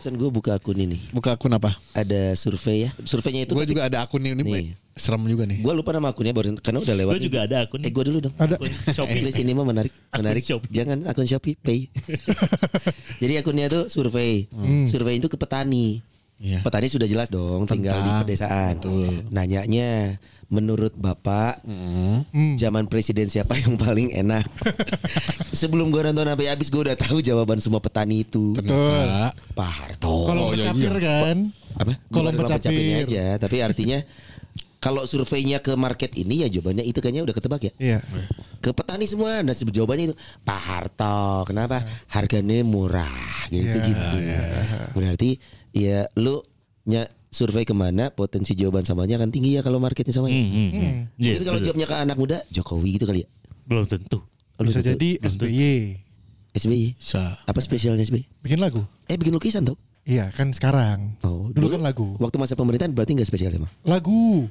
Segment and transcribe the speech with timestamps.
[0.00, 0.96] Barusan gue buka akun ini.
[1.12, 1.76] Buka akun apa?
[1.92, 2.90] Ada survei ya.
[3.04, 4.40] Surveinya itu Gue juga ada akun ini.
[4.40, 4.72] Nih.
[4.96, 5.60] Serem juga nih.
[5.60, 7.12] Gue lupa nama akunnya barusan karena udah lewat.
[7.20, 7.84] Gue juga ada akun.
[7.84, 8.32] Eh gue dulu dong.
[8.40, 8.56] Ada.
[8.56, 9.20] Akun Shopee.
[9.20, 10.40] Please ini mah menarik, Akun menarik.
[10.40, 10.72] Shopee.
[10.72, 11.92] Jangan akun Shopee Pay.
[13.20, 14.48] Jadi akunnya tuh survei.
[14.88, 16.00] Survei itu ke petani.
[16.40, 16.58] Iya.
[16.60, 18.20] Petani sudah jelas dong tinggal di Tentang.
[18.22, 18.74] pedesaan.
[19.28, 20.16] Nanyanya
[20.48, 22.56] menurut Bapak Hmm.
[22.56, 24.42] zaman presiden siapa yang paling enak?
[25.52, 28.52] Sebelum gue nonton sampai habis gue udah tahu jawaban semua petani itu.
[28.52, 29.36] Ternyata.
[29.52, 30.26] Pak Harto.
[30.26, 31.00] Kalau Oh, iya, capir iya.
[31.00, 31.36] kan.
[31.72, 31.92] apa?
[32.08, 32.34] Pencapir.
[32.40, 33.98] pencapirnya aja, tapi artinya
[34.76, 37.72] kalau surveinya ke market ini ya jawabannya itu kayaknya udah ketebak ya.
[37.78, 37.98] Iya.
[38.58, 41.44] Ke petani semua nah sebut jawabannya itu Pak Harto.
[41.44, 41.84] Kenapa?
[42.08, 43.12] Harganya murah
[43.48, 44.16] gitu Iya, gitu.
[44.94, 45.30] Berarti
[45.72, 46.42] ya lu
[46.82, 50.34] nya survei ke mana potensi jawaban samanya akan tinggi ya kalau marketnya sama ya.
[50.34, 50.94] Hmm, hmm, hmm.
[51.16, 51.66] Iya, Jadi kalau betul.
[51.70, 53.28] jawabnya ke anak muda Jokowi gitu kali ya.
[53.64, 54.18] belum tentu.
[54.58, 55.62] Bisa jadi SBY
[56.50, 56.98] SBY.
[56.98, 57.38] Bisa.
[57.40, 58.26] Apa spesialnya SBY?
[58.42, 58.82] bikin lagu.
[59.06, 59.78] Eh bikin lukisan tuh.
[60.02, 61.14] Iya kan sekarang.
[61.22, 62.18] Oh, dulu, kan lagu.
[62.18, 63.70] Waktu masa pemerintahan berarti nggak spesial emang.
[63.84, 64.50] Lagu.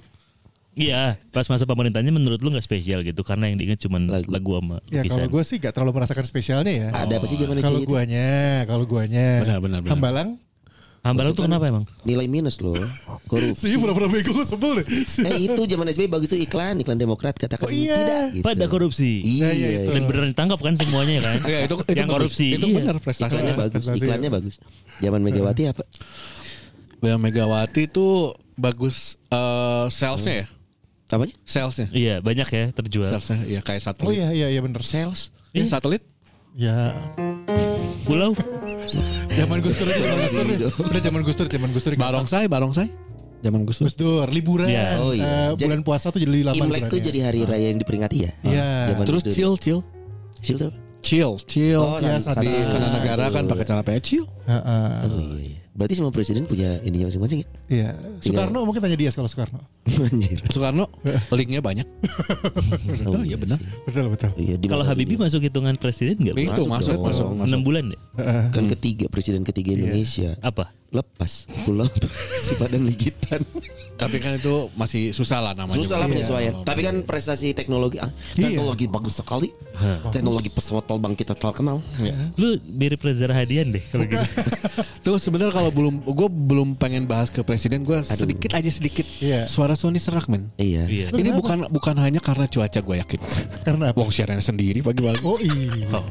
[0.79, 4.31] Iya, pas masa pemerintahnya menurut lu nggak spesial gitu karena yang diingat cuma Lagu.
[4.31, 5.11] lagu, sama Ya lukisan.
[5.19, 6.87] kalau gue sih gak terlalu merasakan spesialnya ya.
[6.95, 9.43] Ada apa sih zaman Kalau guanya, kalau guanya.
[9.43, 9.91] Benar, benar, benar.
[9.91, 10.29] Hambalang.
[11.09, 11.83] Hambalang tuh kenapa emang?
[12.05, 12.77] Nilai minus loh.
[13.25, 13.65] Korupsi.
[13.65, 14.85] Sih pura-pura bego gue sebel deh.
[15.25, 17.97] Eh itu zaman SBY bagus tuh iklan, iklan Demokrat katakan Oh, iya.
[17.97, 18.45] tidak gitu.
[18.45, 19.21] Pada korupsi.
[19.21, 19.91] Iya, iya, itu.
[19.91, 21.35] Dan beneran ditangkap kan semuanya kan?
[21.43, 22.15] Ya, itu, itu yang bagus.
[22.31, 22.47] korupsi.
[22.53, 22.75] Itu Iya.
[22.79, 23.31] benar prestasi.
[23.33, 24.35] Iklannya bagus, prestasi, iklannya ya.
[24.37, 24.55] bagus.
[24.99, 25.83] Zaman Megawati apa?
[26.99, 28.07] Yang Megawati itu
[28.53, 28.97] bagus
[29.31, 30.47] eh, salesnya ya.
[31.09, 31.33] Apanya?
[31.41, 31.87] Salesnya.
[31.89, 33.09] Iya, banyak ya terjual.
[33.09, 34.07] Salesnya ya kayak satelit.
[34.07, 34.83] Oh iya iya iya bener.
[34.85, 35.33] Sales.
[35.49, 36.05] Ya, satelit.
[36.59, 36.91] Ya
[38.03, 38.35] Pulau.
[39.31, 40.47] zaman Gus Dur aja zaman Gus Dur.
[40.91, 41.93] Udah zaman Gus Dur, zaman Gus Dur.
[41.95, 42.91] Barongsai, barongsai.
[43.39, 43.87] Zaman Gus Dur.
[43.87, 44.67] Gus Dur liburan.
[44.67, 44.99] Iya.
[44.99, 45.23] Oh, iya.
[45.23, 48.31] Eh, bulan puasa tuh jadi lama Imlek tuh jadi hari raya yang diperingati ya?
[48.43, 48.69] Iya.
[48.91, 49.79] Zaman Terus chill, chill.
[50.43, 50.71] Chill tuh.
[50.99, 51.79] Chill, chill.
[51.79, 54.27] Oh, ya, di istana negara kan pakai celana chill.
[54.43, 54.91] Heeh.
[55.07, 55.58] Oh iya.
[55.79, 57.47] Berarti semua presiden punya ininya masing-masing ya?
[57.71, 57.89] Iya.
[58.19, 59.63] Soekarno mungkin tanya dia kalau Soekarno.
[60.11, 60.43] Anjir.
[60.51, 60.91] Soekarno
[61.39, 61.87] linknya banyak.
[63.09, 63.57] Oh iya benar.
[63.87, 64.29] Betul betul.
[64.35, 66.35] Iya, Kalau Habibie masuk hitungan presiden nggak?
[66.35, 67.47] Itu masuk, masuk, masuk.
[67.47, 67.99] Enam bulan deh.
[68.19, 68.43] Heeh.
[68.51, 70.35] kan ketiga presiden ketiga Indonesia.
[70.43, 70.75] Apa?
[70.89, 71.85] Lepas pulau
[72.45, 73.45] si Padang Ligitan.
[73.93, 75.77] Tapi kan itu masih susah lah namanya.
[75.77, 76.13] Susah lah Iya.
[76.15, 76.53] penyesuaian.
[76.63, 78.49] Tapi kan prestasi teknologi ah, Iya.
[78.49, 79.53] teknologi bagus sekali.
[80.09, 81.83] Teknologi pesawat terbang kita terkenal.
[82.35, 84.25] Lu mirip Reza Rahadian deh kalau gitu.
[85.05, 89.05] Tuh sebenarnya kalau belum gue belum pengen bahas ke presiden gue sedikit aja sedikit.
[89.21, 89.45] Iya.
[89.45, 90.49] Suara Sony serak men.
[90.55, 90.89] Iya.
[90.89, 91.07] Iya.
[91.13, 93.19] Ini bukan bukan hanya karena cuaca gue yakin.
[93.61, 93.97] Karena apa?
[93.99, 95.21] Wong siarannya sendiri pagi-pagi.
[95.21, 96.01] Oh iya.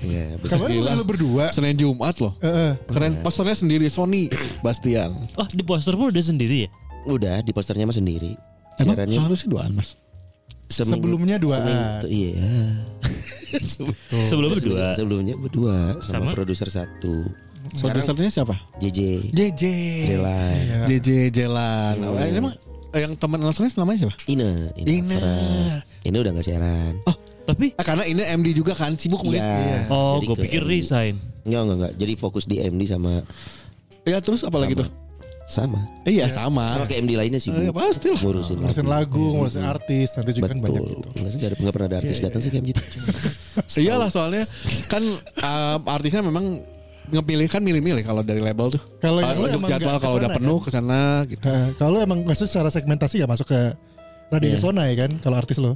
[0.00, 0.56] Iya, betul.
[0.56, 0.90] Kemarin Gila.
[0.96, 1.44] lu berdua.
[1.52, 2.32] Senin Jumat loh.
[2.40, 2.72] Heeh.
[2.88, 4.30] Keren posternya sendiri Sony
[4.60, 5.12] Bastian.
[5.34, 6.70] Oh di poster pun udah sendiri ya?
[7.04, 8.32] Udah di posternya mah sendiri.
[8.78, 9.98] Emang harusnya duaan mas.
[10.70, 11.60] seminggu- Sebelumnya duaan.
[11.60, 12.46] seminggu- Iya.
[14.30, 14.94] Sebelum berdua.
[14.94, 16.30] Sebelumnya berdua sama, Sama?
[16.32, 17.26] produser satu.
[17.76, 18.56] Produsernya siapa?
[18.78, 19.30] JJ.
[19.30, 19.64] JJ.
[20.08, 20.56] Jelai.
[20.56, 20.78] Iya.
[20.88, 21.94] JJ Jelan.
[22.00, 22.54] Oh, ini emang
[22.90, 24.14] yang teman Alsones namanya siapa?
[24.26, 24.50] Ina.
[24.76, 25.14] Ina.
[25.14, 25.34] Afra.
[26.02, 26.94] Ini udah gak siaran.
[27.04, 29.42] Oh, Tapi ah, karena ini MD juga kan sibuk mungkin.
[29.42, 29.90] Iya.
[29.90, 30.70] oh gue pikir MD.
[30.70, 31.14] resign.
[31.42, 31.92] Enggak, enggak, enggak.
[31.98, 33.26] Jadi fokus di MD sama
[34.10, 34.82] Ya terus apa lagi Sama.
[34.82, 34.90] tuh?
[35.50, 35.80] sama.
[36.06, 36.62] Iya sama.
[36.70, 37.50] Sama kayak MD lainnya sih.
[37.50, 38.22] Eh, pasti lah.
[38.22, 39.18] Ngurusin Ngurusin lagu.
[39.18, 40.90] lagu, ngurusin artis, nanti juga kan banyak Betul.
[40.94, 41.08] gitu.
[41.10, 42.82] Enggak sih, enggak, pernah ada artis datang sih kayak gitu.
[43.82, 44.46] Iyalah soalnya
[44.86, 45.02] kan
[45.42, 46.62] um, artisnya memang
[47.10, 48.82] ngepilih kan milih-milih kalau dari label tuh.
[49.02, 51.42] Kalau lu untuk jadwal kalau udah penuh ke sana gitu.
[51.42, 53.60] Nah, kalau emang maksud secara segmentasi gak masuk ke
[54.30, 54.62] radio Iya.
[54.62, 55.74] zona ya kan kalau artis lo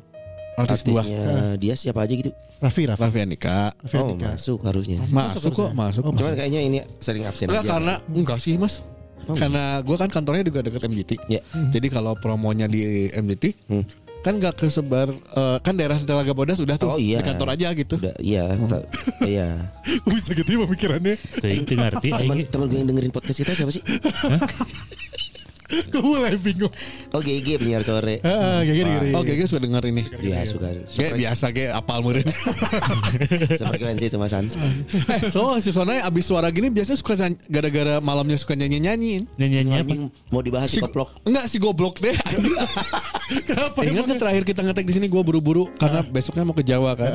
[0.54, 1.18] Artis Artisnya
[1.56, 2.30] dia siapa aja gitu.
[2.58, 3.74] Raffi Raffi Raffi Andika.
[3.74, 4.28] Raffi Oh, Andika.
[4.32, 4.98] masuk harusnya.
[5.06, 6.02] Masuk kok, masuk.
[6.06, 7.70] Cuman kayaknya ini sering absen Enggak aja.
[7.74, 8.86] karena enggak sih Mas.
[9.24, 11.10] Karena gua kan kantornya juga deket MGT.
[11.26, 11.40] Ya.
[11.68, 13.84] Jadi kalau promonya di MGT Hmm.
[14.20, 17.20] kan nggak kesebar eh, kan daerah Telaga Bodas udah tuh Oh, iya.
[17.20, 17.96] di kantor aja gitu.
[17.98, 18.88] Udah, iya, ta-
[19.20, 19.68] iya.
[20.08, 21.14] Bisa gitu ya pemikirannya.
[21.40, 22.08] Ngerti.
[22.48, 23.82] Teman gue yang dengerin podcast kita siapa sih?
[25.92, 26.70] Gue mulai bingung.
[27.14, 28.20] Oh GG penyiar sore.
[28.20, 28.90] Heeh, kayak gini.
[29.14, 30.02] Oh Gege suka denger ini.
[30.22, 30.68] Iya suka.
[30.86, 32.26] Kayak biasa kayak apal murid.
[33.60, 34.54] Sefrekuensi itu Mas Hans.
[34.54, 37.14] eh, so si Sonai abis suara gini biasanya suka
[37.50, 39.26] gara-gara malamnya suka nyanyi-nyanyiin.
[39.38, 39.94] Nyanyiannya apa?
[40.30, 41.22] Mau dibahas Si koplok.
[41.26, 42.14] Enggak si goblok deh.
[43.48, 43.78] Kenapa?
[43.82, 47.10] Ingat kan terakhir kita ngetek di sini gue buru-buru karena besoknya mau ke Jawa kan.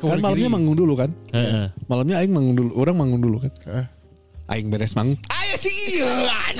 [0.00, 1.10] kan malamnya manggung dulu kan.
[1.34, 1.68] Heeh.
[1.86, 3.52] Malamnya aing manggung dulu, orang manggung dulu kan.
[4.48, 5.20] Aing beres manggung.
[5.52, 6.56] Ayo si Ian.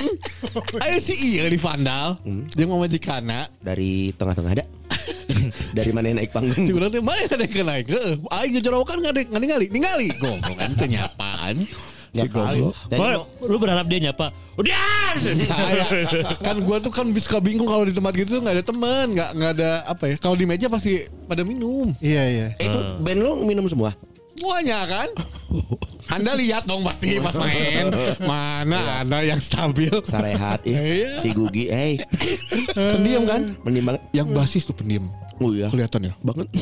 [0.85, 2.21] Ayo si Ian di Vandal.
[2.53, 3.49] Dia mau majikana.
[3.65, 4.69] Dari tengah-tengah ada.
[5.81, 6.69] Dari mana yang naik panggung?
[6.69, 7.87] Cuma nanti mana yang ada yang naik?
[7.89, 8.15] Heeh.
[8.29, 10.09] Aing ngejorokan nggak ada nggak ningali, ningali.
[10.21, 11.57] Goblok kan itu nyapaan.
[12.13, 12.61] Si Ya kali.
[13.49, 14.29] lu berharap dia nyapa?
[14.61, 15.17] Udah.
[15.17, 15.89] Nah, ya.
[16.45, 19.51] kan gua tuh kan suka bingung kalau di tempat gitu nggak ada teman, nggak nggak
[19.57, 20.21] ada apa ya.
[20.21, 21.97] Kalau di meja pasti pada minum.
[22.05, 22.47] Iya iya.
[22.61, 23.97] Eh, itu band lo minum semua?
[24.35, 25.09] Semuanya kan.
[26.11, 27.89] Anda lihat dong pasti pas main.
[28.21, 29.89] Mana ada yang stabil.
[30.05, 30.77] Sarehat ya.
[30.77, 31.11] Iya.
[31.21, 31.97] Si Gugi, hey,
[32.75, 33.57] Pendiam kan?
[33.65, 34.03] mending banget.
[34.13, 35.09] Yang basis tuh pendiam.
[35.41, 35.73] Oh iya.
[35.73, 36.15] Kelihatan ya.
[36.21, 36.47] Banget.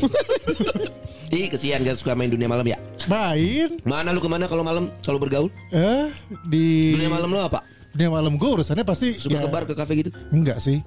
[1.31, 2.75] Ih, kesian gak suka main dunia malam ya.
[3.07, 5.49] Main Mana lu ke mana kalau malam selalu bergaul?
[5.71, 6.11] eh
[6.43, 7.63] di Dunia malam lo apa?
[7.91, 10.11] dunia malam gue urusannya pasti Suka ya, ke bar ke kafe gitu?
[10.31, 10.79] Enggak sih.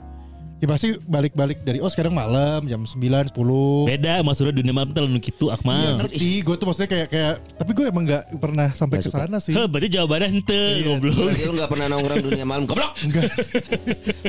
[0.62, 3.90] Ya pasti balik-balik dari oh sekarang malam jam 9 10.
[3.90, 5.98] Beda maksudnya dunia malam terlalu gitu Iya Akmal.
[5.98, 9.36] ngerti, gue tuh maksudnya kayak kayak tapi gue emang nggak pernah sampai Nggak ke sana
[9.42, 9.52] sih.
[9.52, 11.16] Heh, berarti jawabannya ente goblok.
[11.18, 13.32] Berarti lu gak pernah nongkrong dunia malam Goblok Enggak.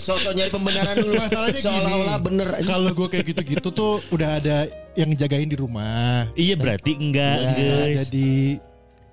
[0.02, 2.48] Sosok nyari pembenaran dulu Masalahnya Seolah-olah gini, bener.
[2.68, 4.58] Kalau gue kayak gitu-gitu tuh udah ada
[4.98, 6.28] yang jagain di rumah.
[6.34, 8.10] Iya berarti enggak guys.
[8.10, 8.60] Jadi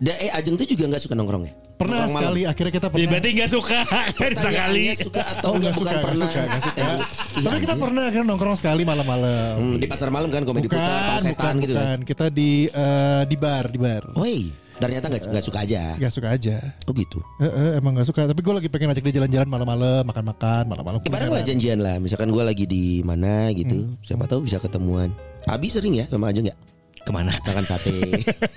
[0.02, 1.54] Da, eh Ajeng tuh juga gak suka nongkrong ya?
[1.84, 2.14] Pernah malam.
[2.14, 3.08] sekali akhirnya kita Ya pernah.
[3.08, 3.78] berarti enggak suka
[4.46, 4.82] sekali.
[4.94, 6.80] Suka atau enggak nggak bukan suka, nggak pernah suka, nggak suka.
[6.82, 6.94] Iya,
[7.42, 7.80] Tapi kita anjing.
[7.80, 9.52] pernah kan nongkrong sekali malam-malam.
[9.54, 11.98] Hmm, Di pasar malam kan komedi bukan, putar Pak bukan, setan gitu kan.
[12.02, 14.04] Kita di eh, di bar, di bar.
[14.14, 14.38] Woi
[14.72, 16.58] ternyata gak, gak suka aja Gak suka aja.
[16.84, 18.26] Oh gitu Eh, eh, emang gak suka.
[18.26, 20.98] Tapi gue lagi pengen ajak dia jalan-jalan malam-malam, makan-makan, malam-malam.
[21.00, 21.38] Kemarin kulineran.
[21.38, 25.14] lah janjian lah Misalkan gue lagi di mana gitu Siapa tahu bisa ketemuan
[25.46, 26.56] Abi sering ya sama Ajeng ya
[26.98, 27.30] Ke mana?
[27.42, 27.94] Makan sate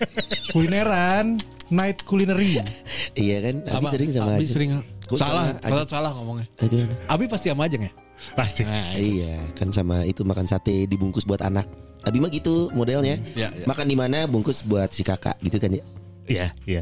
[0.49, 1.37] Kulineran,
[1.71, 2.59] night culinary.
[3.15, 4.69] Iya kan Abi sering sama Abi sering.
[5.05, 6.45] Gua Salah, salah, salah ngomongnya.
[6.65, 6.93] Gimana?
[7.07, 7.91] Abi pasti sama aja ya?
[8.33, 8.65] Pasti.
[8.65, 11.67] Nah, Iya kan sama itu makan sate dibungkus buat anak
[12.05, 13.65] Abi mah gitu modelnya Iya, iya.
[13.65, 15.83] Makan di mana bungkus buat si kakak gitu kan ya
[16.25, 16.81] Iya, iya.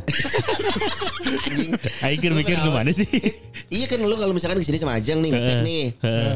[2.16, 3.07] Kira mikir gimana sih?
[3.74, 5.86] Iya kan lu kalau misalkan ke sini sama Ajeng nih ngetek nih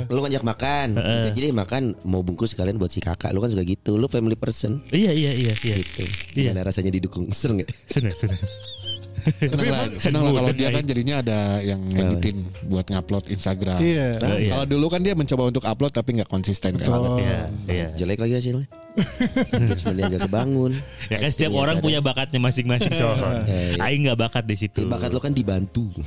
[0.09, 1.27] Lu ngajak makan gitu.
[1.37, 4.81] Jadi makan mau bungkus sekalian buat si kakak Lu kan suka gitu Lu family person
[4.89, 5.75] Iya, iya, iya, iya.
[5.77, 6.01] gitu
[6.33, 6.51] Iya.
[6.51, 7.69] Gimana rasanya didukung Serem gak?
[7.85, 8.41] Senang, senang.
[9.51, 13.79] Seneng lah, seneng lah kalau dia kan jadinya ada yang ngeditin buat ngupload Instagram.
[13.79, 14.09] Iya.
[14.23, 14.51] Nah, Iya.
[14.55, 16.87] Kalau dulu kan dia mencoba untuk upload tapi nggak konsisten kan.
[17.19, 17.87] Iya, iya.
[17.97, 18.67] Jelek lagi hasilnya
[19.93, 20.81] yang gak kebangun
[21.13, 23.13] Ya kan setiap Actingnya orang punya bakatnya masing-masing so.
[23.45, 23.77] iya.
[23.77, 24.89] Aing nggak bakat di situ.
[24.89, 25.85] Bakat lo kan dibantu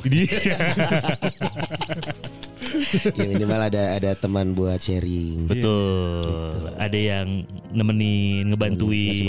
[3.18, 6.24] Ya minimal ada ada teman buat sharing Betul.
[6.76, 9.24] Ada yang nemenin, ngebantuin,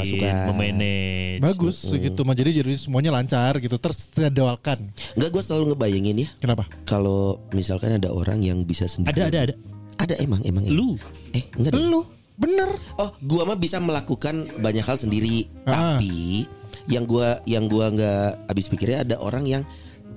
[0.48, 1.42] memanage.
[1.44, 4.92] Bagus gitu mah jadi jadi semuanya lancar gitu tersedoalkan.
[5.14, 6.64] Enggak gue selalu ngebayangin ya Kenapa?
[6.84, 9.56] Kalau misalkan ada orang yang bisa sendiri Ada, ada, ada.
[10.02, 10.98] Ada emang emang Lu.
[11.36, 11.76] Eh enggak.
[11.76, 12.02] Lu
[12.42, 12.70] bener.
[12.98, 15.94] Oh, gua mah bisa melakukan banyak hal sendiri, Ah.
[16.02, 16.50] tapi
[16.90, 19.62] yang gua yang gua nggak habis pikirnya ada orang yang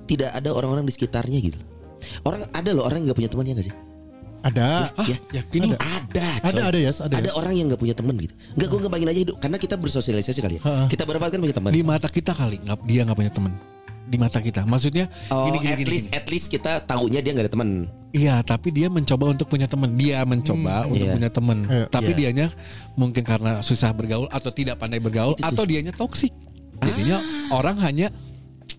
[0.09, 1.59] tidak ada orang-orang di sekitarnya gitu.
[2.23, 3.75] Orang ada loh orang yang nggak punya teman ya nggak sih?
[4.45, 4.93] Ada.
[5.09, 5.77] ya, yakin ada.
[5.81, 7.35] Ada, Ada, ada, Yas, ada, Ada Yas.
[7.35, 8.33] orang yang nggak punya teman gitu.
[8.53, 10.61] Nggak gua ngebayangin aja hidup karena kita bersosialisasi kali ya.
[10.61, 10.85] Ha-ha.
[10.85, 11.71] Kita berapa kan punya teman.
[11.73, 13.53] Di mata kita kali nggak dia nggak punya teman.
[14.05, 15.89] Di mata kita, maksudnya Oh, gini gini at gini.
[15.89, 16.13] least gini.
[16.13, 17.69] at least kita tahunya dia nggak ada teman.
[18.13, 19.97] Iya, tapi dia mencoba untuk punya teman.
[19.97, 21.13] Dia mencoba untuk Iya.
[21.17, 21.57] punya teman.
[21.65, 21.85] Iya.
[21.89, 22.17] Tapi Iya.
[22.21, 22.47] dianya
[22.93, 26.29] mungkin karena susah bergaul atau tidak pandai bergaul Itu atau dianya toksik.
[26.85, 27.17] Jadinya
[27.49, 28.13] orang hanya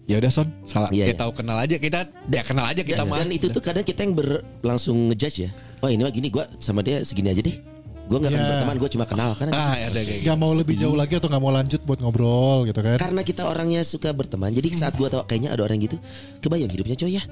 [0.06, 1.20] ya udah son salah Iya, kita iya.
[1.20, 3.18] tahu kenal aja kita ya kenal aja kita Dan, mah.
[3.20, 5.50] dan itu tuh kadang kita yang ber, langsung ngejudge ya.
[5.78, 7.58] Oh ini mah gini gua sama dia segini aja deh.
[8.06, 8.50] Gua nggak akan Ya.
[8.54, 9.50] berteman, gua cuma kenal kan.
[9.50, 10.30] Ah, ada kayak gitu.
[10.30, 13.02] Gak mau lebih jauh lagi atau gak mau lanjut buat ngobrol gitu kan?
[13.02, 15.98] Karena kita orangnya suka berteman, jadi saat gua tahu kayaknya ada orang gitu,
[16.38, 17.22] kebayang hidupnya coy ya.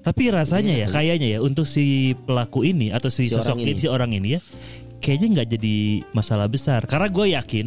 [0.00, 3.60] Tapi rasanya ya, Iya, kayaknya ya untuk si pelaku ini atau si, Si sosok orang
[3.60, 3.80] ini, ini.
[3.84, 4.40] si orang ini ya,
[5.04, 5.76] kayaknya nggak jadi
[6.16, 6.80] masalah besar.
[6.88, 7.66] Karena gue yakin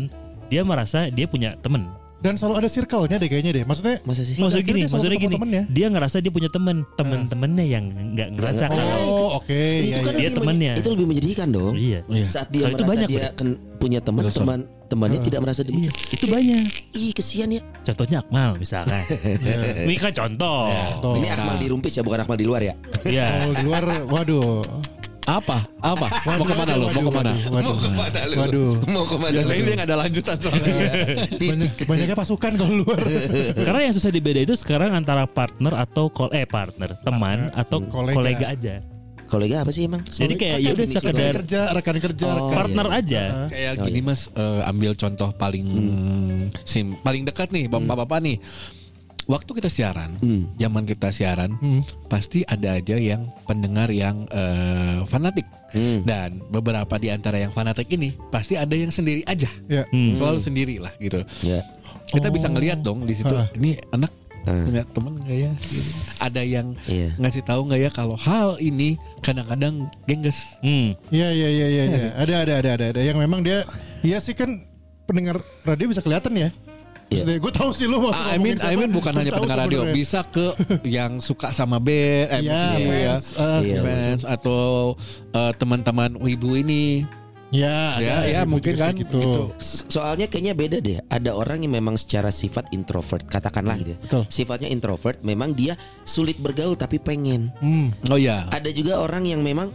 [0.49, 1.85] dia merasa dia punya temen.
[2.23, 3.63] Dan selalu ada circle-nya deh kayaknya deh.
[3.67, 4.39] Maksudnya Masa sih?
[4.39, 5.63] Maksudnya gini, maksudnya gini, temennya.
[5.67, 7.83] dia ngerasa dia punya temen, temen-temennya yang
[8.15, 9.51] nggak ngerasa kalau oh oke
[9.83, 10.29] itu iya, kan iya.
[10.31, 11.75] Dia menye- itu lebih menyedihkan dong.
[11.75, 11.99] Iya.
[12.23, 15.67] Saat dia Kalau itu merasa banyak, dia kan punya teman, teman temannya tidak merasa Iya,
[15.73, 15.93] demikian.
[16.13, 16.65] itu banyak.
[16.93, 17.61] Ih kesian ya.
[17.83, 19.03] Contohnya Akmal misalkan.
[19.89, 20.69] Ini kan contoh.
[21.01, 21.13] Tuh.
[21.17, 22.73] Ini Akmal di rumpis ya, bukan Akmal di luar ya.
[23.03, 23.25] Iya.
[23.49, 24.61] Kalau di luar, waduh.
[25.23, 25.63] Apa?
[25.79, 26.07] Apa?
[26.27, 26.87] Mau ke mana lo?
[26.91, 27.31] Mau ke mana?
[27.47, 27.75] Waduh.
[27.79, 28.35] ke mana lu?
[28.35, 28.71] Waduh.
[28.91, 29.33] Mau ke mana?
[29.39, 30.73] Biasanya dia nggak ada lanjutan soalnya.
[31.39, 32.99] Banyak, banyaknya pasukan kalau luar.
[33.55, 38.15] Karena yang susah dibeda itu sekarang antara partner atau kol eh partner, teman atau kolega.
[38.19, 38.75] kolega, aja.
[39.23, 40.03] Kolega apa sih emang?
[40.05, 42.35] Jadi kayak ya udah sekedar kerja, rekan kerja, Oh.
[42.37, 42.53] rekan.
[42.59, 43.23] partner aja.
[43.47, 45.65] Kayak gini mas, eh, ambil contoh paling
[46.67, 48.37] sim, paling dekat nih, bapak-bapak nih.
[49.23, 50.19] Waktu kita siaran,
[50.55, 51.55] zaman kita siaran,
[52.05, 55.47] pasti ada aja yang pendengar yang eh, fanatik.
[56.05, 59.83] Dan beberapa di antara yang fanatik ini pasti ada yang sendiri aja, Ya.
[59.89, 61.23] selalu sendiri lah gitu.
[61.41, 61.65] Ya.
[62.13, 63.49] Kita bisa ngelihat dong di situ, Ah.
[63.57, 64.13] ini anak
[64.43, 65.51] punya temen nggak ya?
[65.57, 65.89] Gitu.
[66.19, 67.09] Ada yang Iya.
[67.17, 70.59] ngasih tahu nggak ya kalau hal ini kadang-kadang gengges.
[70.61, 70.93] Hmm.
[71.09, 71.83] Iya iya iya iya.
[71.89, 72.11] iya.
[72.21, 73.63] Ada ada ada ada ada yang memang dia
[74.03, 74.67] iya sih kan
[75.07, 76.49] pendengar radio bisa kelihatan ya.
[77.07, 80.24] Maksudnya gue tahu sih lu Ah, I mean, I mean bukan hanya pendengar radio, bisa
[80.24, 84.62] ke yang suka sama band, eh, Iya, musisi ya, fans, eh, si Iya, fans atau
[85.29, 87.05] eh, teman-teman wibu ini,
[87.53, 89.22] Ya, ya, ada ya yang mungkin kan, gitu.
[89.22, 89.41] gitu.
[89.62, 90.98] So- Soalnya kayaknya beda deh.
[91.05, 93.93] Ada orang yang memang secara sifat introvert, katakanlah gitu.
[93.93, 93.98] ya.
[94.01, 94.24] Betul.
[94.25, 97.53] Sifatnya introvert, memang dia sulit bergaul tapi pengen.
[97.62, 97.93] Hmm.
[98.10, 99.69] Oh ya, Ada juga orang yang memang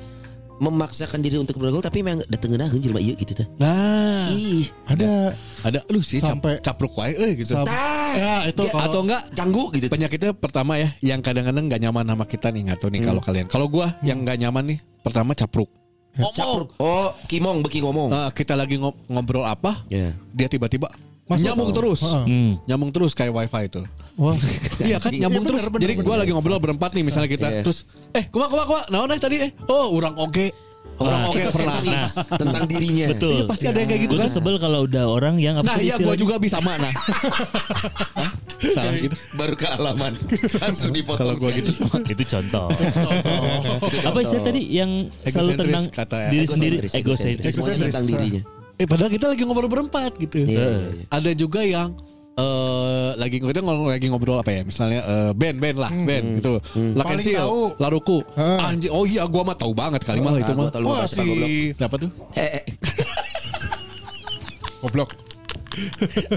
[0.58, 3.46] memaksakan diri untuk bergaul tapi memang dateng ngeunah jelema ieu gitu teh.
[3.56, 7.54] nah, Ih, Ada ada lu sih cap, Sampai- capruk wae eh gitu.
[7.54, 7.66] sam-
[8.12, 9.86] ya itu Ya, kalau Atau enggak ganggu gitu.
[9.88, 13.46] penyakitnya pertama ya, yang kadang-kadang nggak nyaman sama kita nih, nggak tahu nih kalau kalian.
[13.46, 15.70] Kalau gua yang nggak nyaman nih, pertama capruk.
[16.18, 16.68] Ngomong, Capruk.
[16.82, 18.10] Oh, kimong beki ngomong.
[18.10, 20.10] Eh, kita lagi ngob- ngobrol apa, Ya.
[20.34, 20.90] dia tiba-tiba
[21.28, 21.44] Masuk.
[21.44, 22.24] nyambung terus, Heeh.
[22.24, 22.52] Hmm.
[22.64, 23.82] nyambung terus kayak wifi itu.
[24.16, 24.34] Wah.
[24.80, 25.62] Iya kan Iya, nyambung bener, terus.
[25.68, 26.06] bener, Jadi bener.
[26.06, 27.62] gue lagi ngobrol berempat nih misalnya kita Iya.
[27.62, 30.48] terus eh kuma kuma kuma naon eh tadi eh oh orang oke.
[30.98, 31.78] Orang Nah, oke pernah.
[31.78, 33.06] Egosentris tentang dirinya.
[33.14, 33.30] Betul.
[33.30, 34.26] Iya pasti ada yang kayak gitu Gue kan.
[34.26, 36.90] tuh sebel kalau udah orang yang apa Nah sih iya gue juga bisa mana.
[36.90, 38.30] Hah?
[38.58, 39.14] Salah gitu.
[39.38, 40.18] Baru ke alaman.
[40.66, 41.22] Langsung dipotong.
[41.22, 42.02] Kalau gue gitu sama.
[42.02, 42.66] Itu contoh.
[44.10, 44.90] apa istilah tadi yang
[45.22, 45.50] selalu
[45.86, 46.30] kata ya.
[46.34, 47.94] diri sendiri Egosentris, egosentris.
[47.94, 48.42] tentang dirinya.
[48.78, 50.46] Eh padahal kita lagi ngobrol berempat gitu.
[50.46, 51.04] Iya, iya, iya.
[51.10, 51.98] Ada juga yang
[52.38, 54.62] eh lagi kita ngomong lagi ngobrol apa ya?
[54.62, 56.62] Misalnya eh, band band lah band gitu.
[56.62, 57.62] Paling Lakensil tahu.
[57.82, 58.18] Laruku.
[58.38, 58.70] Ah.
[58.70, 61.02] anjing oh iya gua mah tahu banget kali mah itu Ah, gua mah.
[61.02, 61.26] Wah, si
[61.74, 62.10] siapa tuh?
[62.38, 62.64] Eh, eh,
[64.78, 65.10] Goblok.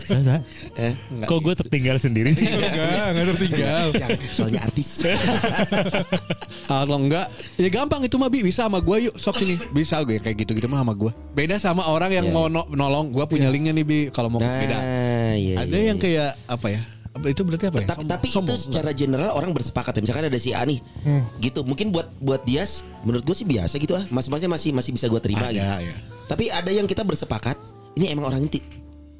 [0.01, 0.35] Sa- sa.
[0.75, 0.93] eh.
[1.21, 2.31] Kok gue tertinggal sendiri?
[2.31, 3.85] Enggak, enggak tertinggal.
[4.31, 4.89] Soalnya artis.
[6.63, 10.17] Kalau enggak ya gampang itu mah Bi bisa sama gua yuk sok sini bisa gue
[10.17, 12.33] kayak gitu gitu mah sama gua beda sama orang yang Iya.
[12.33, 14.77] mau no- nolong gua punya linknya nih Bi kalau mau Nah, beda
[15.33, 16.03] iya, ada iya, yang iya.
[16.29, 16.81] kayak apa ya
[17.11, 18.55] Apa- itu berarti apa ya tapi, Som- tapi sombong.
[18.55, 20.01] itu secara general orang bersepakat ya.
[20.01, 20.79] misalkan ada si A nih
[21.39, 22.63] gitu mungkin buat buat dia
[23.01, 25.95] menurut gue sih biasa gitu ah mas-masnya masih masih bisa gue terima ada gitu ya
[26.25, 27.59] tapi ada yang kita bersepakat
[27.93, 28.63] ini emang orangnya ti-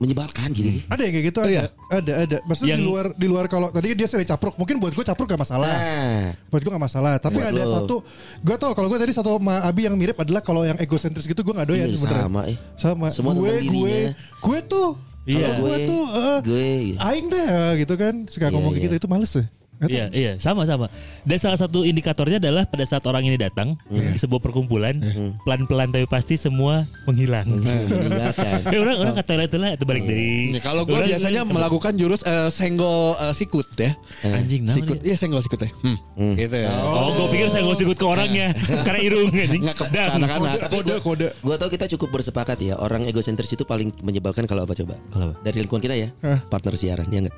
[0.01, 1.53] menyebalkan gitu Ada yang kayak gitu Oh, ada.
[1.53, 1.63] iya?
[1.87, 2.37] Ada ada.
[2.43, 5.29] Maksudnya di Yang- luar di luar kalau tadi dia sering capruk, mungkin buat gue capruk
[5.29, 5.69] gak masalah.
[5.69, 7.13] nah Buat gue gak masalah.
[7.15, 7.71] Tapi Buat ada lo.
[7.71, 7.95] satu,
[8.41, 11.39] gue tau kalau gue tadi satu sama Abi yang mirip adalah kalau yang egosentris gitu
[11.39, 12.25] gue gak doyan Iya, sebenarnya.
[12.25, 12.57] sama, eh.
[12.73, 13.07] Sama.
[13.13, 14.11] Semua gue tentang gue dirinya.
[14.41, 14.89] gue tuh.
[15.21, 15.37] Iya.
[15.37, 16.69] Kalau gue Gue, tuh, eh, gue.
[16.97, 18.13] aing deh gitu kan.
[18.25, 18.87] Suka Iya, ngomong kayak iya.
[18.89, 19.45] gitu itu males ya.
[19.81, 20.93] Iya, iya, sama sama.
[21.25, 25.01] Dan salah satu indikatornya adalah pada saat orang ini datang di sebuah perkumpulan,
[25.41, 27.49] pelan-pelan tapi pasti semua menghilang.
[27.49, 30.53] meninggalkan Eh, orang orang kata itu lah itu balik dari.
[30.53, 33.91] Ya, kalau gua Orang- biasanya melakukan jurus eh, senggol eh, sikut ya.
[34.21, 34.97] Anjing nah, sikut.
[35.01, 35.69] iya senggol sikut ya.
[35.81, 36.33] Hmm.
[36.37, 36.69] gitu ya.
[36.85, 38.53] Oh, gue pikir saya ngusik ke orangnya
[38.85, 39.61] karena irung anjing.
[39.65, 41.27] nggak ke anak-anak tapi Kode kode.
[41.33, 44.95] gue tau kita cukup bersepakat ya orang egosentris itu paling menyebalkan kalau apa coba?
[45.09, 45.35] Kalau apa?
[45.41, 46.09] dari lingkungan kita ya
[46.49, 47.35] partner siaran ya enggak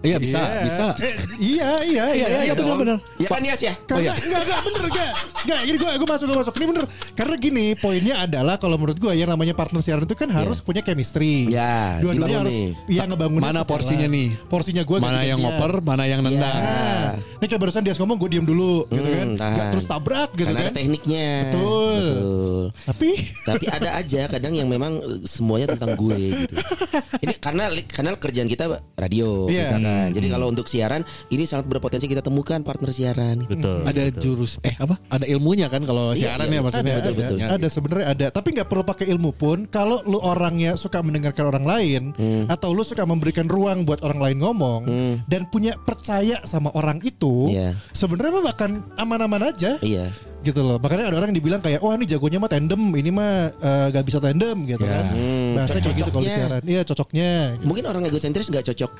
[0.00, 0.62] iya bisa Iya.
[0.62, 0.86] bisa
[1.52, 2.76] Iya iya iya iya dong.
[2.76, 2.98] benar-benar.
[3.16, 4.12] ya kan Yas ya Karena Oh, iya.
[4.18, 5.10] enggak enggak bener enggak.
[5.36, 6.52] Enggak, ini gue gue masuk gue masuk.
[6.54, 6.84] Ini bener.
[7.12, 10.80] Karena gini, poinnya adalah kalau menurut gue yang namanya partner siaran itu kan harus punya
[10.80, 11.46] chemistry.
[11.48, 13.40] Ya, Dua-duanya dibangun harus iya ngebangun.
[13.40, 14.34] Mana porsinya nih?
[14.44, 18.28] Porsinya gue mana yang ngoper mana yang nendang Nah, ini kayak barusan dia ngomong gue
[18.28, 19.14] diem dulu gitu kan.
[19.22, 19.70] Hmm, Nggak tahan.
[19.70, 20.66] terus tabrak gitu Karena kan.
[20.66, 21.96] ada tekniknya Betul.
[21.96, 22.62] Betul.
[22.84, 23.08] Tapi
[23.44, 26.54] Tapi ada aja kadang yang memang semuanya tentang gue gitu.
[27.22, 29.78] Ini karena karena kerjaan kita radio Iya.
[29.86, 30.14] Misalkan.
[30.16, 33.36] Jadi kalau untuk siaran ini sangat berpotensi kita temukan partner siaran.
[33.46, 33.82] Betul.
[33.86, 37.24] ada jurus eh apa ada ilmunya kan kalau Iya, siaran iya, ya maksudnya ada, ada,
[37.36, 37.46] Ya.
[37.54, 38.26] ada sebenarnya ada.
[38.30, 39.58] Tapi nggak perlu pakai ilmu pun.
[39.68, 42.02] Kalau lu orangnya suka mendengarkan orang lain,
[42.46, 44.82] atau lu suka memberikan ruang buat orang lain ngomong,
[45.24, 47.76] dan punya percaya sama orang itu, Iya.
[47.92, 49.78] sebenarnya mah bahkan aman-aman aja.
[49.80, 50.10] Iya.
[50.38, 50.78] gitu loh.
[50.78, 54.04] Makanya ada orang yang dibilang kayak, wah ini jagonya mah tandem, ini mah eh, gak
[54.06, 55.02] bisa tandem gitu Ya.
[55.02, 55.04] kan.
[55.10, 56.62] Hmm, Bahasa kayak gitu kalau siaran.
[56.62, 57.30] Iya cocoknya.
[57.66, 58.90] Mungkin orang egosentris nggak cocok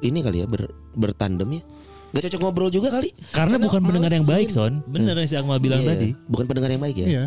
[0.00, 1.62] ini kali ya ber, bertandem ya.
[2.10, 3.14] Nggak cocok ngobrol juga kali.
[3.30, 4.50] Karena bukan pendengar yang baik.
[4.50, 4.82] Son.
[4.84, 6.08] Bener yang si Akmal bilang Iya, tadi.
[6.26, 7.06] Bukan pendengar yang baik ya.
[7.06, 7.24] Iya.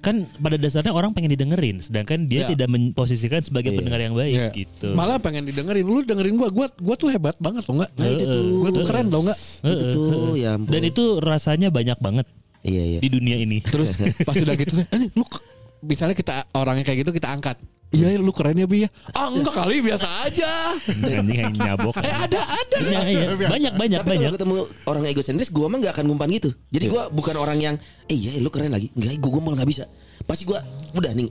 [0.00, 2.48] Kan pada dasarnya orang pengen didengerin, sedangkan dia Ya.
[2.52, 3.78] tidak memposisikan sebagai Iya.
[3.78, 4.48] pendengar yang baik Iya.
[4.54, 4.88] gitu.
[4.92, 8.24] Malah pengen didengerin lu dengerin gua gua gua tuh hebat banget tau nggak Nah, itu
[8.26, 8.44] tuh.
[8.58, 10.70] gua tuh keren tau nggak Itu tuh ya ampun.
[10.70, 12.26] Dan itu rasanya banyak banget.
[12.60, 12.98] Iya iya.
[13.00, 13.60] di dunia ini.
[13.60, 15.44] Terus pas udah gitu, anjing lu ke-
[15.82, 17.60] misalnya kita orangnya kayak gitu kita angkat.
[17.94, 18.88] Iya lu keren ya Bi ya.
[19.14, 20.74] Ah enggak kali biasa aja.
[20.90, 21.94] Anjing yang nyabok.
[22.02, 22.76] Eh ada ada.
[22.82, 23.26] Iya, iya.
[23.46, 24.26] Banyak banyak Tapi banyak.
[24.26, 26.50] kalau ketemu orang egosentris, gua mah nggak akan ngumpan gitu.
[26.68, 27.74] Jadi gua bukan orang yang,
[28.06, 28.90] eh iya lu keren lagi.
[28.92, 29.84] Enggak, gua gua malah nggak bisa.
[30.26, 30.60] Pasti gua
[30.92, 31.30] udah nih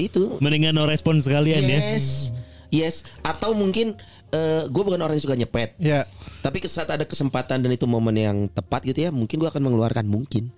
[0.00, 0.40] itu.
[0.40, 1.78] Mendingan no respon sekalian ya.
[1.92, 2.32] Yes,
[2.72, 2.94] yes.
[3.20, 3.94] Atau mungkin
[4.30, 5.74] eh gue bukan orang yang suka nyepet.
[5.82, 6.06] Ya.
[6.40, 9.62] Tapi ke- saat ada kesempatan dan itu momen yang tepat gitu ya, mungkin gua akan
[9.66, 10.54] mengeluarkan mungkin.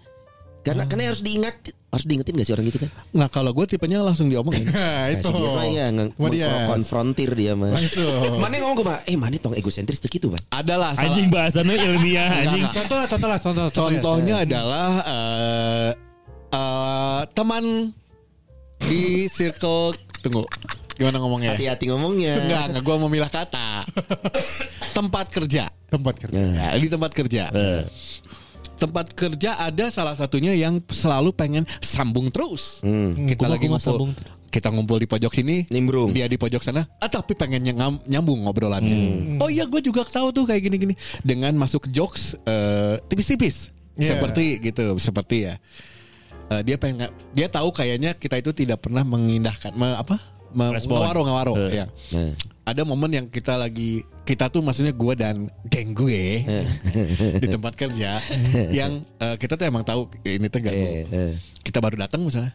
[0.62, 1.54] Karena karena harus diingat,
[1.90, 2.90] harus diingetin gak sih orang gitu kan?
[3.10, 4.70] Nah kalau gue tipenya langsung diomongin.
[4.70, 5.26] Nah, itu.
[5.26, 6.48] Nah, si Dias mah ya nge- Sama Dias.
[6.48, 7.74] mengkonfrontir dia mah.
[7.74, 8.38] Langsung.
[8.38, 10.38] Mana ngomong ke mah, eh mana tong egosentris tuh gitu, Bang.
[10.48, 12.62] Adalah salah- Anjing bahasanya ilmiah anjing.
[12.70, 13.66] Contoh lah, contoh lah, contoh.
[13.68, 15.90] Contohnya adalah eh
[16.48, 17.90] eh, teman
[18.78, 20.46] di circle tunggu
[20.92, 21.58] gimana ngomongnya?
[21.58, 22.34] Hati-hati ngomongnya.
[22.38, 23.82] Enggak, enggak gua mau milah kata.
[24.96, 25.66] tempat kerja.
[25.88, 26.38] tempat kerja.
[26.38, 27.50] Ya, di tempat kerja.
[27.50, 27.82] Eh,
[28.82, 32.82] Tempat kerja ada salah satunya yang selalu pengen sambung terus.
[32.82, 33.86] Kita Kumaha, lagi ngumpul.
[33.86, 34.10] sambung?
[34.52, 36.12] Kita ngumpul di pojok sini, Nimbrung.
[36.12, 38.96] dia di pojok sana, ah, tapi pengen nyam- nyambung ngobrolannya.
[39.40, 40.92] Oh iya, gue juga tahu tuh kayak gini-gini.
[41.24, 44.12] Dengan masuk jokes eh, tipis-tipis, Iya.
[44.12, 45.56] seperti gitu, seperti ya.
[46.52, 50.20] Eh, dia pengen, dia tahu kayaknya kita itu tidak pernah mengindahkan, me- apa?
[50.52, 51.80] Me- ngawaro ngawaro, Eh.
[51.80, 51.84] ya.
[52.12, 56.46] Nah, Ada momen yang kita lagi, kita tuh maksudnya gue dan geng gue
[57.42, 58.22] di tempat kerja,
[58.70, 61.32] yang eh, kita tuh emang tahu ini tuh gak eh, eh.
[61.66, 62.54] kita baru datang misalnya.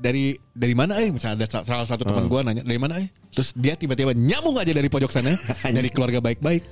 [0.00, 1.12] Dari dari mana eh?
[1.12, 3.12] Misalnya ada sa- salah satu teman gua nanya dari mana eh?
[3.30, 5.36] Terus dia tiba-tiba nyambung aja dari pojok sana
[5.76, 6.64] dari keluarga baik-baik?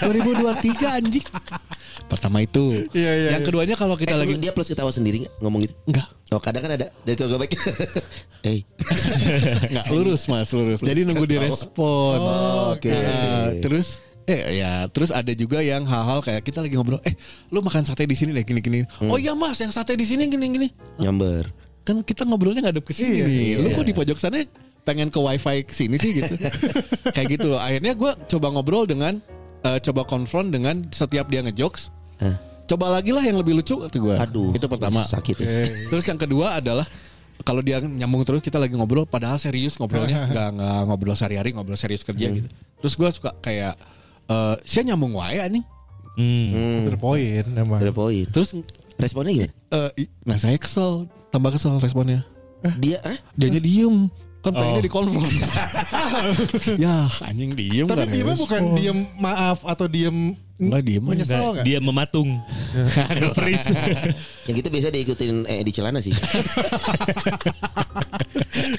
[0.00, 1.24] 2023 anjing
[2.06, 3.46] pertama itu Iya, iya, yang iya.
[3.46, 5.74] keduanya kalau kita Eh, lagi dia plus ketawa sendiri nggak ngomong gitu?
[5.86, 7.52] enggak Oh kadang kan ada dari keluarga baik.
[8.46, 8.62] Eh,
[9.70, 12.86] enggak lurus mas lurus jadi nunggu direspon Oh, oke.
[12.86, 17.18] Nah, terus Eh ya terus ada juga yang hal-hal kayak kita lagi ngobrol eh
[17.50, 20.70] lu makan sate di sini deh gini-gini oh iya mas yang sate di sini gini-gini
[20.96, 21.50] nyamber.
[21.82, 23.50] kan kita ngobrolnya ngadep ke sini Iya, nih.
[23.58, 23.74] Lu iya.
[23.74, 24.38] kok di pojok sana
[24.80, 26.30] pengen ke wifi ke sini sih gitu.
[27.16, 27.58] Kayak gitu.
[27.58, 29.18] Akhirnya gue coba ngobrol dengan
[29.62, 31.88] eh, coba konfront dengan setiap dia ngejokes.
[32.18, 32.36] Hah?
[32.64, 34.14] Coba lagi lah yang lebih lucu kata gue.
[34.16, 35.02] Aduh, Itu pertama.
[35.02, 35.48] sakit ya.
[35.90, 36.86] Terus yang kedua adalah
[37.40, 41.74] kalau dia nyambung terus kita lagi ngobrol padahal serius ngobrolnya nggak nggak ngobrol sehari-hari ngobrol
[41.74, 42.46] serius kerja gitu.
[42.78, 43.74] Terus gue suka kayak
[44.28, 45.64] eh saya nyambung wae anjing.
[46.14, 46.46] hmm.
[46.46, 47.78] Hmm, Terpoin emang.
[47.78, 48.24] ada poin.
[48.26, 48.54] Terus
[48.94, 49.52] Responnya gimana?
[49.72, 52.20] eh, i- nah saya kesel, tambah kesel responnya.
[52.76, 53.16] Dia, ah?
[53.32, 54.84] Dianya diem kan pengennya Oh.
[54.84, 55.36] dikonfront
[56.84, 58.40] ya anjing diem Tapi dia respon.
[58.40, 61.64] bukan diem maaf atau diem Nggak diem menyesal nggak?
[61.64, 62.36] Dia mematung.
[63.16, 63.72] Nge-freeze.
[64.44, 66.12] Yang gitu biasa diikutin eh, di celana sih.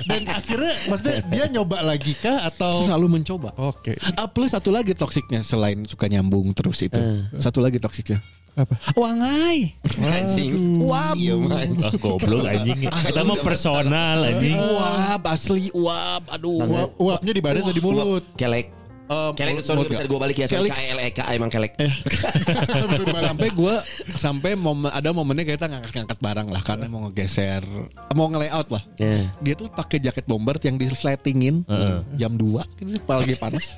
[0.06, 3.98] Dan akhirnya maksudnya dia nyoba lagi kah atau selalu mencoba Oke.
[4.14, 7.02] Ah, plus satu lagi toksiknya selain suka nyambung terus itu
[7.38, 8.22] satu lagi toksiknya
[8.52, 8.76] Apa?
[8.94, 10.84] wangai Anjing.
[10.84, 11.16] Wap.
[11.16, 11.80] Iya, anjing.
[11.82, 12.80] Ah, goblok anjing.
[12.84, 14.56] Kita mau personal anjing.
[14.56, 18.24] wap asli wap aduh Uap, uapnya di badan atau di mulut?
[18.36, 18.68] Kelek.
[19.08, 20.48] Eh, Kelek, sorry bisa gue balik ya.
[20.48, 20.72] Kelix.
[20.72, 21.76] KLEK emang kelek.
[23.22, 23.76] sampai gue
[24.14, 27.64] sampai momen ada momennya kita ngangkat-ngangkat barang lah karena mau ngegeser
[28.12, 29.20] mau nge-layout lah Ya.
[29.40, 31.64] dia tuh pakai jaket bomber yang disletingin
[32.14, 33.76] jam 2 gitu lagi panas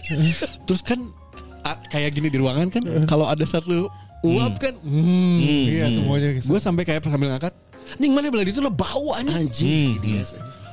[0.63, 0.99] terus kan
[1.61, 3.87] a- kayak gini di ruangan kan kalau ada satu
[4.23, 6.29] uap kan hmm, Iya semuanya.
[6.39, 7.53] gue sampai kayak sambil ngangkat
[7.99, 10.23] Ning mana belah itu lo bau anjing Anjing si dia.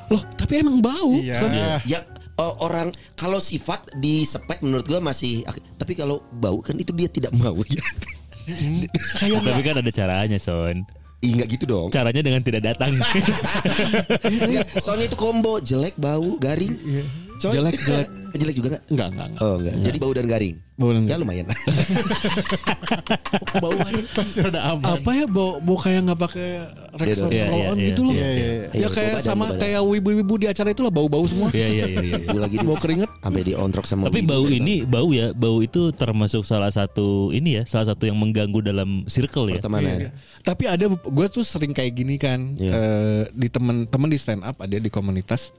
[0.08, 1.34] loh tapi emang bau Iya.
[1.36, 1.50] Son.
[1.84, 2.00] Ya
[2.40, 5.44] orang kalau sifat disepet menurut gua masih
[5.76, 7.84] tapi kalau bau kan itu dia tidak mau ya.
[9.28, 10.82] Tapi kan ada caranya, Son.
[11.20, 11.92] Ih enggak gitu dong.
[11.92, 12.96] Caranya dengan tidak datang.
[14.24, 16.80] Enggak, soalnya itu combo jelek, bau, garing.
[17.36, 17.52] Coy.
[17.60, 18.08] Jelek, jelek.
[18.40, 18.82] jelek juga enggak?
[18.88, 19.74] enggak enggak enggak Oh enggak.
[19.84, 20.56] Jadi bau dan garing.
[20.80, 21.44] Bau dan Ya lumayan.
[23.60, 23.72] bau.
[24.10, 24.96] Pasti ada aman.
[24.96, 26.46] apa ya bau bau kayak nggak pakai
[26.96, 27.86] Rexona Iya, iya, roll-on iya.
[27.86, 28.52] gitu loh Iya, iya, iya.
[28.64, 32.00] ya Iya, kayak sama kayak wibu-wibu di acara itu lah bau-bau semua Iya iya iya
[32.00, 32.16] iya.
[32.24, 35.92] Bau lagi bau keringet sampai diontrok sama Tapi wibu bau ini bau ya, bau itu
[35.92, 39.58] termasuk salah satu ini ya, salah satu yang mengganggu dalam circle ya.
[39.58, 40.10] pertemanan.
[40.40, 42.70] Tapi ada gue tuh sering kayak gini kan Iya.
[42.72, 45.52] eh, di temen-temen di stand up ada di komunitas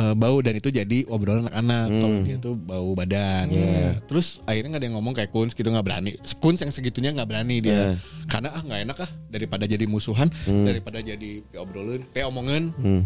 [0.00, 3.52] eh, bau dan itu jadi obrolan anak-anak kalau dia tuh bau badan.
[3.52, 4.00] Ya.
[4.08, 6.16] Terus akhirnya nggak ada yang ngomong kayak Kuns gitu nggak berani.
[6.40, 7.94] Kuns yang segitunya nggak berani dia
[8.32, 12.72] karena ah nggak enak ah daripada jadi musuhan daripada jadi obrolin kayak omongin.
[12.80, 13.02] Hmm.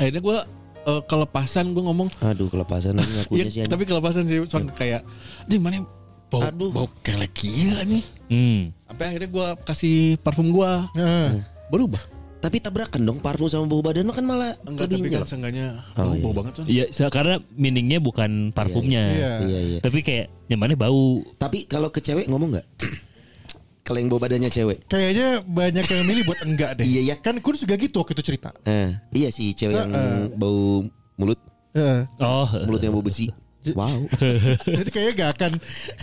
[0.00, 0.38] Akhirnya gue
[0.88, 3.60] eh, kelepasan gue ngomong Aduh kelepasan ngakunya sih.
[3.62, 5.04] Iya, tapi kelepasan sih Son kayak
[5.44, 5.84] di mana
[6.32, 6.70] bau Aduh.
[6.72, 8.04] bau kelek iya nih.
[8.32, 8.60] Hmm.
[8.88, 11.44] Sampai akhirnya gue kasih parfum gue Heeh.
[11.68, 12.13] berubah.
[12.44, 15.66] Tapi tabrakan dong parfum sama bau badan mah kan malah Enggak lebih tapi kan seenggaknya
[15.96, 16.20] Oh, bau, iya.
[16.20, 16.64] bau banget Son.
[16.68, 19.00] Iya, karena meaningnya bukan parfumnya.
[19.08, 19.32] Iya.
[19.40, 19.78] Iya iya.
[19.80, 21.24] Tapi kayak nyamannya bau.
[21.40, 22.66] Tapi kalau ke cewek ngomong nggak?
[23.84, 24.88] Kalau yang bawa badannya cewek.
[24.88, 26.84] Kayaknya banyak yang milih buat enggak deh.
[26.88, 27.14] Iya, iya.
[27.20, 28.52] Kan Kun juga gitu waktu itu cerita.
[28.64, 29.92] Eh, iya sih cewek yang
[30.36, 30.84] bau
[31.16, 31.36] mulut,
[31.72, 32.08] Heeh.
[32.20, 33.28] Oh, mulutnya bau besi.
[33.72, 34.04] Wow.
[34.76, 35.52] Jadi kayaknya gak akan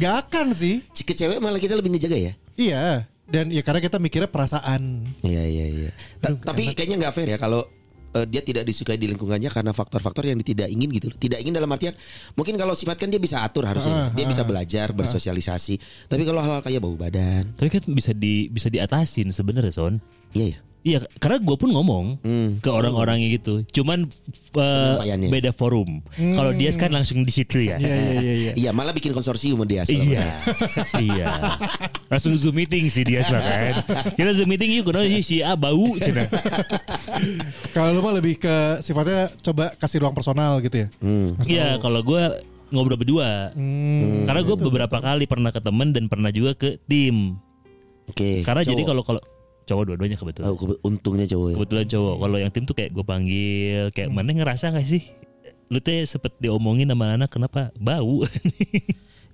[0.02, 2.34] Gak akan sih Ke cewek malah kita lebih ngejaga ya.
[2.58, 5.90] Iya Dan ya karena kita mikirnya perasaan Iya iya iya.
[6.20, 7.64] Ta- tapi kayaknya nggak fair ya kalau
[8.12, 11.08] eh, dia tidak disukai di lingkungannya karena faktor-faktor yang tidak ingin gitu.
[11.08, 11.16] loh.
[11.16, 11.96] Tidak ingin dalam artian
[12.36, 14.12] mungkin kalau sifat kan dia bisa atur harusnya.
[14.12, 15.80] dia bisa belajar, bersosialisasi.
[16.12, 19.96] Tapi kalau hal-hal kayak bau badan, tapi kan bisa di bisa diatasin sebenarnya Son.
[20.36, 20.60] iya ya.
[20.82, 22.50] Iya, karena gue pun ngomong Hmm.
[22.58, 23.62] ke orang-orangnya gitu.
[23.70, 24.10] Cuman
[24.58, 24.98] uh,
[25.30, 26.02] beda forum.
[26.12, 27.78] Kalau dia kan langsung di situ ya.
[27.78, 29.86] Iya iya iya iya Iya malah bikin konsorsium sama dia.
[29.86, 30.26] Iya,
[31.06, 31.26] iya.
[32.10, 33.86] Langsung zoom meeting sih dia kan.
[34.18, 36.26] Kita zoom meeting yuk, kenapa si A bau cina.
[37.72, 41.38] Kalau lu mah lebih ke sifatnya Coba kasih ruang personal gitu ya Hmm.
[41.46, 42.42] Iya, kalau gue
[42.72, 43.54] ngobrol berdua.
[43.54, 44.26] Hmm.
[44.26, 47.38] Karena gue beberapa kali pernah ke temen dan pernah juga ke tim.
[48.10, 48.42] Oke.
[48.42, 48.90] Karena jadi cowok.
[48.90, 49.22] kalau kalau
[49.64, 50.48] cowok dua-duanya kebetulan.
[50.48, 51.56] Oh, untungnya cowok ya.
[51.56, 52.16] Kebetulan cowok.
[52.18, 54.18] Kalau yang tim tuh kayak gue panggil, kayak Hmm.
[54.18, 55.04] mana ngerasa gak sih?
[55.68, 58.24] Lu teh sempet diomongin sama anak kenapa bau?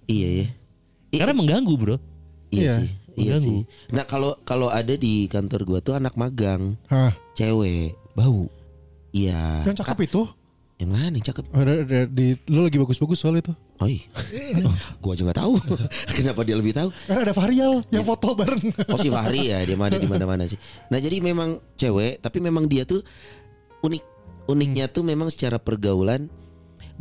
[0.08, 0.46] Iya ya.
[1.12, 1.96] I- Karena mengganggu bro.
[2.48, 2.74] iya, Iya.
[2.80, 2.90] sih.
[3.18, 3.44] Iya Mengganggu.
[3.44, 3.60] sih.
[3.92, 7.92] Nah kalau kalau ada di kantor gua tuh anak magang, Hah, cewek.
[8.14, 8.48] Bau.
[9.12, 9.66] Iya.
[9.66, 10.22] Yang cakep itu
[10.78, 11.46] Yang mana yang cakep?
[11.58, 13.50] ada di, Lu lagi bagus-bagus soal itu
[13.82, 14.06] Oh iya.
[15.02, 15.54] gua aja nggak tahu.
[16.18, 16.94] Kenapa dia lebih tahu?
[17.10, 18.62] Karena ada Varial Yang foto bareng
[18.94, 20.58] Oh si Fahri ya dia mah ada di mana-mana sih.
[20.94, 23.02] Nah jadi memang cewek tapi memang dia tuh
[23.82, 24.04] unik.
[24.48, 26.30] Uniknya tuh memang secara pergaulan.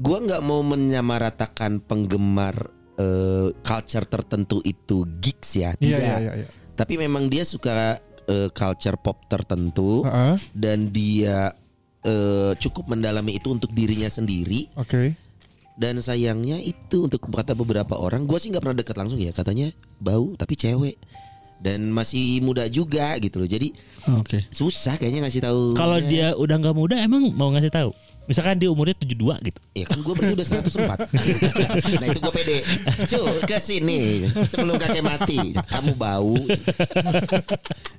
[0.01, 5.77] Gua nggak mau menyamaratakan penggemar eh, culture tertentu itu geeks ya.
[5.77, 5.85] Tidak.
[5.85, 6.49] Iya iya iya iya.
[6.77, 11.53] Tapi memang dia suka eh, culture pop tertentu Heeh, dan dia
[12.07, 14.71] eh, cukup mendalami itu untuk dirinya sendiri.
[14.79, 15.19] Oke
[15.77, 19.35] Dan sayangnya itu untuk kata beberapa orang, gue sih nggak pernah deket langsung ya.
[19.35, 19.69] Katanya
[20.01, 20.97] bau tapi cewek
[21.61, 23.49] dan masih muda juga gitu loh.
[23.49, 23.73] Jadi
[24.17, 24.45] Oke.
[24.53, 25.77] susah kayaknya ngasih tahu.
[25.77, 27.91] Kalau dia udah nggak muda emang mau ngasih tahu?
[28.27, 29.61] Misalkan dia umurnya 72 gitu.
[29.75, 31.11] Ya kan gue berarti udah 104
[32.03, 32.59] Nah itu gue pede.
[33.07, 34.27] Cu ke sini.
[34.51, 35.55] Sebelum kakek mati.
[35.55, 36.35] Kamu bau.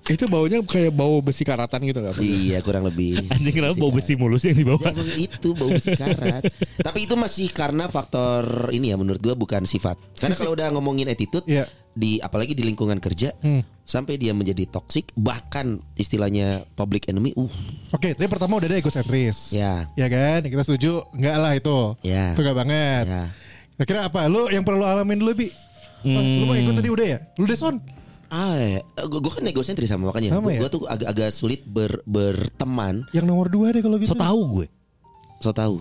[0.08, 2.14] Itu baunya kayak bau besi karatan gitu kan?
[2.20, 3.24] Iya kurang lebih.
[3.32, 4.92] Anjing kenapa bau besi mulus yang dibawa?
[4.92, 6.44] Ya, itu bau besi karat.
[6.80, 9.96] Tapi itu masih karena faktor Ini ya menurut gue bukan sifat.
[10.20, 11.66] Karena kalau udah ngomongin attitude Iya
[11.98, 13.66] di apalagi di lingkungan kerja Hmm.
[13.82, 17.50] sampai dia menjadi toxic bahkan istilahnya public enemy uh
[17.90, 19.50] Oke, tadi pertama udah ada egosentris.
[19.50, 19.90] Ya.
[19.96, 20.46] Ya kan?
[20.46, 21.78] Kita setuju enggak lah itu.
[22.04, 22.38] Ya.
[22.38, 23.06] Itu enggak banget.
[23.08, 23.24] Ya.
[23.76, 24.28] Kira-kira apa?
[24.28, 25.48] Lu yang perlu alamin dulu, Bi?
[26.04, 27.20] Oh, lu mau ikut tadi udah ya?
[27.36, 27.82] Lu deh, Son.
[28.28, 28.60] ah
[29.00, 30.68] gue kan egosentris sama makanya Sama gue ya?
[30.68, 34.12] tuh agak-agak sulit ber, berteman Yang nomor dua deh kalau gitu.
[34.12, 34.68] So tahu gue.
[35.40, 35.76] so tahu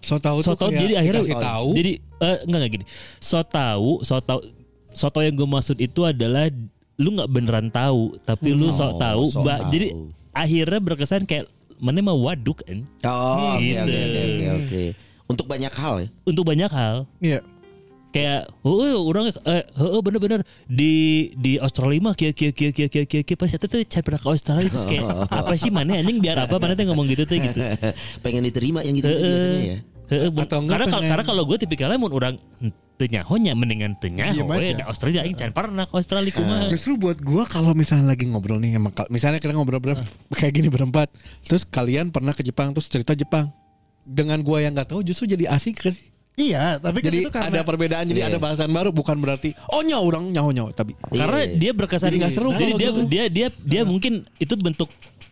[0.00, 1.68] So tahu So tuh tahu jadi akhirnya dikasih tahu.
[1.72, 2.84] Jadi eh, enggak enggak gini.
[3.16, 4.40] So tahu, so tahu
[4.92, 6.50] so tahu yang gue maksud itu adalah
[6.94, 9.22] lu nggak beneran tahu, tapi lu sok Oh, tahu.
[9.26, 9.64] sok Ba-.
[9.68, 9.96] Jadi
[10.30, 13.80] akhirnya berkesan kayak mana mah waduk kan oh oke Gitu.
[13.80, 14.82] oke oke oke oke
[15.26, 16.96] untuk banyak hal ya untuk banyak hal.
[17.18, 17.40] Iya.
[18.10, 18.74] Kayak oh
[19.06, 20.92] orang eh oh, bener-bener di
[21.32, 24.18] di Australia mah kia kia kia kia kia kia kia pas itu tuh cai pernah
[24.18, 25.06] ke Australia terus kayak
[25.40, 27.58] apa sih mana anjing biar apa mana tuh ngomong gitu tuh gitu.
[28.26, 29.78] pengen diterima yang gitu, -gitu biasanya ya
[30.36, 32.34] Atau enggak karena pengen- karena kalau gue tipikalnya mun orang
[33.00, 34.76] tenyahonya mendingan tenyaho aja.
[34.76, 36.68] di Australia aing can pernah ke Australia kumaha.
[36.68, 38.76] Justru buat gua kalau misalnya lagi ngobrol nih
[39.08, 39.96] misalnya kita ngobrol ber-
[40.36, 41.08] kayak gini berempat,
[41.40, 43.48] terus kalian pernah ke Jepang terus cerita Jepang.
[44.04, 46.12] Dengan gua yang nggak tahu justru jadi asik gak sih?
[46.40, 48.28] Iya, tapi kan Jadi itu karena ada perbedaan, jadi Iya.
[48.32, 51.58] ada bahasan baru bukan berarti oh nyaw orang nyaw nyaw tapi Karena Iya.
[51.58, 53.00] dia berkesan Jadi nggak seru Jadi kalau dia, gitu.
[53.04, 54.88] dia dia dia mungkin itu bentuk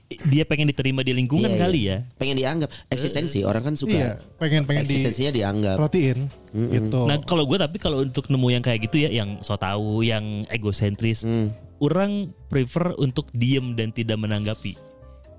[0.08, 1.92] dia pengen diterima di lingkungan Iya, kali iya.
[1.92, 1.98] ya.
[2.16, 6.18] pengen dianggap eksistensi orang kan suka Iya, pengen pengen di eksistensinya dianggap perhatiin
[6.48, 7.00] gitu.
[7.04, 10.48] Nah kalau gue tapi kalau untuk nemu yang kayak gitu ya, yang so tahu, yang
[10.48, 11.52] egosentris, Hmm.
[11.78, 14.80] orang prefer untuk diem dan tidak menanggapi.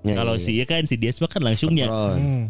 [0.00, 0.44] Ya, kalau ya, ya.
[0.46, 1.90] si ya kan si Desma kan langsungnya.
[1.90, 2.48] Hmm.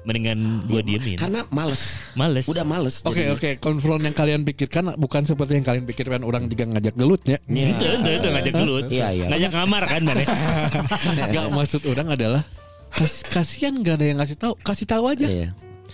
[0.00, 1.16] Mendingan gue diemin.
[1.20, 2.48] karena males Males.
[2.48, 6.64] udah males Oke oke konfront yang kalian pikirkan bukan seperti yang kalian pikirkan orang juga
[6.72, 7.36] ngajak gelutnya.
[7.44, 8.86] Itu itu itu ngajak gelut.
[8.88, 9.26] Iya, iya.
[9.28, 10.22] Ngajak ngamar kan mana?
[11.36, 12.42] Gak maksud orang adalah
[12.90, 15.26] kas kasihan gak ada yang ngasih tahu, kasih tahu aja.
[15.28, 15.48] Iya.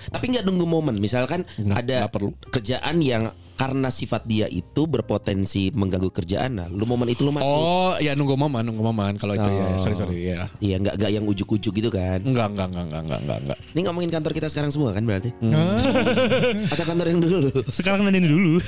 [0.07, 0.97] Tapi nggak nunggu momen.
[0.97, 2.31] Misalkan Nggak, ada nggak perlu.
[2.49, 3.25] kerjaan yang
[3.57, 6.61] karena sifat dia itu berpotensi mengganggu kerjaan.
[6.61, 7.49] Nah, lu momen itu lu masuk.
[7.49, 9.81] Oh ya nunggu momen nunggu momen kalau itu ya Oh.
[9.81, 10.45] sorry sorry ya.
[10.61, 12.21] Iya, nggak nggak yang ujuk-ujuk gitu kan.
[12.21, 13.59] Enggak enggak enggak enggak enggak enggak enggak.
[13.73, 15.33] Ini ngomongin kantor kita sekarang semua kan berarti?
[15.41, 15.81] Ah,
[16.77, 17.49] Atau kantor yang dulu?
[17.73, 18.61] Sekarang nanti dulu.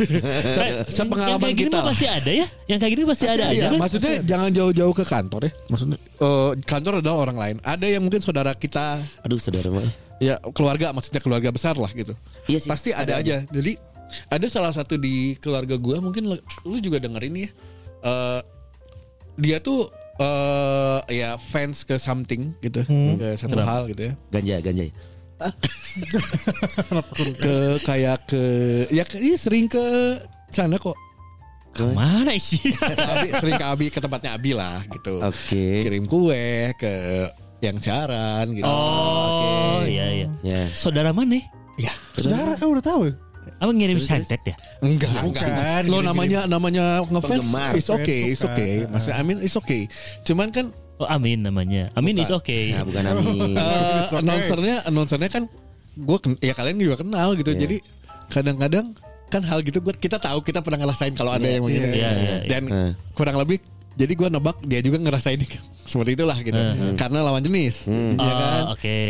[0.89, 2.47] sepengalaman yang kayak gini kita pasti ada ya.
[2.65, 3.79] Yang kayak gini pasti ada aja Iya, kan.
[3.79, 5.53] maksudnya jangan jauh-jauh ke kantor ya.
[5.69, 7.57] Maksudnya eh, kantor adalah orang lain.
[7.61, 10.08] Ada yang mungkin saudara kita, Aduh, saudara mah.
[10.19, 12.15] Ya keluarga, maksudnya keluarga besar lah gitu.
[12.51, 13.37] Iya sih, Pasti ada, ada aja.
[13.49, 13.79] Jadi
[14.31, 16.33] ada salah satu di keluarga gua mungkin
[16.65, 17.51] lu, juga dengerin ya.
[18.03, 18.41] eh,
[19.39, 24.13] dia tuh eh ya fans ke something gitu, ke satu hal gitu ya.
[24.35, 24.83] Ganja, ganja.
[24.91, 24.93] ya?
[27.39, 28.43] Ke kayak ke
[28.91, 29.79] ya ke, iya sering ke
[30.51, 30.99] sana kok.
[31.95, 32.75] Mana sih?
[32.83, 35.23] Abi sering ke Abi ke tempatnya Abi lah gitu.
[35.23, 35.87] Oke.
[35.87, 36.91] Kirim kue ke
[37.59, 38.65] yang siaran gitu.
[38.65, 40.29] Oh, iya iya.
[40.41, 40.63] Ya.
[40.71, 41.43] Saudara mana?
[41.75, 43.01] Ya, Saudara, kamu udah tahu?
[43.59, 44.55] Apa ngirim santet ya?
[44.79, 45.83] enggak, Bukan, enggak.
[45.89, 47.73] Lo namanya namanya ngefans Penggemar.
[47.75, 48.55] it's okay, it's Bukan.
[48.55, 48.73] okay.
[48.87, 49.89] Maksudnya I mean it's okay.
[50.23, 51.95] Cuman kan Oh, Amin namanya.
[51.95, 52.75] Amin is okay.
[52.75, 53.55] Nah, bukan Amin.
[53.55, 54.19] eh, It's okay.
[54.19, 55.43] announcernya announcernya kan
[55.95, 57.55] gue ya kalian juga kenal gitu.
[57.55, 57.61] Iya.
[57.63, 57.77] Jadi
[58.27, 58.99] kadang-kadang
[59.31, 61.87] kan hal gitu gue kita tahu kita pernah ngerasain kalau ada Iya, yang begini.
[61.87, 62.37] iya, iya, iya.
[62.51, 62.91] Dan Eh.
[63.15, 63.63] kurang lebih
[63.99, 65.43] jadi gue nebak dia juga ngerasain
[65.91, 66.55] seperti itulah gitu.
[66.95, 67.91] Karena lawan jenis.
[67.91, 68.15] Hmm.
[68.15, 68.63] Ya kan?
[68.71, 69.01] Oh, oke.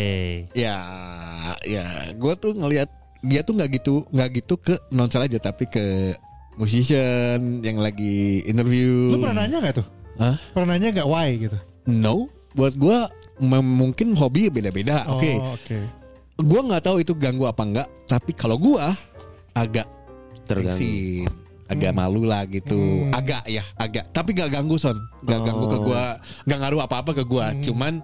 [0.56, 0.76] Ya,
[1.68, 1.84] ya,
[2.16, 2.88] gue tuh ngelihat
[3.20, 6.16] dia tuh nggak gitu, nggak gitu ke nonser aja, tapi ke
[6.56, 9.12] musician yang lagi interview.
[9.12, 9.86] Lu pernah nanya gak tuh?
[10.18, 10.34] Hah?
[10.56, 11.58] Pernah nanya gak why gitu?
[11.86, 12.98] No, buat gue
[13.62, 15.06] mungkin hobi beda-beda.
[15.14, 15.78] Oke, Oh, oke.
[16.38, 18.82] gue nggak tahu itu ganggu apa enggak, tapi kalau gue
[19.54, 19.86] agak
[20.48, 21.28] Terganggu.
[21.68, 24.08] Agak malu lah gitu, agak ya, agak.
[24.10, 26.04] Tapi nggak ganggu son, nggak ganggu ke gue,
[26.48, 27.46] nggak ngaruh apa-apa ke gue.
[27.68, 28.00] Cuman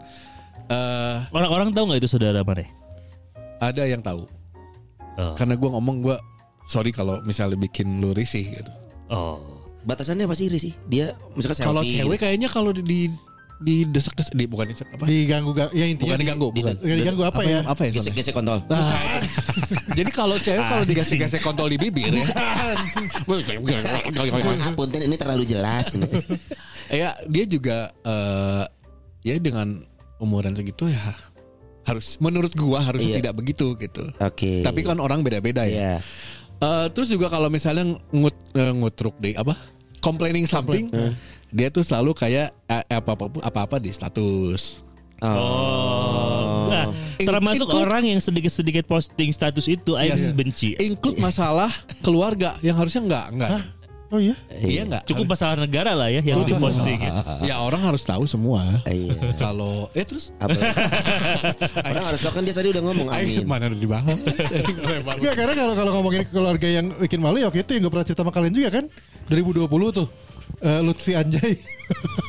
[0.69, 2.65] eh Orang-orang tahu nggak itu saudara mana?
[3.63, 4.29] ada yang tahu.
[5.15, 5.33] Oh.
[5.39, 6.17] Karena gue ngomong gue
[6.67, 8.73] sorry kalau misalnya bikin lu risih gitu.
[9.13, 9.41] Oh.
[9.85, 10.73] Batasannya apa sih Iri sih?
[10.89, 11.65] Dia misalkan.
[11.65, 13.01] Kalau cewek kayaknya kalau di di,
[13.57, 15.05] di desek desek di bukan desek apa?
[15.05, 15.69] Diganggu gak?
[15.71, 16.75] Ya intinya bukan diganggu, di- bukan.
[16.77, 17.49] Bukan diganggu apa, ya?
[17.55, 17.89] yang- Apa ya?
[17.89, 17.99] soalnya?
[18.03, 18.59] gesek-gesek kontol.
[18.67, 18.93] Nah,
[19.99, 22.27] jadi kalau cewek kalau digesek-gesek kontol di bibir ya.
[24.77, 25.93] Punten ini terlalu jelas.
[26.93, 28.65] ya dia juga eh,
[29.25, 29.83] ya dengan
[30.19, 31.15] umuran segitu ya
[31.85, 33.19] harus menurut gua harusnya Iya.
[33.23, 34.03] tidak begitu gitu.
[34.19, 34.65] Oke.
[34.65, 35.71] Tapi kan orang beda-beda ya.
[35.71, 35.95] Iya.
[36.59, 39.57] Eh, terus juga kalau misalnya ngut eh, ngutruk deh apa
[40.01, 40.89] complaining something
[41.49, 44.81] dia tuh selalu kayak eh, apa apa apa apa di status
[45.25, 46.69] Oh.
[46.69, 46.85] Nah,
[47.17, 50.33] termasuk include- orang yang sedikit-sedikit posting status itu Aing Yes.
[50.33, 50.77] benci.
[50.77, 53.51] include masalah keluarga yang harusnya enggak enggak
[54.13, 54.37] Oh iya?
[54.55, 57.01] iya enggak Cukup masalah negara lah ya yang diposting.
[57.01, 57.13] ya.
[57.49, 59.33] ya orang harus tahu semua Iya.
[59.35, 60.55] kalau eh terus Apa?
[61.81, 63.47] Orang harus tahu kan dia tadi udah ngomong Ayo, amin.
[63.49, 64.19] mana udah dibahas
[65.09, 68.07] Enggak, karena kalau kalau ngomongin keluarga yang bikin malu ya waktu itu yang gue pernah
[68.07, 68.85] cerita sama kalian juga kan
[69.27, 70.07] 2020 tuh
[70.61, 71.55] eh, Lutfi Anjay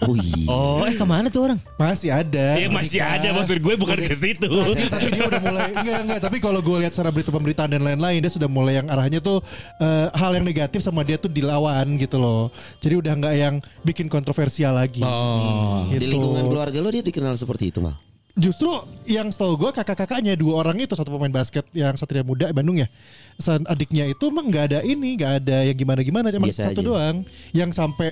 [0.05, 0.45] Wih.
[0.51, 1.59] Oh, eh ke mana tuh orang?
[1.79, 2.59] masih ada.
[2.59, 3.17] Ya masih Menikah.
[3.17, 4.51] ada maksud gue bukan ke situ.
[4.91, 8.19] tapi dia udah mulai enggak enggak tapi kalau gue lihat secara berita pemberitaan dan lain-lain
[8.19, 9.39] dia sudah mulai yang arahnya tuh
[9.79, 12.51] eh, hal yang negatif sama dia tuh dilawan gitu loh
[12.83, 16.03] jadi udah nggak yang bikin kontroversial lagi oh gitu.
[16.03, 17.95] Di lingkungan keluarga lo dia dikenal seperti itu mal.
[18.35, 18.67] Justru
[19.05, 22.91] yang setahu gue kakak-kakaknya dua orang itu satu pemain basket yang Satria Muda Bandung ya
[23.35, 26.85] San adiknya itu emang nggak ada ini nggak ada yang gimana-gimana cuma Biasa satu aja.
[26.85, 27.15] doang
[27.51, 28.11] yang sampai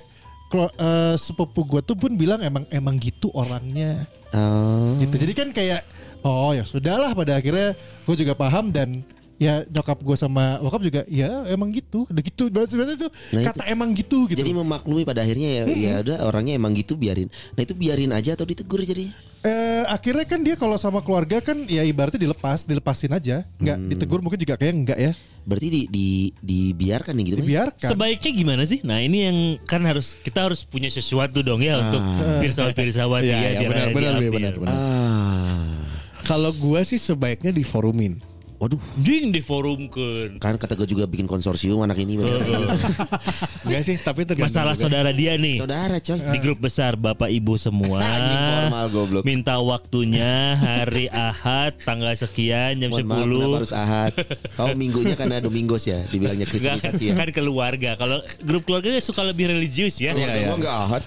[0.54, 4.98] eh, sepupu gue tuh pun bilang emang emang gitu orangnya Oh.
[4.98, 5.86] gitu jadi kan kayak
[6.22, 9.06] oh ya sudahlah pada akhirnya gue juga paham dan
[9.38, 13.48] ya nyokap gue sama bokap juga ya emang gitu udah gitu sebenarnya itu Nah, itu.
[13.52, 17.30] kata emang gitu gitu Jadi memaklumi pada akhirnya ya ya udah orangnya emang gitu biarin.
[17.54, 19.14] Nah itu biarin aja atau ditegur jadi.
[19.44, 23.90] Eh, akhirnya kan dia kalau sama keluarga kan ya ibaratnya dilepas dilepasin aja nggak Hmm.
[23.92, 25.12] ditegur mungkin juga kayak enggak ya
[25.44, 26.08] Berarti di, di
[26.40, 27.36] dibiarkan nih gitu.
[27.44, 28.80] Dibiarkan Sebaiknya gimana sih?
[28.80, 32.00] Nah ini yang kan harus kita harus punya sesuatu dong ya untuk
[32.40, 33.40] pirsawat-pirsawat Iya, dia.
[33.52, 34.76] iya, biar benar, dia benar, benar, benar.
[34.80, 35.84] Ah.
[36.24, 38.24] kalau gua sih sebaiknya diforumin
[38.64, 38.80] Waduh.
[38.96, 40.40] Jing di forum kan.
[40.40, 42.16] Kan kata gue juga bikin konsorsium anak ini.
[42.16, 44.88] Enggak sih tapi tergantung Masalah juga.
[44.88, 45.60] saudara dia nih.
[45.60, 46.16] Saudara coy.
[46.32, 48.00] Di grup besar Bapak Ibu semua.
[48.64, 49.24] Formal goblok.
[49.28, 53.58] Minta waktunya hari Ahad tanggal sekian jam Mohon maaf kenapa 10.
[53.60, 54.12] harus ahad.
[54.56, 57.20] Kau minggunya karena Domingos ya, dibilangnya kan, kristenisasi ya.
[57.20, 58.00] kan keluarga.
[58.00, 60.16] Kalau grup keluarga suka lebih religius ya.
[60.16, 60.56] Iya, iya.
[60.56, 61.04] Enggak ahad.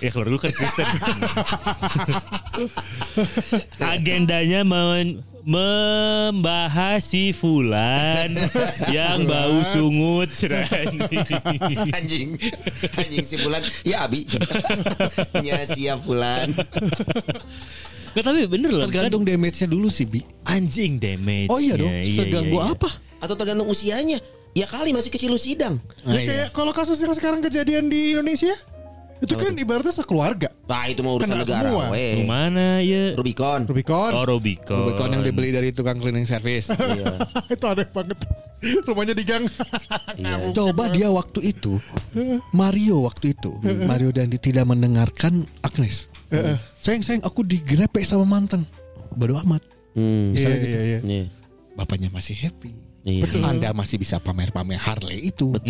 [0.00, 0.86] Ya keluarga kan Kristen.
[3.92, 8.36] Agendanya men- membahas si Fulan
[8.92, 10.30] yang bau sungut.
[11.96, 12.36] anjing.
[12.96, 13.64] Anjing si bulan.
[13.82, 14.28] Ya Abi.
[15.46, 16.52] ya siap bulan.
[18.10, 18.86] Nggak, tapi bener loh.
[18.90, 21.46] tergantung damage-nya dulu sih bi kan anjing damage.
[21.46, 22.90] oh iya dong seganggu apa
[23.22, 24.18] Atau tergantung usianya.
[24.50, 25.78] Ya kali masih kecil lu sidang.
[26.02, 28.50] ya kayak kalau kasus yang sekarang kejadian di Indonesia
[29.20, 31.66] itu kan ibaratnya sekeluarga Nah itu mau urusan Kena negara.
[31.66, 31.84] semua.
[31.90, 32.22] weh.
[32.22, 33.12] Mana ya?
[33.12, 33.66] Rubicon.
[33.66, 34.80] Rubicon Oh Rubicon.
[34.80, 37.20] Rubicon yang dibeli dari tukang cleaning service Iya.
[37.46, 38.18] itu aneh banget
[38.82, 39.44] rumahnya di gang
[40.14, 40.50] Iya.
[40.50, 41.76] Coba dia waktu itu
[42.50, 43.52] Mario waktu itu
[43.82, 46.08] Mario dan tidak mendengarkan Agnes
[46.78, 48.64] Sayang sayang aku digrepe sama mantan
[49.10, 50.30] Bodo amat Hmm.
[50.30, 50.98] Misalnya Iya, gitu iya, iya.
[51.02, 51.24] Iya.
[51.74, 53.26] Bapaknya masih happy Iya.
[53.42, 55.50] Anda masih bisa pamer-pamer Harley itu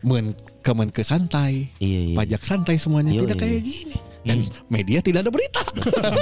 [0.00, 2.16] men kemen ke santai, Iya, iya.
[2.16, 3.42] pajak santai semuanya Iya, tidak iya.
[3.42, 3.96] kayak gini.
[4.22, 5.62] Dan media tidak ada berita.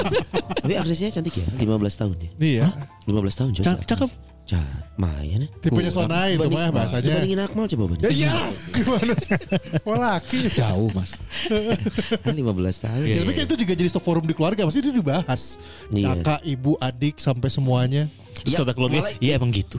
[0.65, 2.67] Tapi aktrisnya cantik ya 15 tahun ya Iya.
[3.05, 4.11] 15 tahun Ca- cakep.
[4.51, 4.67] Cah,
[4.99, 7.07] Mayan ya Tipenya Sona itu mah bahasanya.
[7.07, 8.35] Dibandingin Akmal coba Ban Ya iya.
[8.75, 9.39] Gimana sih?
[9.87, 10.51] Wah laki.
[10.59, 11.15] Jauh mas.
[12.27, 14.91] Kan 15 tahun Ya, tapi kan itu juga jadi stop forum di keluarga pasti itu
[14.91, 15.63] dibahas.
[15.95, 16.19] Iya.
[16.19, 18.11] Kakak, ibu, adik sampai semuanya.
[18.43, 19.79] Terus Ya, kata keluarga, iya emang gitu.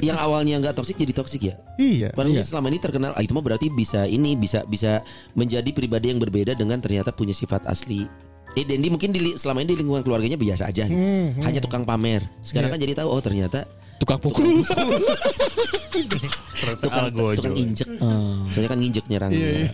[0.00, 2.16] Yang awalnya nggak toksik jadi toksik ya Iya.
[2.16, 2.48] Padahal iya.
[2.48, 5.04] selama ini terkenal ah, itu mah berarti bisa ini bisa bisa
[5.36, 8.08] menjadi pribadi yang berbeda dengan ternyata punya sifat asli.
[8.56, 10.96] Eh Dendi mungkin di, selama ini di lingkungan keluarganya biasa aja, gitu.
[10.96, 12.24] Hmm, hanya tukang pamer.
[12.40, 14.60] Sekarang kan jadi tahu oh ternyata Tukang pukul.
[16.84, 17.88] tukang tukang injek.
[18.52, 19.32] Soalnya kan nginjek nyerang.
[19.32, 19.72] Iya,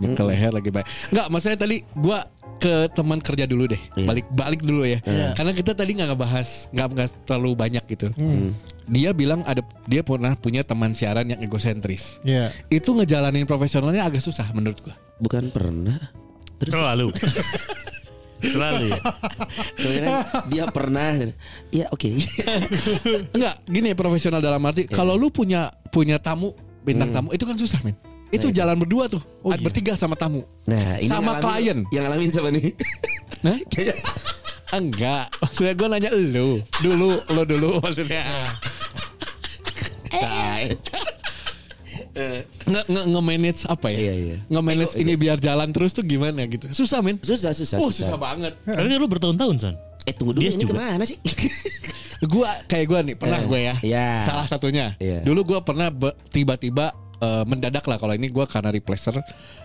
[0.00, 0.86] ke leher lagi baik.
[1.12, 2.24] Enggak, maksudnya tadi gua
[2.56, 3.82] ke teman kerja dulu deh.
[4.00, 4.08] Iya.
[4.08, 4.98] Balik balik dulu ya.
[5.36, 8.08] Karena kita tadi nggak ngebahas nggak nggak terlalu banyak gitu.
[8.88, 12.20] Dia bilang ada dia pernah punya teman siaran yang egosentris.
[12.24, 12.48] Iya.
[12.72, 14.96] Itu ngejalanin profesionalnya agak susah menurut gua.
[15.20, 16.00] Bukan pernah.
[16.56, 17.06] Terus Selalu.
[18.44, 19.00] Selalu ya.
[19.80, 20.14] soalnya kan
[20.52, 21.10] dia pernah.
[21.72, 22.10] Ya oke.
[23.36, 26.52] Enggak, gini profesional dalam arti kalau lu punya punya tamu
[26.84, 27.96] bintang tamu itu kan susah, men.
[28.34, 29.22] Itu jalan berdua tuh,
[29.62, 30.42] bertiga sama tamu.
[30.66, 31.78] Nah, ini Sama yang ngalamin- klien.
[31.94, 32.64] Yang ngalamin siapa nih?
[33.44, 33.60] Nah,
[34.72, 35.28] enggak.
[35.36, 38.24] Maksudnya gue nanya lu, dulu, lo dulu maksudnya.
[42.14, 43.98] Nge, nge, nge-manage apa ya?
[44.00, 44.36] Iya, iya.
[44.46, 46.70] Nge-manage ini biar jalan terus tuh gimana gitu.
[46.70, 47.18] Susah, men.
[47.18, 48.06] Susah, susah, Oh, susah.
[48.06, 48.54] susah banget.
[48.62, 49.74] Karena lu bertahun-tahun Son.
[50.04, 50.76] Eh tunggu dulu Dia ini juga.
[50.76, 51.18] ke mana sih?
[52.24, 53.74] Gua kayak gua nih, pernah Eh, gue ya.
[53.82, 54.08] iya.
[54.22, 54.96] Salah satunya.
[54.96, 55.20] Iya.
[55.20, 55.92] Dulu gua pernah
[56.30, 59.18] tiba-tiba eh, mendadak lah kalau ini gua karena replacer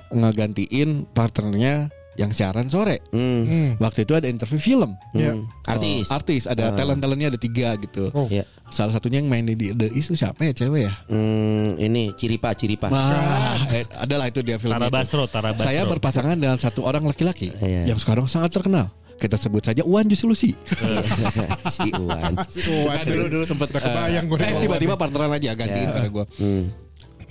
[0.10, 1.88] ngegantiin partnernya
[2.20, 3.00] yang siaran sore.
[3.16, 3.80] Hmm.
[3.80, 4.92] Waktu itu ada interview film.
[5.16, 5.40] Iya.
[5.40, 5.48] Hmm.
[5.64, 6.12] Artis.
[6.12, 8.12] Oh, artis ada talent-talentnya ada tiga gitu.
[8.12, 8.28] Oh.
[8.28, 8.44] Ya.
[8.68, 10.94] Salah satunya yang main di The Isu siapa ya cewek ya?
[11.08, 12.92] Hmm, ini Ciripa, Ciripa.
[12.92, 14.92] Wah, eh, adalah itu dia filmnya.
[14.92, 14.94] Tara.
[14.94, 15.66] Basro, Tara Basro.
[15.66, 17.90] Saya berpasangan dengan satu orang laki-laki Iya.
[17.90, 18.92] yang sekarang sangat terkenal.
[19.20, 20.56] Kita sebut saja Wan Jusulusi.
[21.76, 22.40] si Iwan.
[22.40, 24.62] Nah, dulu dulu sempat Udah kebayang gua eh, nih.
[24.64, 25.96] tiba-tiba partneran aja gantiin Ya.
[25.96, 26.26] pada gue.
[26.40, 26.64] Hmm.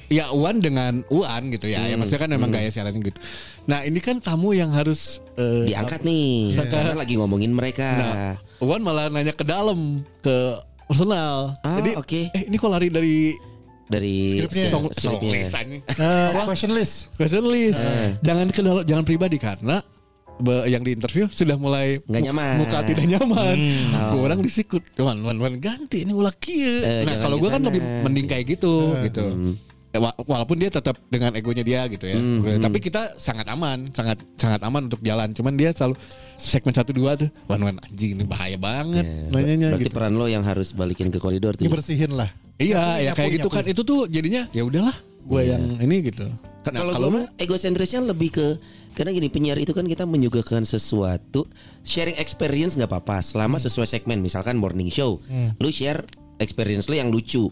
[0.08, 1.84] Ya Wan dengan Uan gitu ya.
[1.84, 3.20] Ya maksudnya kan memang gaya siaran gitu.
[3.68, 6.56] Nah, ini kan tamu yang harus eh, Diangkat nih.
[6.56, 6.64] Iya.
[6.64, 7.88] Karena lagi ngomongin mereka.
[7.92, 10.56] Nah, Uan malah nanya ke dalam ke
[10.88, 11.52] personal.
[11.60, 12.20] Ah, Jadi, oke.
[12.32, 13.36] eh ini kok lari dari
[13.84, 14.68] dari Skripnya.
[14.68, 15.52] song, song list.
[15.52, 17.12] Eh, question list.
[17.12, 17.84] Question list.
[17.84, 18.16] Eh.
[18.20, 19.80] Jangan ke dalam, jangan pribadi karena
[20.38, 22.54] be- yang di interview sudah mulai Nggak nyaman.
[22.60, 23.56] muka tidak nyaman.
[23.92, 24.08] Oh.
[24.12, 26.80] Gue orang disikut, wan wan wan ganti ini ulah kieu.
[26.80, 29.24] Eh, nah kalau gue kan lebih mending kayak gitu gitu.
[29.24, 29.56] Eh, wa-
[30.00, 34.18] Walaupun dia tetap dengan egonya dia gitu ya, Hmm, Eh, tapi kita sangat aman, sangat
[34.34, 35.30] sangat aman untuk jalan.
[35.30, 35.98] Cuman dia selalu
[36.34, 39.94] segmen satu dua tuh, wan wan anjing ini bahaya banget Ya, nanyanya Berarti gitu.
[39.94, 41.64] peran lo yang harus balikin ke koridor tuh.
[41.64, 42.30] Dibersihin lah.
[42.56, 43.64] Iya, ya Nyapu, kayak gitu kan.
[43.64, 45.54] Itu tuh jadinya ya udahlah, gue Iya.
[45.54, 46.26] yang ini gitu.
[46.68, 47.08] Nah, Kalau kalau
[47.40, 48.46] egosentrisnya lebih ke
[48.92, 51.48] karena gini penyiar itu kan kita menyuguhkan sesuatu
[51.80, 55.16] sharing experience nggak apa-apa selama sesuai segmen misalkan morning show
[55.56, 56.02] lu share
[56.36, 57.48] experience lu yang lucu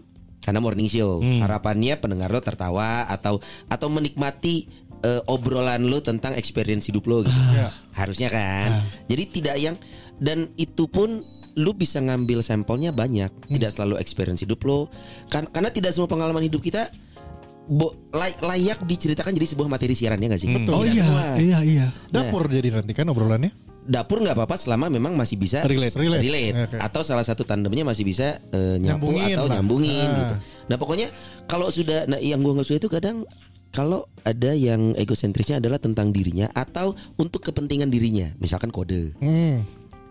[0.46, 1.18] karena morning show.
[1.18, 4.70] Harapannya pendengar lo tertawa atau atau menikmati
[5.02, 7.34] eh, obrolan lu tentang experience hidup lo gitu.
[7.92, 8.70] Harusnya kan?
[9.04, 9.74] Jadi tidak yang
[10.16, 11.20] dan itu pun
[11.56, 13.28] lu bisa ngambil sampelnya banyak.
[13.48, 14.86] Tidak selalu experience hidup lo.
[15.26, 16.86] Kan karena tidak semua pengalaman hidup kita
[17.66, 20.48] bo- lay- layak diceritakan jadi sebuah materi siaran ya nggak sih?
[20.48, 21.24] Oh Tidak iya, semua.
[21.34, 21.86] iya iya.
[22.06, 23.65] Dapur jadi nanti kan obrolannya.
[23.86, 25.94] Dapur nggak apa-apa selama memang masih bisa Relate.
[25.94, 26.54] Relate.
[26.66, 26.76] Oke.
[26.76, 29.54] atau salah satu tandemnya masih bisa eh, nyapu Nyambungin atau lah.
[29.54, 30.16] nyambungin Ah.
[30.16, 30.34] gitu.
[30.66, 31.08] Nah pokoknya
[31.44, 33.22] kalau sudah, nah yang gua nggak suka itu kadang
[33.68, 39.14] kalau ada yang egosentrisnya adalah tentang dirinya atau untuk kepentingan dirinya, misalkan kode.
[39.16, 39.62] Hmm.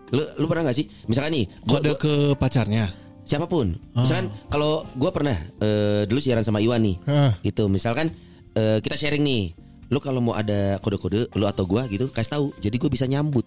[0.08, 0.86] Lu, lu pernah nggak sih?
[1.04, 2.86] Misalkan nih, gua- Kode gua- ke pacarnya.
[3.22, 3.74] siapa pun.
[3.92, 7.34] Misalkan kalau gua pernah eh, dulu siaran sama Iwan nih, Ah.
[7.40, 7.66] gitu.
[7.66, 8.14] Misalkan
[8.52, 9.52] eh, kita sharing nih,
[9.86, 12.46] lu kalau mau ada kode-kode, lu atau gua gitu, kasih tahu.
[12.56, 13.42] Jadi gue bisa nyambut.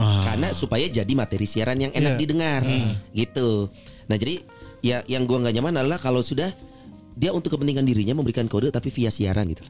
[0.00, 2.20] Karena supaya jadi materi siaran yang enak Iya.
[2.24, 2.62] didengar,
[3.12, 3.68] gitu.
[4.08, 4.40] Nah jadi
[4.80, 6.48] ya yang gua nggak nyaman adalah kalau sudah
[7.12, 9.60] dia untuk kepentingan dirinya memberikan kode tapi via siaran gitu.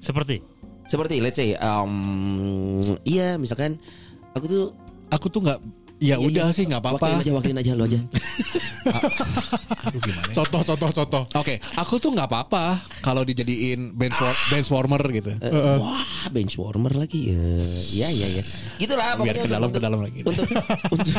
[0.00, 0.40] Seperti
[0.86, 3.76] Seperti let's say, um, iya misalkan
[4.32, 4.64] aku tuh
[5.06, 5.62] Aku tuh nggak,
[5.98, 7.06] ya Iya, udah iya, sih nggak apa-apa.
[7.06, 8.00] Wakilin aja, wakilin aja lo aja.
[9.86, 10.34] Ya?
[10.34, 11.22] Contoh, contoh, contoh.
[11.32, 15.30] Oke, aku tuh nggak apa-apa kalau dijadiin benchwar- benchwarmer gitu.
[15.38, 17.38] Eh, Wah, bench warmer lagi ya.
[17.96, 18.42] Ya ya ya.
[18.76, 20.20] Gitulah Biar ke pokoknya dalam untuk- ke dalam lagi.
[20.22, 20.46] Untuk
[20.90, 21.14] untuk,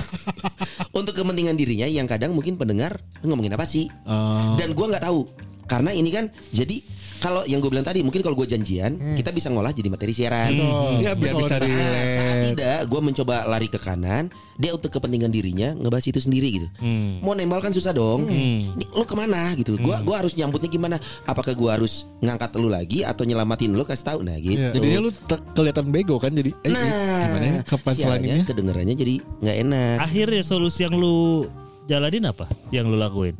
[0.94, 3.88] untuk kepentingan dirinya yang kadang mungkin pendengar "Lu ngomongin apa sih?
[4.04, 4.56] Oh.
[4.56, 5.26] Dan gua nggak tahu.
[5.66, 6.80] Karena ini kan jadi
[7.18, 10.54] kalau yang gue bilang tadi mungkin kalau gue janjian kita bisa ngolah jadi materi siaran.
[11.02, 11.70] Ya biar bisa saat-.
[12.08, 16.68] Saat tidak, gue mencoba lari ke kanan, dia untuk kepentingan dirinya ngebahas itu sendiri gitu.
[16.82, 17.22] Hmm.
[17.22, 18.26] Mau nembal kan susah dong.
[18.26, 19.78] Ini lu ke mana gitu?
[19.78, 20.98] Gua gua harus nyambutnya gimana?
[21.30, 24.58] Apakah gua harus ngangkat lu lagi atau nyelamatin lu kasih tahu nah gitu.
[24.58, 24.74] Iya.
[24.74, 25.10] Jadinya lu
[25.54, 26.82] kelihatan bego kan jadi eh, eh, nah,
[27.30, 28.44] gimana ya kapan selanjutnya?
[28.50, 29.16] kedengarannya jadi
[29.46, 29.98] nggak enak.
[30.02, 31.46] Akhirnya solusi yang lu
[31.86, 32.50] jalanin apa?
[32.74, 33.36] Yang lu lakuin?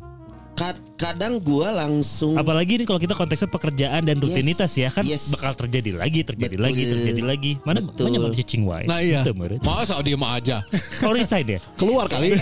[0.54, 5.30] Ka- kadang gua langsung Apalagi ini kalau kita konteksnya pekerjaan dan rutinitas ya kan yes.
[5.30, 6.66] bakal terjadi lagi, terjadi Betul.
[6.66, 7.52] lagi, terjadi lagi.
[7.62, 8.10] Mana Betul.
[8.10, 8.84] mana manusia cicing wae.
[8.90, 9.22] Nah iya.
[9.22, 9.62] Gitu.
[9.62, 10.58] Masa diem aja.
[11.00, 11.60] Kalau resign ya?
[11.78, 12.34] Keluar kali.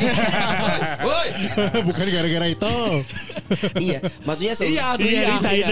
[1.87, 2.77] Bukan gara-gara itu.
[3.79, 5.29] iya, maksudnya solusi iya, Iya, iya.
[5.37, 5.65] resign.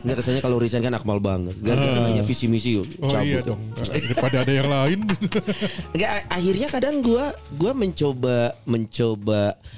[0.02, 1.54] Nggak kesannya kalau resign kan akmal banget.
[1.60, 2.88] Gara-gara nanya visi misi yuk.
[3.04, 3.60] Oh iya dong.
[3.76, 4.98] Daripada ada yang lain.
[5.94, 9.09] Enggak, akhirnya kadang gua gua mencoba mencoba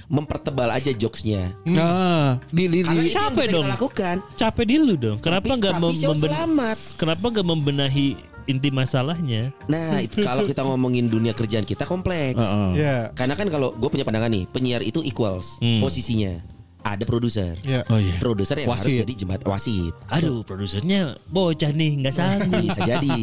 [0.06, 1.54] mempertebal aja jokesnya.
[1.62, 3.66] Nah, di di di Capek dong.
[3.66, 4.20] lakukan.
[4.34, 5.18] Capek di lu dong.
[5.18, 6.76] Kenapa Tapi- nggak tapi mem-.
[6.96, 8.08] Kenapa nggak membenahi
[8.44, 9.54] inti masalahnya?
[9.64, 12.34] Nah, itu kalau kita ngomongin dunia kerjaan kita kompleks.
[12.34, 12.70] Heeh.
[12.74, 12.98] Ya.
[13.14, 15.78] Karena kan kalau gue punya pandangan nih, penyiar itu equals Hmm.
[15.78, 16.42] posisinya.
[16.82, 17.54] Ada produser.
[17.62, 17.86] Ya.
[17.86, 18.18] Oh iya.
[18.18, 19.02] Produser yang harus Wasit.
[19.06, 19.94] jadi jembat wasit.
[20.10, 22.58] Aduh, produsernya bocah nih, nggak sanggup.
[22.66, 23.20] Bisa jadi.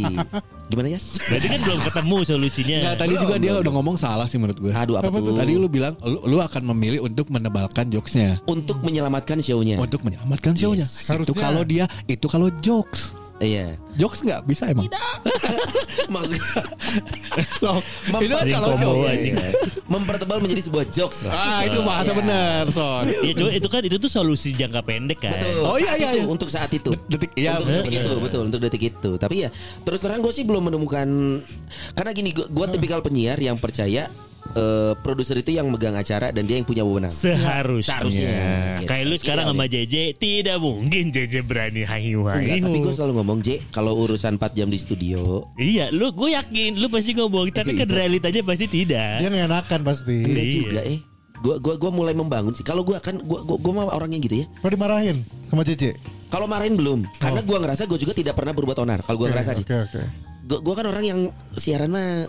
[0.72, 1.00] Gimana ya?
[1.02, 2.78] Berarti kan belum ketemu solusinya.
[2.80, 4.72] Enggak, tadi juga dia udah ngomong salah sih menurut gue.
[4.72, 5.36] Aduh apa, tuh?
[5.36, 8.40] Tadi lu bilang lu, lu akan memilih untuk menebalkan jokesnya.
[8.48, 9.76] Untuk menyelamatkan show-nya.
[9.76, 10.88] Untuk menyelamatkan show-nya.
[10.88, 11.10] Yes.
[11.10, 11.42] Itu Harusnya.
[11.42, 13.18] kalau dia, itu kalau jokes.
[13.40, 13.80] Iya.
[13.96, 14.88] Jokes nggak bisa emang?
[16.14, 16.40] Maksud
[17.64, 17.80] Loh,
[18.20, 19.10] itu kan Sering kalau jokes.
[19.10, 19.36] anjing.
[19.86, 21.34] mempertebal menjadi sebuah jokes lah.
[21.34, 23.08] Ah, itu bahasa benar, Son.
[23.10, 25.34] Ya coba itu kan itu tuh solusi jangka pendek kan.
[25.34, 25.64] Betul.
[25.64, 26.26] Oh, iya, iya, itu, iya.
[26.28, 26.92] Untuk saat itu.
[27.08, 29.12] Detik, iya, untuk benar, detik itu betul untuk detik itu.
[29.16, 29.50] Tapi ya
[29.82, 31.08] terus terang gue sih belum menemukan
[31.94, 32.70] karena gini gue Hmm.
[32.70, 34.12] tipikal penyiar yang percaya
[34.54, 37.12] eh, produser itu yang megang acara dan dia yang punya wewenang.
[37.12, 37.86] Seharusnya.
[38.02, 38.34] Seharusnya.
[38.80, 38.88] Gitu.
[38.88, 42.64] Kayak lu sekarang Ideal sama JJ tidak mungkin JJ berani hayu Enggak, hayu.
[42.64, 46.76] tapi gue selalu ngomong J kalau urusan 4 jam di studio Iya, lu gue yakin
[46.76, 49.22] lu pasti ngomong, tapi kan realitanya pasti tidak.
[49.22, 50.18] Dia ngenakan pasti.
[50.24, 50.56] enggak Iya.
[50.56, 51.00] juga eh.
[51.40, 52.68] Gue gua gua mulai membangun sih.
[52.68, 54.46] Kalau gue kan gue gua, gua mah orangnya gitu ya.
[54.60, 55.96] Pernah dimarahin sama JJ?
[56.30, 59.00] Kalau marahin belum, karena gua ngerasa gue juga tidak pernah berbuat onar.
[59.08, 59.64] Kalau gue ngerasa aja.
[59.64, 60.02] Oke oke.
[60.46, 61.20] Gue gua kan orang yang
[61.56, 62.28] siaran mah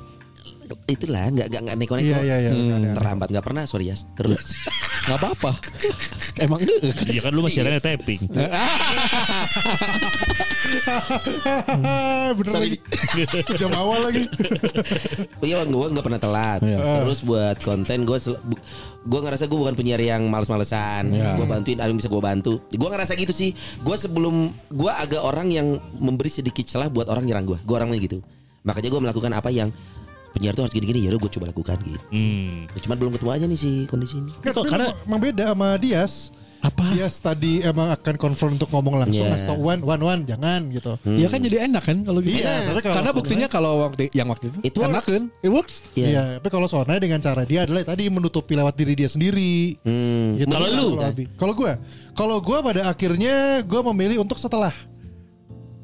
[0.86, 2.20] itulah nggak nggak nggak neko-neko.
[2.20, 2.52] Iya iya iya.
[2.52, 4.54] Hmm, terlambat nggak pernah sorry ya terus
[5.08, 5.50] Nggak apa-apa.
[6.44, 8.20] Emang eh, Iya kan lu masih siarannya tapping.
[12.36, 12.78] Bener Sorry.
[12.78, 13.42] lagi.
[13.42, 14.22] Sejam awal lagi.
[15.42, 16.78] iya gue nggak pernah telat Iya.
[17.02, 18.18] terus buat konten gue
[19.00, 21.34] gue ngerasa gue bukan penyiar yang males-malesan Iya.
[21.34, 23.50] gue bantuin ada yang bisa gue bantu gue ngerasa gitu sih
[23.80, 25.66] gue sebelum gue agak orang yang
[25.96, 28.18] memberi sedikit celah buat orang nyerang gue gue orangnya gitu
[28.62, 29.72] makanya gue melakukan apa yang
[30.30, 32.70] penyiar tuh harus gini-gini ya udah gue coba lakukan gitu Hmm.
[32.78, 34.30] Cuma belum ketemu aja nih si kondisi ini.
[34.32, 36.14] Kok, tapi karena- emang- beda sama Dias.
[36.60, 36.92] apa?
[36.92, 39.32] Dias tadi emang akan confirm untuk ngomong langsung Iya.
[39.32, 40.92] ngasih tau one one one jangan gitu.
[41.16, 42.36] Ya kan jadi enak kan kalau gitu.
[42.36, 45.24] Iya, tapi kalau Karena buktinya kalau waktu yang waktu itu, It enak kan?
[45.40, 45.80] It works.
[45.96, 49.80] Iya, tapi kalau Sonai dengan cara dia adalah tadi menutupi lewat diri dia sendiri.
[49.80, 50.36] Hmm.
[50.36, 50.52] Gitu.
[50.52, 50.88] Kalau lu?
[51.40, 51.72] Kalau gue,
[52.12, 54.76] kalau gue pada akhirnya gue memilih untuk setelah.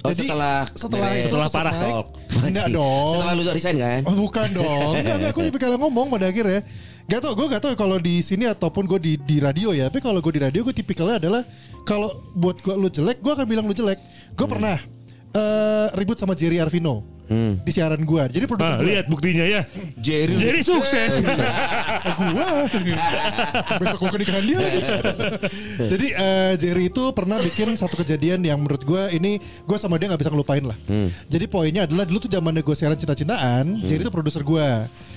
[0.05, 1.23] Oh Jadi, setelah setelah beres.
[1.25, 1.75] Setelah parah.
[1.75, 2.07] Talk.
[2.49, 3.09] Enggak dong.
[3.17, 4.01] Setelah lu resign kan?
[4.05, 6.61] Oh bukan dong Enggak, enggak Gue tipikal yang ngomong pada akhirnya
[7.09, 10.05] Gak tau Gue gak tau kalau di sini Ataupun gue di, di radio ya Tapi
[10.05, 11.43] kalau gue di radio Gue tipikalnya adalah
[11.89, 13.99] Kalau buat gue lu jelek Gue akan bilang lu jelek
[14.37, 14.77] Gue pernah
[15.33, 17.16] eh, Ribut sama Jerry Arvino
[17.61, 19.63] Di siaran gue Jadi produser Ah, gue lihat buktinya ya.
[19.97, 20.35] Jerry.
[20.37, 21.19] Jadi sukses.
[22.07, 22.47] gue
[23.79, 24.81] besok gue nikahan dia lagi.
[25.93, 30.09] jadi eh, Jerry itu pernah bikin satu kejadian yang menurut gue ini gue sama dia
[30.09, 30.77] nggak bisa ngelupain lah.
[31.27, 34.69] Jadi poinnya adalah dulu tuh zamannya gue siaran cinta-cintaan Jerry itu produser gue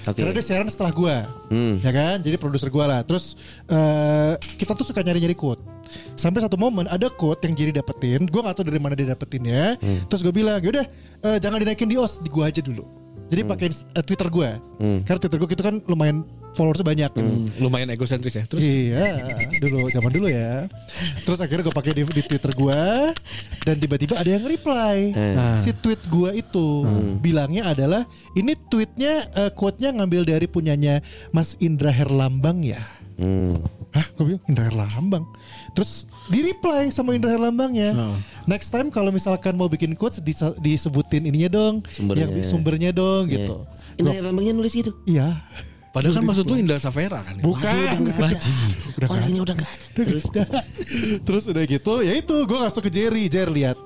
[0.05, 0.15] Oke.
[0.15, 1.15] karena dia siaran setelah gue
[1.49, 1.81] Hmm.
[1.81, 2.17] ya kan?
[2.21, 3.01] Jadi produser gue lah.
[3.01, 3.33] Terus
[3.65, 5.61] eh, kita tuh suka nyari-nyari quote.
[6.13, 8.25] Sampai satu momen ada quote yang Jerry dapetin.
[8.25, 9.73] Gue gak tahu dari mana dia dapetinnya.
[10.05, 10.85] Terus gue bilang yaudah
[11.19, 12.83] eh, jangan dinaikin di os di gue aja dulu
[13.29, 14.49] jadi pakai eh, Twitter gue
[15.05, 16.25] karena Twitter gue itu kan lumayan
[16.57, 17.31] followersnya banyak gitu.
[17.61, 18.43] Lumayan egosentris ya.
[18.49, 19.21] Terus Iya,
[19.61, 20.65] dulu zaman dulu ya.
[21.21, 22.81] Terus akhirnya gue pakai di, di Twitter gue
[23.63, 25.13] dan tiba-tiba ada yang reply.
[25.61, 26.67] Si tweet gue itu
[27.21, 28.01] bilangnya adalah
[28.33, 32.81] ini tweetnya eh, quote-nya ngambil dari punyanya Mas Indra Herlambang ya.
[33.21, 33.61] Hmm.
[33.89, 35.25] Hah, gue bilang Indra Herlambang.
[35.73, 37.97] Terus di reply sama Indra Herlambangnya.
[38.45, 40.21] Next time kalau misalkan mau bikin quotes
[40.61, 42.29] disebutin ininya dong, Sumbernya.
[42.29, 43.65] yang sumbernya dong gitu.
[43.97, 44.93] Ini lambangnya nulis gitu.
[45.03, 45.41] Iya.
[45.89, 47.41] padahal kan maksud lu Indra Safera kan.
[47.41, 47.43] ya?
[47.43, 47.97] Bukan.
[49.09, 49.85] Orangnya udah nggak ada.
[49.97, 50.25] Terus
[51.25, 53.77] Terus udah gitu, ya itu gue ngasih ke Jerry, Jer lihat.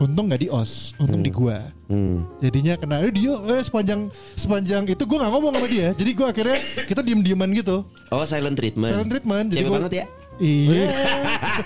[0.00, 1.60] Untung nggak di os, untung di gua.
[1.92, 2.24] Hmm.
[2.40, 5.92] Jadinya kena eh, dia eh, sepanjang sepanjang itu gue nggak ngomong sama dia.
[5.92, 6.56] Jadi gue akhirnya
[6.88, 7.84] kita diem dieman gitu.
[8.08, 8.88] Oh silent treatment.
[8.88, 9.52] Silent treatment.
[9.52, 10.04] Jadi Cewek gua- banget ya.
[10.40, 10.88] Iya.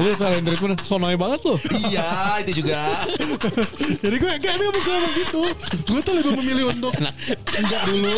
[0.02, 1.54] Lu selain treatment sonoy banget lo.
[1.86, 3.06] iya, itu juga.
[4.02, 5.42] Jadi gue gak ada gue ngomong gitu.
[5.86, 6.92] Gue tuh lebih memilih untuk
[7.54, 8.14] enggak dulu.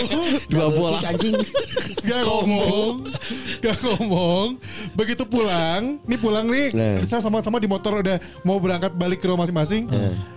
[0.48, 0.98] Dua bola.
[1.04, 1.36] Anjing.
[2.07, 3.11] Gak ngomong
[3.59, 4.59] Gak ngomong
[4.94, 7.02] Begitu pulang Nih pulang nih Nah.
[7.02, 9.90] Kita sama-sama di motor udah Mau berangkat balik ke rumah masing-masing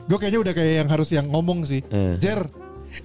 [0.09, 1.85] Gue kayaknya udah kayak yang harus yang ngomong sih.
[2.17, 2.49] Jer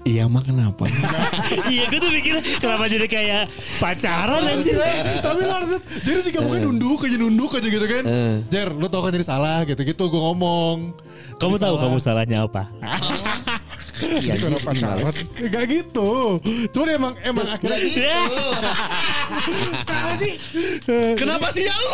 [0.05, 0.85] Iya mah kenapa?
[1.73, 3.43] iya gue tuh mikir kenapa jadi kayak
[3.81, 4.77] pacaran anjir.
[5.25, 5.71] Tapi lo harus
[6.05, 8.05] Jer juga mungkin nunduk aja nunduk aja gitu kan.
[8.53, 10.93] Jer lu tau kan ini salah gitu-gitu Gue ngomong.
[11.41, 12.69] Kamu tahu kamu salahnya apa?
[13.95, 15.07] Iya, anjing, pacaran.
[15.55, 16.43] Gak gitu.
[16.75, 17.79] Cuman emang Emang akhirnya
[19.89, 20.33] Kenapa sih?
[21.15, 21.91] Kenapa sih ya lu?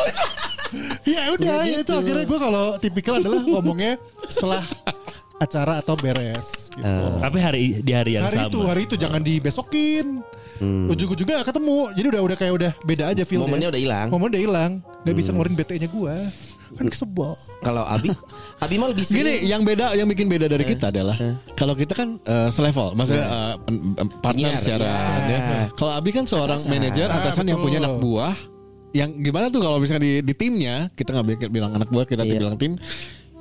[1.02, 3.98] Ya udah ya itu akhirnya gue kalau tipikal adalah ngomongnya
[4.30, 4.62] setelah
[5.40, 7.04] acara atau beres gitu.
[7.16, 8.52] Tapi hari di hari yang hari sama.
[8.52, 10.20] itu hari itu jangan dibesokin.
[10.60, 11.88] Ujung-ujungnya gak ketemu.
[11.96, 14.06] Jadi udah udah kayak udah beda aja feel Momennya udah hilang.
[14.12, 14.70] Momen udah hilang.
[15.02, 16.14] Gak bisa ngeluarin BT-nya gue.
[16.70, 17.32] Kan kesebel.
[17.58, 18.12] Kalau Abi,
[18.62, 21.16] Abi mah lebih Gini, yang beda, yang bikin beda dari kita adalah
[21.56, 24.86] kalau kita kan eh, selevel, maksudnya eh, pen- partner Penyiar, secara.
[25.26, 25.38] iya.
[25.40, 25.62] ya.
[25.72, 26.70] Kalau Abi kan seorang Atasan.
[26.70, 27.66] manajer atasan yang betul.
[27.66, 28.34] punya anak buah.
[28.90, 32.22] Yang gimana tuh kalau misalnya di, di timnya kita nggak bi- bilang anak buah, kita
[32.22, 32.36] Iya.
[32.36, 32.76] bilang tim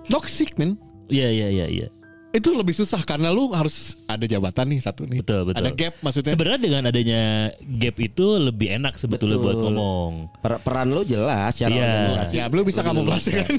[0.08, 0.80] toxic men.
[1.10, 1.88] Iya iya iya iya.
[2.30, 5.26] Itu lebih susah karena lu harus ada jabatan nih satu nih.
[5.26, 5.66] Betul, betul.
[5.66, 6.32] Ada gap maksudnya.
[6.38, 7.22] Sebenarnya dengan adanya
[7.58, 9.46] gap itu lebih enak sebetulnya Betul.
[9.50, 10.12] buat ngomong.
[10.38, 11.86] Per- peran lo jelas secara Iya.
[11.90, 12.34] organisasi.
[12.38, 13.50] ya, belum bisa kamuflase kan.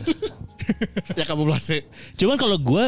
[1.19, 1.83] ya kamuflase.
[2.15, 2.85] Cuman kalau gue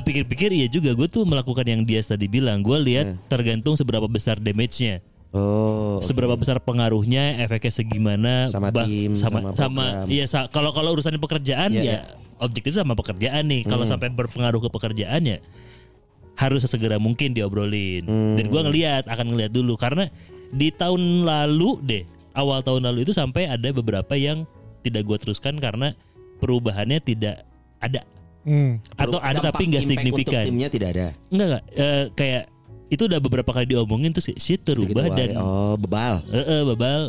[0.00, 2.64] pikir-pikir iya juga gue tuh melakukan yang dia tadi bilang.
[2.64, 5.04] Gue lihat tergantung seberapa besar damage-nya.
[5.28, 10.96] Oh, Seberapa besar pengaruhnya, efeknya segimana, Sama bah- tim, sama sama iya sa- kalau kalau
[10.96, 11.98] urusan pekerjaan Iya, ya iya.
[12.38, 13.60] objektif sama pekerjaan nih.
[13.62, 15.38] Kalau sampai berpengaruh ke pekerjaan ya
[16.34, 18.08] harus sesegera mungkin diobrolin.
[18.08, 20.08] Dan gue ngelihat akan ngelihat dulu karena
[20.48, 22.02] di tahun lalu deh,
[22.32, 24.48] awal tahun lalu itu sampai ada beberapa yang
[24.80, 25.92] tidak gue teruskan karena
[26.36, 27.44] perubahannya tidak
[27.76, 28.00] ada
[28.40, 28.80] Hmm.
[28.94, 30.40] atau ada tapi nggak signifikan.
[30.40, 31.06] Untuk timnya tidak ada.
[31.28, 32.44] Enggak enggak Eh, kayak
[32.88, 36.24] itu udah beberapa kali diomongin terus shit terubah dan oh bebal.
[36.28, 37.02] eh eh, babal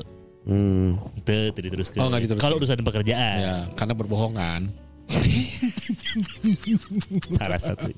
[0.50, 0.98] Hmm.
[1.20, 2.00] itu diteruskan.
[2.02, 2.10] Oh.
[2.40, 4.72] Kalau urusan pekerjaan Ya, karena berbohongan.
[7.38, 7.90] salah satu.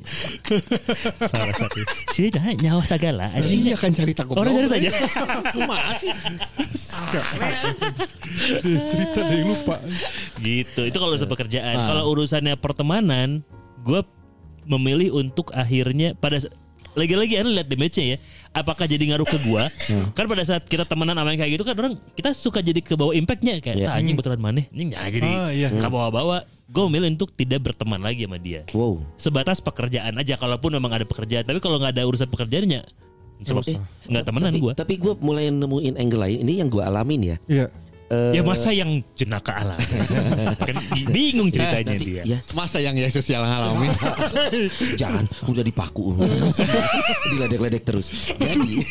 [1.22, 1.80] salah satu.
[2.12, 3.28] Sini dah nyawa segala.
[3.36, 4.48] Anjing Iya kan cerita goblok.
[4.48, 4.92] Orang cerita aja.
[5.70, 6.12] Masih.
[8.90, 9.76] Cerita yang lupa.
[10.40, 10.82] gitu.
[10.88, 11.76] Itu kalau urusan pekerjaan.
[11.78, 11.88] Ah.
[11.88, 13.44] Kalau urusannya pertemanan,
[13.84, 14.02] gue
[14.64, 16.40] memilih untuk akhirnya pada
[16.92, 18.18] lagi-lagi anda lihat damage-nya ya.
[18.52, 19.72] Apakah jadi ngaruh ke gua?
[20.12, 22.94] Kan pada saat kita temenan sama yang kayak gitu kan orang kita suka jadi ke
[22.94, 23.88] bawah impact-nya kayak Iya.
[23.88, 24.62] "Tah, anjing betulan mana?
[24.68, 25.68] Ini nggak jadi Ah, iya.
[25.72, 26.44] ke bawah-bawah.
[26.72, 28.64] Gue memilih untuk tidak berteman lagi sama dia.
[28.72, 29.04] Wow.
[29.16, 31.44] Sebatas pekerjaan aja kalaupun memang ada pekerjaan.
[31.44, 32.84] Tapi kalau nggak ada urusan pekerjaannya
[33.42, 33.64] sebab
[34.08, 34.72] nggak temenan tapi, gua.
[34.78, 36.38] Tapi gue mulai nemuin angle lain.
[36.44, 37.38] Ini yang gue alamin ya.
[37.48, 37.68] Iya.
[38.12, 39.80] Eh, Ya masa yang jenaka alam.
[40.68, 40.76] kan
[41.08, 42.24] bingung ceritanya nanti, dia.
[42.28, 42.38] ya.
[42.52, 43.88] Masa yang Yesus yang ngalamin.
[45.02, 46.20] jangan udah dipaku
[47.32, 48.12] diledek-ledek terus.
[48.36, 48.84] Jadi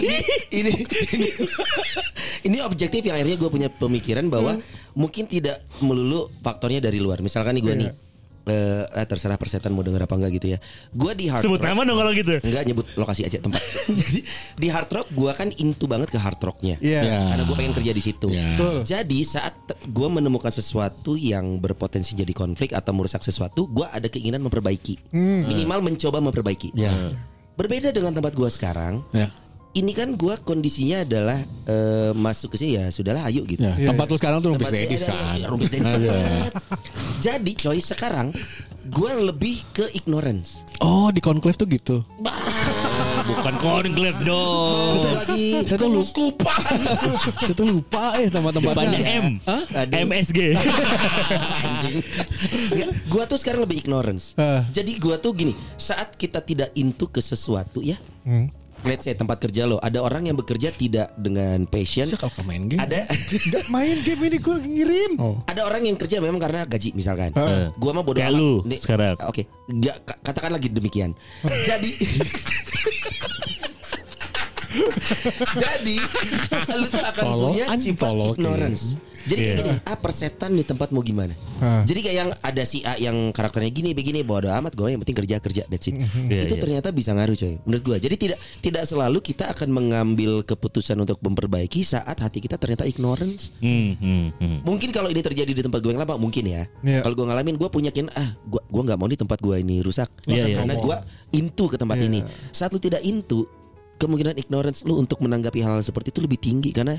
[0.00, 0.16] ini,
[0.52, 0.72] ini
[1.12, 1.28] ini.
[2.38, 4.56] Ini objektif yang akhirnya gue punya pemikiran bahwa
[4.96, 7.20] mungkin tidak melulu faktornya dari luar.
[7.20, 7.90] Misalkan nih gue nih
[8.48, 10.58] eh, eh, terserah persetan mau denger apa enggak gitu ya
[10.90, 12.34] gue di hard Sebut rock nama dong kalau gitu.
[12.40, 13.60] enggak nyebut lokasi aja tempat
[14.00, 14.20] jadi
[14.54, 17.00] di hard rock gue kan into banget ke hard rocknya Iya.
[17.00, 17.20] Ya.
[17.28, 18.28] karena gue pengen kerja di situ.
[18.28, 18.54] Ya.
[18.54, 18.76] Betul.
[18.82, 24.40] Jadi saat gue menemukan sesuatu yang berpotensi jadi konflik atau merusak sesuatu, gue ada keinginan
[24.40, 25.12] memperbaiki.
[25.12, 26.72] Minimal mencoba memperbaiki.
[26.72, 27.12] Ya.
[27.54, 29.02] Berbeda dengan tempat gue sekarang.
[29.10, 29.28] Ya.
[29.78, 31.38] Ini kan gue kondisinya adalah
[31.70, 33.62] eh, masuk ke sini ya sudahlah ayo gitu.
[33.62, 35.38] Ya, tempat lu sekarang tuh rumpis dedis iya, kan.
[35.38, 36.52] iya, rumpis dedis banget.
[37.22, 38.34] Jadi coy sekarang
[38.88, 40.66] gue lebih ke ignorance.
[40.82, 42.02] Oh, di conclave tuh gitu.
[43.28, 45.04] Bukan conclave dong.
[45.14, 46.54] lagi Saya tuh lu- skupa.
[47.44, 48.72] Saya tuh lupa eh tempat-tempatnya.
[48.74, 49.26] Depannya M.
[49.46, 49.94] Aduh.
[50.10, 50.38] MSG.
[53.12, 54.32] Gua tuh sekarang lebih ignorance.
[54.34, 54.64] Ah.
[54.72, 58.00] Jadi gua tuh gini, saat kita tidak into ke sesuatu ya.
[58.86, 62.06] Let's say tempat kerja lo, ada orang yang bekerja tidak dengan passion.
[62.06, 62.78] Saya kalau main game.
[62.78, 63.10] Ada
[63.52, 65.12] Gak main game ini gue ngirim.
[65.18, 65.42] Oh.
[65.50, 67.34] ada orang yang kerja memang karena gaji misalkan.
[67.34, 67.74] Heeh.
[67.74, 68.38] Gua mah bodoh amat.
[68.38, 69.18] lu Nih, sekarang.
[69.26, 71.10] Oke, Nggak, ka- katakan lagi demikian.
[71.42, 71.90] Jadi
[75.58, 75.96] Jadi
[76.76, 78.82] lu tuh akan Tolol, punya sifat ignorance.
[79.28, 79.60] Jadi kayak Iya.
[79.60, 81.36] gini, ah persetan di tempat mau gimana?
[81.60, 81.84] Ah.
[81.84, 85.18] Jadi kayak yang ada si A yang karakternya gini begini bodoh amat gue yang penting
[85.20, 86.00] kerja kerja that's it.
[86.00, 86.62] Iya, itu iya.
[86.62, 87.54] ternyata bisa ngaruh coy.
[87.62, 87.96] Menurut gue.
[88.08, 93.52] Jadi tidak tidak selalu kita akan mengambil keputusan untuk memperbaiki saat hati kita ternyata ignorance.
[93.60, 94.64] Hmm, hmm.
[94.64, 96.64] Mungkin kalau ini terjadi di tempat gue yang lama mungkin ya.
[96.80, 97.04] Iya.
[97.04, 99.76] Kalau gue ngalamin gue punya kin ah gue gua nggak mau nih tempat gue ini
[99.82, 100.56] rusak Iya, iya.
[100.56, 100.96] karena gue
[101.34, 102.06] into ke tempat Iya.
[102.08, 102.20] ini.
[102.48, 103.44] Saat lu tidak into
[103.98, 106.96] kemungkinan ignorance lu untuk menanggapi hal, -hal seperti itu lebih tinggi karena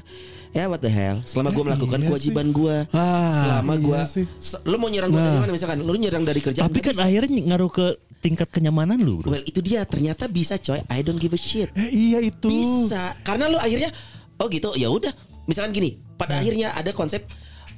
[0.52, 1.24] ya what the hell?
[1.24, 4.26] Selama gue melakukan iya kewajiban gue Ah, selama iya gue sih.
[4.68, 5.80] lu mau nyerang gue dari mana misalkan?
[5.80, 7.08] Lu nyerang dari kerjaan Tapi kan bisa.
[7.08, 7.86] akhirnya ngaruh ke
[8.20, 9.32] tingkat kenyamanan lu, bro.
[9.32, 9.88] well itu dia.
[9.88, 10.84] Ternyata bisa coy.
[10.92, 11.72] I don't give a shit.
[11.74, 12.52] Eh, iya itu.
[12.52, 13.16] bisa.
[13.24, 13.90] Karena lu akhirnya
[14.38, 15.16] oh gitu ya udah.
[15.48, 17.24] Misalkan gini pada akhirnya ada konsep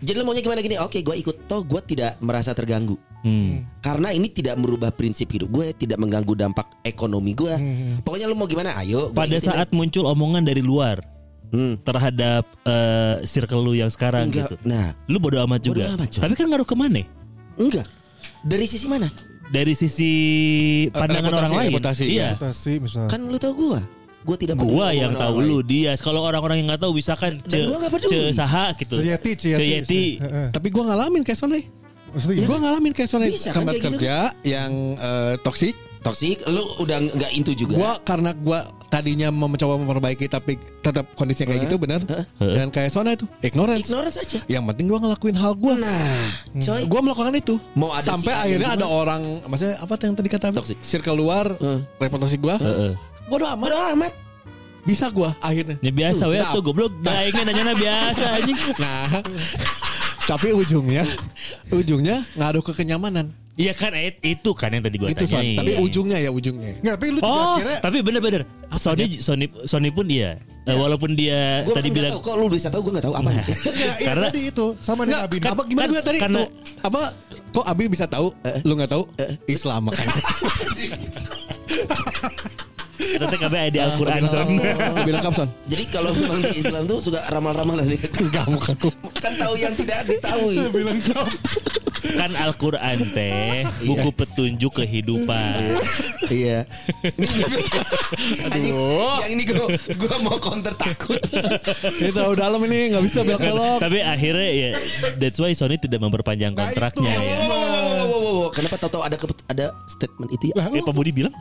[0.01, 3.69] jadi lu maunya gimana gini oke gue ikut toh gue tidak merasa terganggu Hmm.
[3.79, 7.53] karena ini tidak merubah prinsip hidup gue tidak mengganggu dampak ekonomi gue
[8.01, 11.53] pokoknya lu mau gimana ayo Pada ikutin saat muncul omongan dari luar deh.
[11.53, 11.73] Hmm.
[11.79, 14.49] terhadap eh, circle lu yang sekarang Enggak.
[14.49, 14.55] gitu.
[14.63, 15.93] nah Lu bodo amat Bodo juga.
[15.93, 16.17] amat.
[16.17, 17.05] Tapi kan ngaruh ke mana?
[17.53, 17.85] enggak
[18.41, 19.05] dari sisi mana
[19.51, 20.09] Dari sisi
[20.89, 21.69] pandangan reputasi, orang lain.
[21.69, 22.29] reputasi, iya.
[22.33, 22.71] Reputasi
[23.05, 23.79] kan lu tau gue
[24.21, 25.97] gue tidak peduli Gua yang tahu lu dia.
[25.97, 28.11] Kalau orang-orang yang nggak tahu gua nggak peduli.
[28.11, 28.95] ce saha gitu.
[28.97, 30.03] Ceyeti, Ceyeti.
[30.49, 31.63] Tapi gue ngalamin kayak Sonai.
[32.11, 35.75] Maksudnya Gue ngalamin kayak Bisa kan tempat gitu kerja yang eh, toksik.
[36.01, 41.05] toksik lu udah nggak into juga Gua karena gua tadinya mau mencoba memperbaiki tapi tetap
[41.13, 42.01] kondisinya kayak gitu benar.
[42.41, 43.85] Dan kayak Sonai itu ignorance.
[43.85, 45.77] ignorance aja Yang penting gua ngelakuin hal gua.
[45.77, 46.25] nah
[46.57, 47.55] coy Gua melakukan itu.
[47.77, 50.77] Mau ada sampai si akhirnya ada orang, maksudnya apa yang tadi kata Toxic.
[50.81, 51.79] circle luar, Heeh.
[52.01, 52.57] reputasi gua.
[52.57, 52.91] Heeh.
[53.27, 53.61] Bodoh amat.
[53.61, 54.13] bodo amat
[54.81, 55.77] Bisa gua akhirnya.
[55.79, 56.49] Ya biasa we Nah.
[56.49, 58.57] tuh goblok daengnya nanya biasa anjing.
[58.77, 59.21] Nah,
[60.31, 61.05] tapi ujungnya,
[61.69, 63.29] ujungnya ngaruh ke kenyamanan.
[63.53, 65.37] Iya kan eh, itu kan yang tadi gua Itu Son.
[65.37, 65.53] tanyain.
[65.53, 66.81] Tapi ujungnya ya ujungnya.
[66.81, 68.41] Enggak, tapi lu juga Oh, akhirnya tapi bener-bener
[68.73, 70.41] Sony Sony Sony pun iya.
[70.61, 73.29] Eh, walaupun dia gue tadi bilang tahu kok lu bisa tahu gue nggak tahu apa
[73.33, 73.43] Iya,
[73.73, 75.37] iya Karena- tadi itu sama Nggak, Abi.
[75.41, 76.47] apa gimana kan- gue tadi karena- tuh
[76.79, 77.01] apa
[77.51, 78.27] kok Abi bisa tahu
[78.63, 79.03] lu nggak tahu
[79.47, 80.13] Islam makanya
[83.01, 84.47] Ternyata KB di Al-Quran Son.
[85.01, 85.49] lebih lengkap son.
[85.65, 88.75] Jadi kalau memang di Islam tuh suka ramal-ramalan ya enggak bukan
[89.17, 90.57] kan tahu yang tidak diketahui
[92.01, 95.77] Kan Al-Quran teh buku petunjuk kehidupan.
[96.33, 96.65] iya.
[98.49, 101.21] Anjing, yang ini gue gue mau counter takut.
[102.01, 104.69] Ini terlalu dalam ini nggak bisa belok belok Tapi akhirnya ya
[105.21, 107.37] that's why Sony tidak memperpanjang kontraknya ya.
[108.11, 109.15] Wow, wow, wow, kenapa tahu-tahu ada
[109.47, 110.67] ada statement itu ya?
[110.67, 111.31] Eh Pak Budi bilang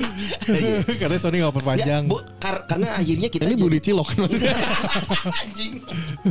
[1.00, 2.02] Katanya Sony gak Ya, perpanjang.
[2.06, 4.08] bu, kar- karena akhirnya kita ini jadi- budi cilok
[5.42, 5.72] anjing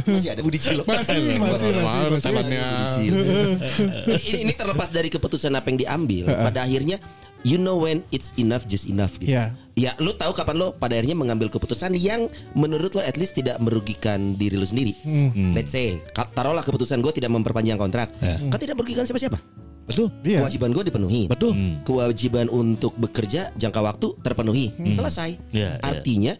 [0.05, 2.24] masih ada budi cilok Masih, masih, masih, masih.
[2.24, 2.65] temannya
[4.28, 6.97] ini, ini terlepas dari keputusan apa yang diambil pada akhirnya
[7.41, 9.32] you know when it's enough just enough gitu.
[9.32, 9.55] Iya.
[9.74, 13.55] Ya lu tahu kapan lo pada akhirnya mengambil keputusan yang menurut lo at least tidak
[13.57, 14.91] merugikan diri lo sendiri.
[15.55, 19.39] Let's say taruhlah keputusan gue tidak memperpanjang kontrak, kan tidak merugikan siapa-siapa.
[19.90, 20.46] Betul Iya.
[20.46, 21.22] Kewajiban gue dipenuhi.
[21.26, 24.72] betul Kewajiban untuk bekerja jangka waktu terpenuhi.
[24.88, 25.36] Selesai.
[25.50, 25.82] Iya, iya.
[25.82, 26.34] Artinya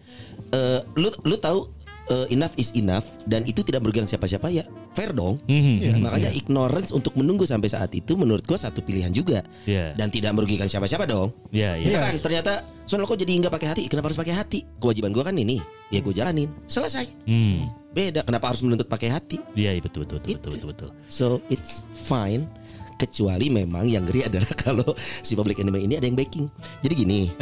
[0.50, 1.70] eh, lu lu tahu
[2.08, 5.38] eh, enough is enough dan itu tidak merugikan siapa-siapa ya fair dong.
[5.46, 6.02] Mhm.
[6.02, 9.46] Makanya ignorance untuk menunggu sampai saat itu menurut gua satu pilihan juga.
[9.66, 9.94] Iya.
[9.94, 11.34] Dan tidak merugikan siapa-siapa dong.
[11.50, 11.86] Iya, iya.
[11.86, 12.54] Misalkan ternyata
[12.86, 13.82] Son lo kok jadi nggak pakai hati?
[13.86, 14.60] Kenapa harus pakai hati?
[14.82, 15.62] Kewajiban gua kan ini.
[15.94, 16.50] Ya gue jalanin.
[16.66, 17.06] Selesai.
[17.30, 17.70] Hmm.
[17.94, 18.26] Beda.
[18.26, 19.38] Kenapa harus menuntut pakai hati?
[19.54, 20.50] Iya, iya, betul betul betul Itu.
[20.50, 20.90] betul betul.
[20.90, 20.90] betul.
[21.06, 22.50] So it's fine.
[23.00, 24.92] Kecuali memang yang ngeri adalah kalau
[25.24, 26.52] si public enemy ini ada yang backing.
[26.84, 27.22] Jadi gini.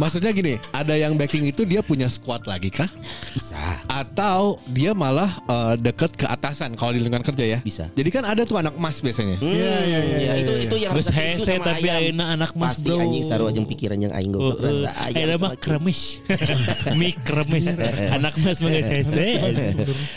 [0.00, 2.86] maksudnya gini ada yang backing itu dia punya squad lagi kah
[3.34, 3.58] Bisa.
[3.90, 7.90] atau dia malah eh, deket ke atasan kalau di lingkungan kerja ya Bisa.
[7.92, 10.32] jadi kan ada tuh anak emas biasanya Iya iya iya.
[10.40, 13.02] itu itu yang Terus rasa keju hese sama tapi ayeuna anak mas Pasti bro.
[13.02, 15.16] anjing saru aja pikiran yang aing goblok rasa ayam.
[15.18, 16.00] Ayeuna sama mah kremes.
[16.98, 17.64] Mie kremes.
[18.14, 19.28] Anak mas mah hese.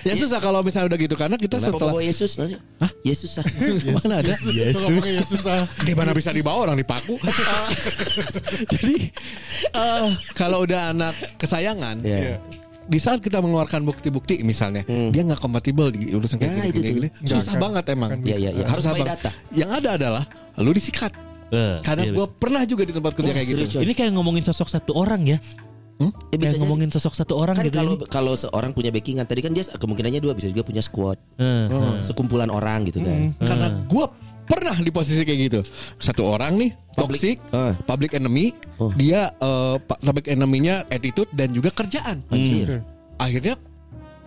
[0.08, 2.32] ya susah kalau misalnya udah gitu karena kita Kenapa setelah bawa Yesus?
[2.78, 2.92] Hah?
[3.02, 3.46] Yesus ah.
[3.98, 4.38] mana ada
[4.76, 5.66] ngomongnya ya susah.
[5.82, 7.18] Gimana bisa dibawa orang dipaku?
[7.28, 7.70] Ah,
[8.70, 9.10] Jadi
[9.68, 12.38] eh, kalau udah anak kesayangan, Iya.
[12.84, 16.80] di saat kita mengeluarkan bukti-bukti misalnya, dia nggak kompatibel di urusan kayak Nah, gini, itu
[16.80, 17.10] gini, gini.
[17.26, 18.10] Susah akan- banget emang.
[18.14, 18.66] akan Iya iya iya.
[18.70, 19.30] Harus data.
[19.52, 20.24] Yang ada adalah
[20.58, 21.12] lu disikat.
[21.48, 23.80] Eh, Karena iya, gue pernah juga di tempat kerja Wah, kayak gitu.
[23.80, 25.40] Ini kayak ngomongin sosok satu orang ya.
[25.98, 27.74] Ya, Kayak bisa ngomongin sosok satu orang kan gitu.
[27.76, 28.06] kalau ini.
[28.06, 31.66] kalau seorang punya backingan tadi kan dia kemungkinannya dua bisa juga punya squad Eh,
[32.00, 34.06] sekumpulan orang gitu kan Karena gue
[34.46, 35.60] pernah di posisi kayak gitu.
[35.98, 37.76] Satu orang nih toxic, Ah.
[37.84, 38.94] public enemy, Oh.
[38.94, 42.24] dia eh, pa- public enemy-nya attitude dan juga kerjaan.
[42.30, 42.80] Anjir.
[43.18, 43.58] Akhirnya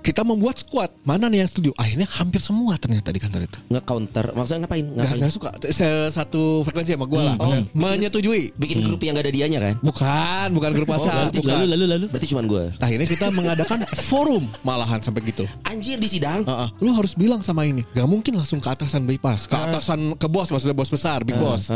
[0.01, 0.89] kita membuat squad.
[1.03, 1.71] Mana nih yang setuju?
[1.77, 3.59] Akhirnya hampir semua ternyata di kantor itu.
[3.69, 4.25] nge counter.
[4.33, 4.85] Maksudnya ngapain?
[4.87, 5.21] Gak, ngapain?
[5.21, 5.49] gak suka.
[5.69, 7.37] Se- Satu frekuensi sama gue lah.
[7.37, 8.57] Maksudnya Menyetujui.
[8.57, 9.75] Bikin grup yang gak ada dianya kan?
[9.81, 11.31] Bukan Bukan grup WhatsApp.
[11.31, 11.53] berarti bukan.
[11.55, 12.05] lalu lalu lalu.
[12.09, 13.79] berarti cuman gue Akhirnya kita mengadakan
[14.09, 15.45] forum Malahan sampai gitu.
[15.63, 16.43] Anjir di sidang?
[16.43, 16.69] Heeh.
[16.81, 17.85] Lu harus bilang sama ini.
[17.93, 21.69] Gak mungkin langsung ke atasan bypass Ke atasan ke bos Maksudnya bos besar Big boss.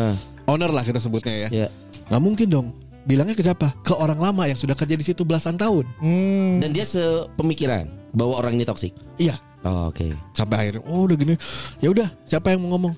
[0.44, 1.48] Owner lah kita sebutnya ya.
[1.64, 1.68] Ya
[2.04, 2.68] Gak mungkin dong.
[3.04, 3.76] Bilangnya ke siapa?
[3.80, 5.84] Ke orang lama yang sudah kerja di situ belasan tahun.
[6.00, 6.56] Hmm.
[6.58, 9.36] dan dia sepemikiran bahwa orang ini toksik Iya
[9.66, 11.34] oh, oke Sampai akhirnya Oh udah gini
[11.82, 12.94] ya udah Siapa yang mau ngomong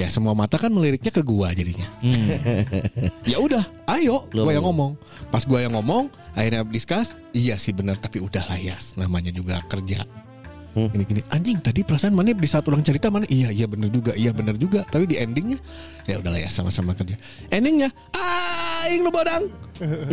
[0.00, 1.84] Ya semua mata kan meliriknya ke gua jadinya.
[3.28, 3.60] ya udah,
[4.00, 4.96] ayo Lu gua yang ngomong.
[5.28, 9.60] Pas gua yang ngomong, akhirnya discuss, iya sih benar tapi udah lah ya, namanya juga
[9.68, 10.08] kerja.
[10.72, 10.88] Hmm.
[10.88, 14.32] Gini-gini, anjing tadi perasaan mana di saat ulang cerita mana iya iya bener juga, iya
[14.32, 14.88] bener juga.
[14.88, 15.60] Tapi di endingnya
[16.08, 17.20] ya udahlah ya sama-sama kerja.
[17.52, 19.52] Endingnya, aing lu bodang.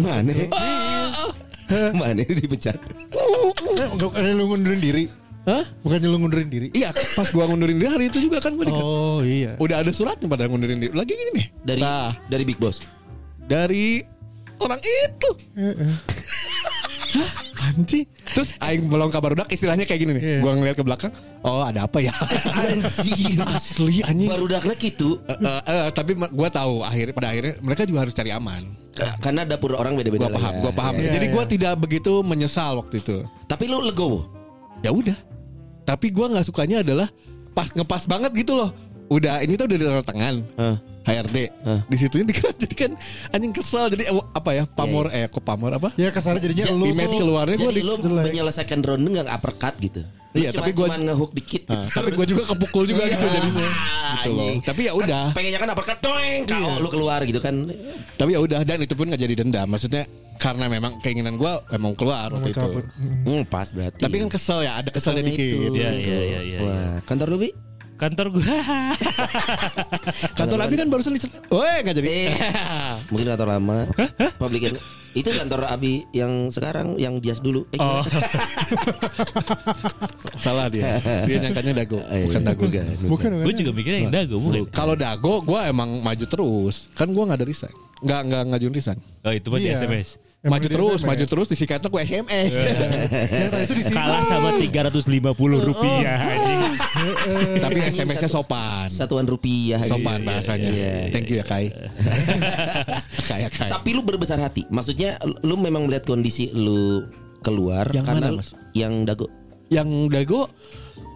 [0.03, 0.35] Mana?
[0.51, 1.31] Ah,
[1.93, 2.79] Mana dipecat?
[2.79, 5.03] Eh, Bukannya lu ngundurin diri?
[5.43, 5.63] Hah?
[5.79, 6.67] Bukannya lu ngundurin diri?
[6.71, 9.55] Iya, pas gua ngundurin diri hari itu juga kan gua Oh iya.
[9.57, 10.91] udah ada suratnya pada ngundurin diri.
[10.91, 11.45] Lagi gini nih.
[11.63, 12.83] Dari Nah, dari Big Boss.
[13.43, 14.03] dari
[14.59, 15.29] orang itu.
[17.15, 17.31] Hah?
[17.67, 18.07] Anjing.
[18.27, 20.23] Terus aing belum kabar udah istilahnya kayak gini nih.
[20.23, 20.39] Iya.
[20.43, 21.11] Gua ngeliat ke belakang,
[21.43, 22.11] oh ada apa ya?
[22.51, 23.39] Anjir.
[23.43, 24.27] Asli anjing.
[24.27, 25.19] Baru daknya gitu.
[25.27, 28.67] Eh, eh, eh, tapi gua tahu akhirnya pada akhirnya mereka juga harus cari aman.
[28.97, 30.59] Ka- Karena dapur orang beda-beda Gua paham, ya.
[30.59, 30.93] gua paham.
[30.97, 31.33] Iya, Jadi iya.
[31.37, 33.21] gua tidak begitu menyesal waktu itu.
[33.45, 34.25] Tapi lu legowo.
[34.81, 35.13] Ya udah.
[35.85, 37.07] Tapi gua nggak sukanya adalah
[37.53, 38.73] pas ngepas banget gitu loh.
[39.07, 40.35] Udah ini tuh udah di tangan.
[40.57, 40.75] Hah.
[41.07, 41.37] HRD.
[41.63, 41.79] Hah.
[41.87, 42.25] Di situnya
[42.61, 42.91] jadi kan
[43.31, 44.63] anjing kesel jadi eh, apa ya?
[44.67, 45.95] Pamor eh kok pamor apa?
[45.95, 49.27] Ya ke sana jadinya Ja- lu image keluarnya gua Jadi di lu menyelesaikan ronde nggak
[49.31, 50.03] uppercut gitu.
[50.03, 51.63] Lu Iya, tapi gua- cuma ngehook dikit.
[51.65, 53.67] Nah, tapi gue juga kepukul juga gitu jadinya.
[54.13, 54.43] Gitu loh.
[54.43, 54.57] Anjing.
[54.61, 55.23] Tapi ya udah.
[55.25, 57.55] Kan pengennya kan uppercut doeng kau lu keluar gitu kan.
[58.13, 59.65] Tapi ya udah dan itu pun nggak jadi dendam.
[59.65, 60.03] Maksudnya
[60.37, 62.59] karena memang keinginan gue emang keluar waktu itu.
[63.25, 64.03] Hmm, pas berarti.
[64.03, 65.57] Tapi kan kesel ya, ada keselnya Keselnya dikit.
[65.65, 65.73] itu.
[65.73, 66.59] Iya, iya, iya, iya.
[66.61, 67.49] Wah, kantor lu Bi?
[67.97, 68.45] Kantor gua
[70.33, 71.41] Kantor Abi kan barusan dicerita.
[71.49, 72.07] Woi, nggak jadi.
[72.07, 72.31] Eh,
[73.09, 73.89] mungkin kantor lama.
[74.37, 74.77] Public
[75.17, 77.65] itu kantor Abi yang sekarang yang Dias dulu.
[77.73, 78.05] Eh, Oh.
[80.37, 81.01] Salah dia.
[81.25, 82.61] Dia nyangkanya dago, eh, bukan dago.
[82.63, 82.85] bukan.
[83.09, 84.69] Bukan Gue juga mikirnya yang dago bukan.
[84.69, 86.93] Kalau dago, gue emang maju terus.
[86.93, 87.73] Kan gue nggak ada resign.
[87.97, 88.99] Nggak nggak ngajuin resign.
[89.25, 89.81] Oh itu mah di Iya.
[89.81, 90.09] SMS.
[90.37, 91.09] Yang maju di terus, SMS.
[91.09, 92.53] maju terus disikatnya ku SMS.
[93.41, 93.95] Yang tadi itu di sini.
[93.97, 95.33] Kalah sama 350
[95.65, 96.56] rupiah anjing.
[97.59, 98.87] Tapi SMS-nya sopan.
[98.87, 99.81] Satuan rupiah.
[99.81, 100.67] Sopan bahasanya.
[100.67, 101.69] Iya, iya, Thank you ya Kai.
[103.29, 103.69] Kai ya Kai.
[103.69, 104.65] Tapi lu berbesar hati.
[104.67, 107.05] Maksudnya lu memang melihat kondisi lu
[107.39, 108.49] keluar Yang karena mana, Mas?
[108.73, 109.29] yang dago.
[109.67, 110.47] yang dago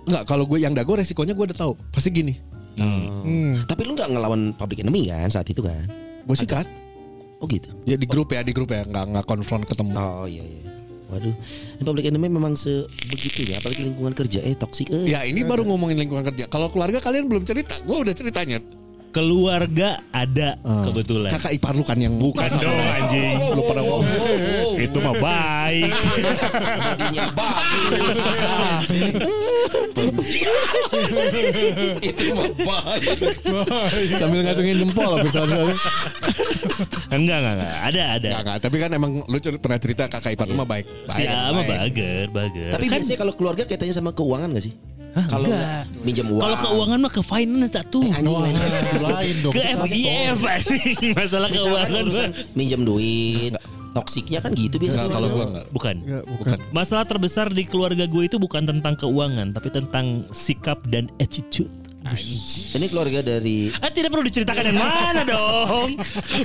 [0.03, 2.35] nggak kalau gue yang dago resikonya gue udah tahu pasti gini
[2.71, 3.55] Hmm.
[3.61, 5.87] Tapi lu nggak ngelawan public enemy kan saat itu kan?
[6.21, 6.67] gue sikat
[7.37, 7.67] Oh gitu.
[7.83, 10.70] ya di grup ya di grup ya nggak nggak konfront ketemu Oh iya iya.
[11.11, 14.39] Waduh, ini public enemy memang sebegitunya, apalagi lingkungan kerja.
[14.47, 15.11] Eh toksik eh.
[15.11, 16.47] ya ini baru ngomongin lingkungan kerja.
[16.47, 18.63] Kalau keluarga kalian belum cerita gue udah ceritanya
[19.11, 20.55] Keluarga ada
[20.87, 21.29] kebetulan.
[21.35, 23.35] kakak ipar lu kan yang Bukan dong anjing.
[23.51, 25.91] lu pada ngomong Itu mah baik.
[32.01, 33.17] Itu mah baik.
[34.15, 35.75] sambil ngacungin jempol habis soalnya
[37.11, 37.71] Enggak, enggak, enggak.
[37.91, 38.27] Ada, ada.
[38.31, 41.51] nggak nggak tapi kan emang lu pernah cerita kakak ipar lu mah baik baik, A
[41.51, 41.79] mah baik.
[41.91, 42.71] bager, bager.
[42.71, 44.73] Tapi kan biasanya kalau keluarga kaitannya sama keuangan gak sih?
[45.11, 45.47] Kalau
[46.07, 46.39] minjam uang.
[46.39, 47.99] kalau keuangan mah ke finance satu.
[48.07, 48.55] anjing lain.
[49.11, 49.53] lain dong.
[49.53, 50.95] Ke FGF anjing.
[51.19, 52.29] Masalah Misalkan keuangan mah.
[52.55, 53.51] minjam duit,
[53.91, 55.11] toksiknya kan gitu biasanya.
[55.11, 55.95] kalau gua nggak Bukan.
[56.07, 56.47] Enggak, bukan.
[56.55, 61.71] bukan Masalah terbesar di keluarga gue itu bukan tentang keuangan, tapi tentang sikap dan attitude.
[62.01, 65.95] Ini keluarga dari Ah, tidak perlu diceritakan yang mana dong.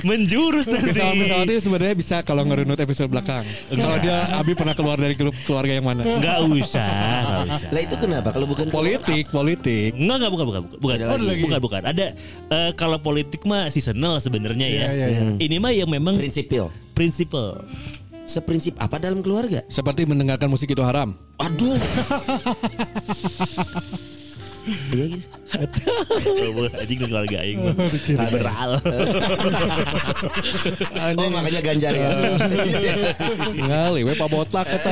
[0.05, 0.93] Menjurus nanti.
[0.93, 3.43] Pesawat-pesawat itu sebenarnya bisa kalau ngerunut episode belakang.
[3.67, 6.01] Kalau dia Abi pernah keluar dari grup keluarga yang mana?
[6.05, 7.67] Enggak usah, enggak usah.
[7.73, 8.29] Lah itu kenapa?
[8.29, 9.91] Kalau bukan Politik, politik.
[9.91, 11.41] Enggak, enggak, bukan, bukan, bukan, bukan, Ada Oh, lagi.
[11.41, 11.81] bukan, bukan.
[11.83, 12.05] Ada
[12.47, 14.85] eh, kalau politik mah seasonal sebenarnya ya.
[14.85, 15.21] Iya, iya, iya.
[15.41, 16.69] Ini mah yang memang prinsipil.
[16.93, 17.65] prinsipal.
[18.23, 19.63] Seprinsip apa dalam keluarga?
[19.67, 21.15] Seperti mendengarkan musik itu haram.
[21.39, 21.79] Aduh.
[24.67, 25.27] Iya gitu.
[26.53, 27.75] Oh, anjing ke keluarga aing mah.
[28.03, 28.71] Liberal.
[31.15, 32.09] Oh makanya ganjar ya.
[33.67, 34.91] Ngali, we Pak Botak kata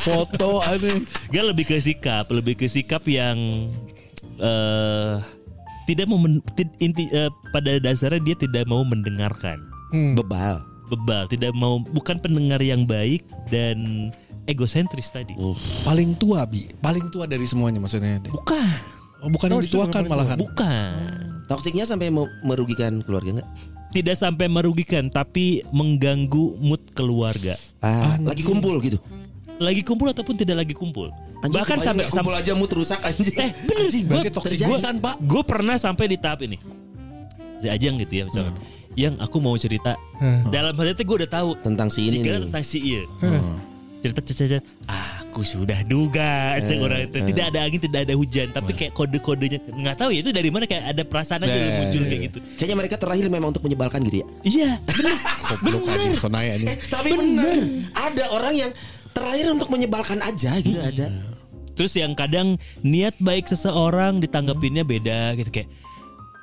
[0.00, 1.04] foto aneh.
[1.28, 3.68] Gak lebih ke sikap, lebih ke sikap yang
[4.40, 5.14] eh
[5.84, 9.60] tidak mau men- ti- inti eh, pada dasarnya dia tidak mau mendengarkan.
[9.92, 10.62] Bebal.
[10.88, 14.10] Bebal, tidak mau bukan pendengar yang baik dan
[14.44, 15.34] egosentris tadi.
[15.82, 18.20] Paling tua Bi, paling tua dari semuanya maksudnya.
[18.22, 20.36] Bukan, Oh, bukan yang itu dituakan malahan.
[20.36, 21.44] bukan.
[21.44, 23.48] Toksiknya sampai mau merugikan keluarga nggak?
[23.90, 27.58] Tidak sampai merugikan tapi mengganggu mood keluarga.
[27.78, 28.96] Ah, lagi kumpul gitu.
[29.58, 31.12] Lagi kumpul ataupun tidak lagi kumpul.
[31.40, 33.34] Anjing, Bahkan sampai kumpul aja mood rusak anjing.
[33.34, 35.20] Eh bener sih gue toksik gue pisan, Pak.
[35.20, 36.56] gue pernah sampai di tahap ini
[37.56, 38.56] si Ajang gitu ya misalkan
[38.92, 40.48] yang aku mau cerita Hmm.
[40.48, 42.42] dalam hal itu gue udah tahu Tentang si ini jika nih.
[42.46, 43.02] tentang si iya
[44.00, 48.72] cerita cerita aku sudah duga cek orang itu tidak ada angin tidak ada hujan tapi
[48.72, 51.78] kayak kode kodenya nggak tahu ya itu dari mana kayak ada perasaan aja yang Nah.
[51.80, 54.26] muncul kayak gitu Kayaknya mereka terakhir memang untuk menyebalkan gitu ya.
[54.42, 54.70] iya
[55.86, 56.66] anjing sonaya Eh, ini.
[56.86, 57.58] tapi bener.
[57.92, 58.70] Ada orang yang
[59.10, 61.06] terakhir untuk menyebalkan aja gitu ada.
[61.72, 65.68] terus yang kadang niat baik seseorang ditanggapinnya beda gitu kayak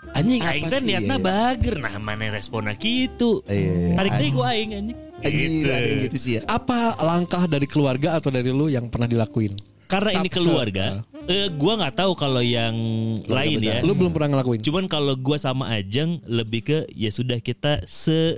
[0.10, 1.22] Anjing aing teh niatna iya.
[1.22, 3.44] bager nah mana responnya gitu.
[3.44, 3.92] Iya.
[3.94, 4.98] Tarik deui ku aing anjing.
[5.20, 5.66] Anjir, Gitu.
[5.68, 6.42] ada yang gitu sih ya.
[6.46, 9.58] Apa langkah dari keluarga atau dari lu yang pernah dilakuin?
[9.88, 12.76] Karena ini Sab- keluarga, eh, gua nggak tahu kalau yang
[13.24, 13.80] lain ya.
[13.80, 14.60] Lu belum pernah ngelakuin?
[14.60, 18.36] Cuman kalau gua sama Ajeng lebih ke ya sudah kita se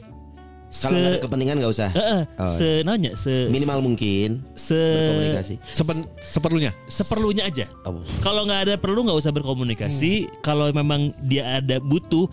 [0.69, 1.89] Kalau ada se kepentingan nggak usah.
[1.89, 2.45] Eh, Oh.
[2.45, 5.55] se nanya se Minimal mungkin se berkomunikasi.
[5.65, 6.71] Sepen, seperlunya.
[6.85, 7.65] seperlunya aja.
[7.81, 8.05] Oh.
[8.21, 10.29] Kalau nggak ada perlu nggak usah berkomunikasi.
[10.39, 12.29] Kalau memang dia ada butuh,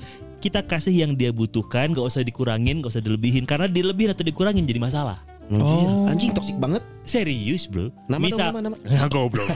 [0.47, 3.43] kita kasih yang dia butuhkan, nggak usah dikurangin, nggak usah dilebihin.
[3.43, 5.19] Karena dilebihin atau dikurangin jadi masalah.
[5.47, 6.83] Anjir, anjing toksik banget.
[7.07, 7.95] Serius bro.
[8.11, 8.77] Nama Misal, dong, nama, nama.
[8.83, 9.47] Ya, goblok.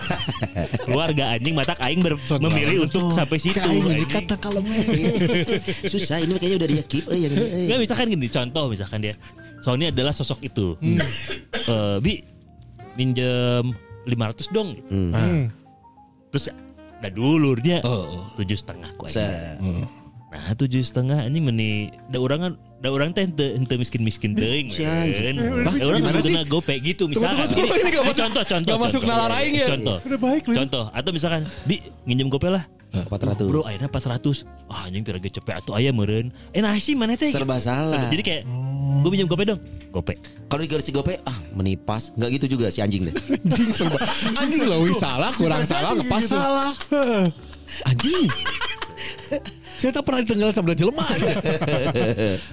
[0.86, 3.58] Keluarga anjing mata aing ber- memilih untuk sampai situ.
[3.58, 4.06] anjing.
[4.38, 4.62] kalau
[5.82, 7.74] Susah ini kayaknya udah dia keep eh yang eh.
[7.74, 9.14] Misalkan gini, contoh misalkan dia.
[9.66, 10.78] Sony adalah sosok itu.
[10.78, 12.22] Eh, bi
[12.94, 13.74] minjem
[14.06, 14.78] 500 dong.
[14.86, 15.50] Hmm.
[16.30, 16.54] Terus
[17.02, 18.30] ada dulurnya Oh.
[18.38, 18.94] tujuh setengah.
[19.10, 19.58] Se-
[20.30, 21.70] Nah tujuh setengah anjing meni
[22.06, 25.36] da orang kan da orang teh ente ente miskin miskin teuing Si meureun.
[25.66, 29.54] Da orang gimana kan gope gitu misalkan tunggu, ini contoh contoh nggak masuk nalar aing
[29.54, 29.66] ya.
[29.68, 30.54] contoh Udah baik lu.
[30.54, 31.76] contoh atau misalkan bi
[32.06, 33.46] nginjem gope lah 400.
[33.46, 37.14] bro akhirnya 400 ah anjing pira ge cepet atuh aya meureun eh nah sih mana
[37.14, 38.06] teh Serba salah.
[38.06, 38.42] jadi kayak
[39.00, 39.60] gue pinjam gope dong
[39.90, 40.14] gope
[40.46, 43.14] Kalau di garis gope ah menipas nggak gitu juga si anjing deh.
[43.44, 43.98] Anjing serba.
[44.36, 46.70] Anjing lo wih salah, kurang salah, ngepas salah.
[47.84, 48.26] Anjing.
[49.80, 51.06] Saya tak pernah ditenggal sebelah jelema.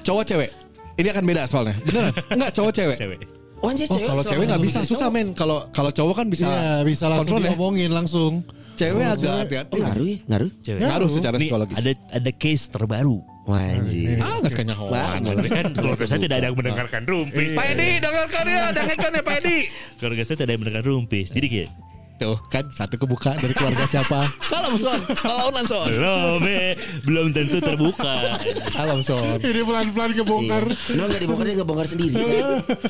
[0.02, 0.50] cowok cewek.
[0.96, 1.76] Ini akan beda soalnya.
[1.84, 2.14] Beneran?
[2.32, 2.98] Enggak cowok cewek.
[2.98, 3.20] cewek
[3.58, 4.08] Oh anjir Oh, cewek.
[4.08, 5.28] kalau cewek nggak bisa, ngomongin susah men.
[5.34, 6.46] Kalau kalau cowok kan bisa.
[6.46, 7.46] Iya, bisa langsung kontrol ya.
[7.52, 8.34] diomongin langsung.
[8.78, 9.74] Cewek agak cewek- hati-hati.
[9.74, 10.50] Oh ngaruh ya, ngaruh.
[10.62, 11.76] cewek Ngaruh secara Nih, psikologis.
[11.76, 13.18] ada ada case terbaru
[13.48, 14.22] Wah anjir.
[14.22, 18.44] Ah, nggak sekanya tapi kan keluarga saya tidak ada yang mendengarkan rumpis Pak Edi, dengarkan
[18.46, 19.58] ya, dengarkan ya Pak Edi.
[19.98, 21.70] keluarga saya tidak ada yang mendengarkan rumpis jadi kayak
[22.18, 24.26] Tuh kan satu kebuka dari keluarga siapa?
[24.44, 25.86] Kalam son, kalaunan son.
[25.88, 28.34] belum eh, belum tentu terbuka
[28.72, 29.38] Kalam son.
[29.38, 30.18] Ini pelan-pelan Iya.
[30.18, 30.64] kebongkar.
[30.66, 32.16] Emang nggak dibongkar dia ngebongkar sendiri.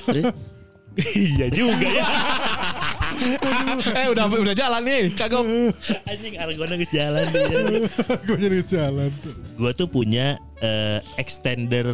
[0.06, 0.26] Terus
[1.14, 2.08] iya juga ya
[3.98, 5.46] eh udah udah jalan nih, kagok.
[6.06, 7.46] anjing argona geus jalan dia
[8.24, 9.10] Gue jadi jalan.
[9.56, 11.86] gua tuh punya eh, extender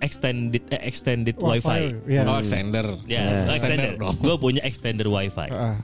[0.00, 2.24] extended eh, extended wifi, Iya.
[2.24, 2.86] Oh, extender.
[3.06, 4.16] ya Extender extender dong.
[4.16, 5.76] gue punya extender wifi Ah.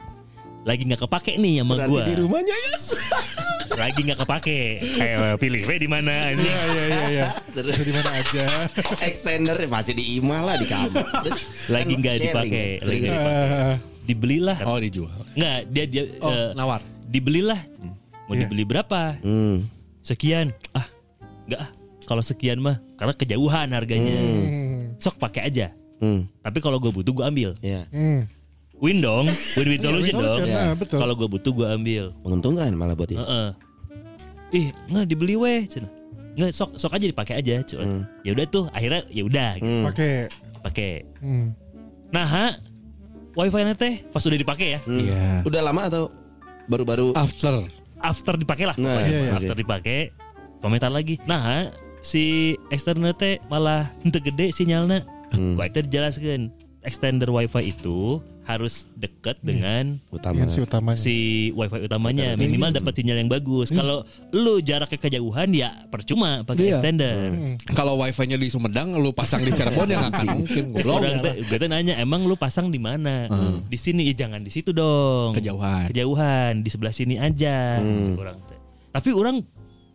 [0.67, 2.85] Lagi nggak kepake nih sama berarti gua di rumahnya yes.
[3.81, 4.59] lagi nggak kepake
[4.95, 7.27] kayak pilih we di mana anjing Iya iya iya.
[7.57, 8.45] Terus Di mana aja.
[9.01, 11.05] extender masih di imah lah di kamar.
[11.23, 12.83] Terus lagi nggak dipakai ya.
[12.83, 15.13] lagi nggak dipakai Ah, dibelilah Oh, dijual.
[15.33, 16.81] nggak dia dia Oh, eh, nawar.
[17.07, 17.61] dibelilah
[18.25, 18.41] mau Iya.
[18.43, 19.67] dibeli berapa Hmm.
[20.01, 20.87] sekian ah
[21.45, 21.71] nggak ah
[22.05, 24.97] kalau sekian mah karena kejauhan harganya Hmm.
[24.97, 26.27] sok pakai aja Hmm.
[26.39, 27.85] tapi kalau gue butuh gue ambil Ya.
[27.89, 28.25] Hmm.
[28.79, 30.99] Win dong win win solution Win dong nah, betul.
[30.99, 33.19] kalau gue butuh gue ambil Menguntungkan malah buat dia.
[33.19, 33.49] Heeh.
[34.53, 35.89] ih nggak dibeli weh cina
[36.35, 38.03] nggak sok sok aja dipakai aja cuman Hmm.
[38.21, 39.85] ya udah tuh akhirnya ya udah Hmm.
[39.87, 40.15] Pakai.
[40.63, 41.47] pakai Hmm.
[42.09, 42.47] nah ha,
[43.35, 45.01] wifi nya teh pas udah dipakai ya Hmm.
[45.01, 45.27] Iya.
[45.43, 46.05] Udah lama atau
[46.67, 47.65] baru-baru After.
[47.99, 49.33] after dipakai lah Nah, iya, iya.
[49.33, 50.13] after dipakai
[50.59, 51.59] komentar lagi nah ha,
[51.99, 55.53] si external teh malah ente gede sinyalnya Hmm.
[55.53, 60.47] Gua tadi jelaskan extender wifi itu harus dekat dengan utama.
[60.47, 60.95] Si utamanya.
[60.97, 61.15] si
[61.51, 63.75] wifi utamanya minimal dapat sinyal yang bagus.
[63.75, 66.79] Kalau lu jaraknya kejauhan ya percuma pakai Iya.
[66.79, 67.35] extender.
[67.75, 70.65] Kalau wifi-nya di Sumedang, lu pasang di Cirebon ya nggak akan mungkin.
[70.79, 73.27] Orang gue nanya emang lu pasang di mana?
[73.67, 75.35] Di sini ya jangan di situ dong.
[75.35, 75.91] Kejauhan.
[75.91, 77.83] Kejauhan di sebelah sini aja.
[78.15, 78.55] Orang teh.
[78.95, 79.43] Tapi orang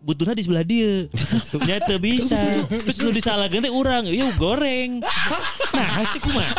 [0.01, 1.07] butuhnya di sebelah dia.
[1.71, 2.35] Nyata bisa.
[2.67, 4.99] Terus lu disalahkan teh orang, yuk goreng.
[5.71, 6.51] Nah, sih kumaha?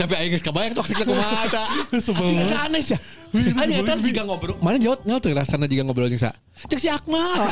[0.00, 0.08] Bisa.
[0.08, 1.64] Tapi aing geus kabayang toksiknya kumaha eta.
[1.92, 2.98] Anjing eta aneh ya.
[3.36, 4.56] Anjing eta jika ngobrol.
[4.64, 6.32] Mana jawab nyaut teu rasana jika ngobrol jeung sa.
[6.64, 7.20] Cek si Akmal.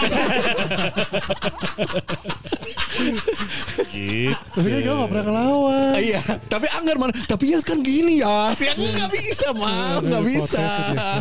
[3.88, 4.34] Gitu.
[4.58, 5.92] Tapi gue gak pernah ngelawan.
[5.96, 6.20] Iya,
[6.50, 7.12] tapi anggar mana?
[7.14, 8.52] Tapi ya kan gini ya.
[8.52, 10.64] Si Akmal nggak bisa, mah, nggak bisa.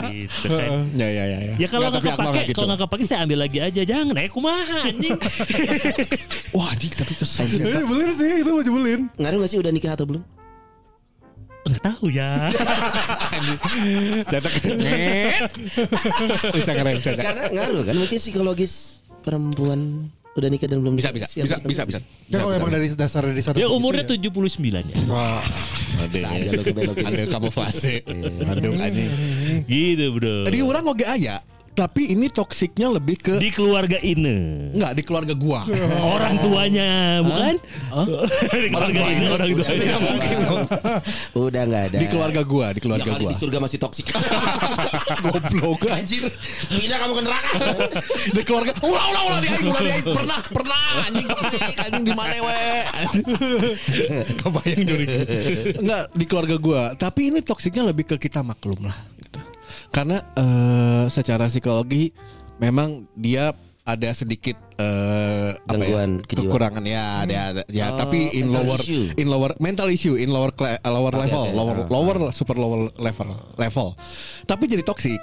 [0.10, 0.90] Gitu kan.
[0.98, 1.54] Ya ya ya ya.
[1.60, 2.56] Ya kalau nggak tapi Akmal kepake, gitu.
[2.58, 3.82] kalau nggak kepake saya ambil lagi aja.
[3.88, 5.16] Jangan, eh kumaha anjing.
[6.58, 7.62] Wah, anjing tapi kesel sih.
[7.62, 9.02] Eh, bener sih itu mau jebelin.
[9.16, 10.37] Ngaruh gak sih udah nikah atau belum?
[11.68, 12.32] Nggak tahu ya.
[14.28, 14.51] Saya tak
[16.55, 17.18] Bisa ngerem saya.
[17.20, 20.07] Karena ngaruh kan mungkin psikologis perempuan
[20.38, 21.99] udah nikah dan belum Bisa bisa bisa tahu bisa bisa.
[22.30, 23.57] Ya kalau emang dari dasar dari sana.
[23.57, 24.22] Ya umurnya ya.
[24.22, 24.95] 79 ya.
[25.09, 25.41] Wah,
[26.13, 27.05] Bisa aja lo kebelokin.
[27.09, 28.05] ada kamuflase.
[28.45, 29.11] Aduh anjing.
[29.65, 30.45] Gitu bro.
[30.45, 31.41] Tadi orang oge aya
[31.78, 34.74] Tapi ini toksiknya lebih ke Di keluarga ini.
[34.74, 35.62] Enggak di keluarga gua.
[36.18, 37.56] Orang tuanya, bukan?
[38.66, 39.78] di keluarga ini orang tuanya.
[39.78, 40.66] Tidak mungkin dong.
[41.38, 41.98] Udah nggak ada.
[42.02, 43.32] Di keluarga gua, di Ya keluarga kali gua.
[43.32, 44.10] di surga masih toksik.
[45.24, 46.34] Goblok Anjir,
[46.66, 47.60] pindah kamu ke neraka.
[48.34, 52.06] di keluarga ulah ulah ulah di aing ulah di aing pernah pernah anjing toksik anjing
[52.06, 52.60] di mana we
[54.42, 55.06] kebayang juri
[55.78, 58.98] enggak di keluarga gua tapi ini toksiknya lebih ke kita maklum lah.
[59.90, 62.12] Karena eh, secara psikologi
[62.58, 68.76] memang dia ada sedikit eh, apa ya, kekurangan ya ada ada ya tapi in lower
[68.78, 69.16] issue.
[69.16, 71.56] in lower mental issue in lower cla- lower level oke.
[71.56, 73.96] lower Ah, lower super lower level level
[74.44, 75.16] tapi jadi toksik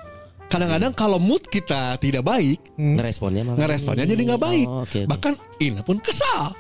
[0.45, 3.59] kadang-kadang kalau mood kita tidak baik Ngeresponnya malah.
[3.59, 4.67] ngeresponnya jadi nggak baik.
[4.67, 5.09] Oh, oke, oke.
[5.09, 6.55] Bahkan Ina pun kesal.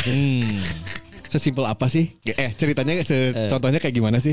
[0.00, 0.62] Hmm.
[1.32, 2.14] Sesimpel apa sih?
[2.24, 4.32] Eh ceritanya se- contohnya kayak gimana sih?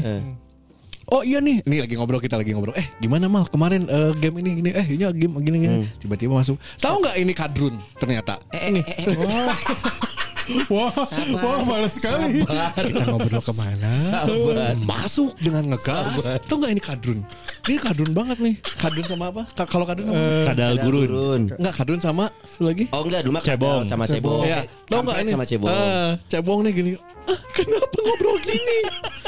[1.12, 2.72] Oh iya nih, ini lagi ngobrol kita lagi ngobrol.
[2.72, 5.78] Eh gimana mal kemarin eh, game ini gini, eh ini game gini gini.
[6.00, 6.56] Tiba-tiba masuk.
[6.80, 8.40] Tahu nggak ini kadrun ternyata?
[8.56, 9.52] Eh, eh, eh, eh.
[10.68, 10.92] Wah,
[11.38, 12.42] wah malas sekali.
[12.42, 13.90] Kita ngobrol ke mana?
[13.92, 14.76] Sabar.
[14.80, 16.24] Masuk dengan ngegas.
[16.46, 17.20] Tahu nggak ini kadrun?
[17.64, 18.56] Ini kadrun banget nih.
[18.78, 19.44] Kadrun sama apa?
[19.52, 20.54] Ka- Kalau kadrun apa?
[20.54, 21.08] Kadal gurun.
[21.08, 21.42] Turun.
[21.56, 22.86] Nggak kadrun sama satu lagi?
[22.90, 23.82] Oh enggak, dulu mah Cebong.
[23.84, 24.44] sama cebong.
[24.44, 25.32] Iya, tahu nggak ini?
[25.32, 25.70] sama cebong.
[25.70, 26.92] Ah, cebong nih gini.
[27.22, 28.78] Ah, kenapa ngobrol gini?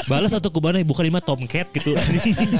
[0.04, 1.94] Balas atau kubana bukan lima tomcat gitu.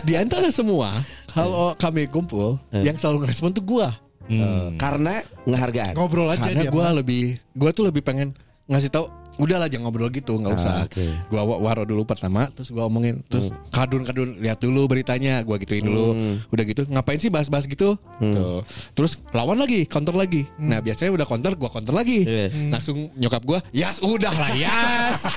[0.00, 0.94] Di antara semua,
[1.28, 3.92] kalau kami kumpul, yang selalu ngerespon tuh gua.
[4.24, 5.92] Eh, Karena ngehargaan.
[5.92, 6.72] Ngobrol aja Karena dia.
[6.72, 6.96] gua Mak.
[6.96, 8.32] lebih, gua tuh lebih pengen
[8.68, 9.23] ngasih tahu.
[9.36, 10.74] Udah lah jangan ngobrol gitu, nggak Ah, usah.
[10.84, 11.04] oke.
[11.26, 15.56] Gua wa- waro dulu pertama, terus gua omongin, terus kadun kadun lihat dulu beritanya, gua
[15.56, 16.14] gituin dulu.
[16.48, 17.98] Udah gitu, ngapain sih bahas-bahas gitu?
[18.14, 18.62] Tuh.
[18.92, 20.46] Terus lawan lagi, counter lagi.
[20.56, 22.22] Nah biasanya udah counter, gua counter lagi.
[22.22, 22.70] Iya.
[22.70, 25.20] Langsung nyokap gua, yas udah lah yas.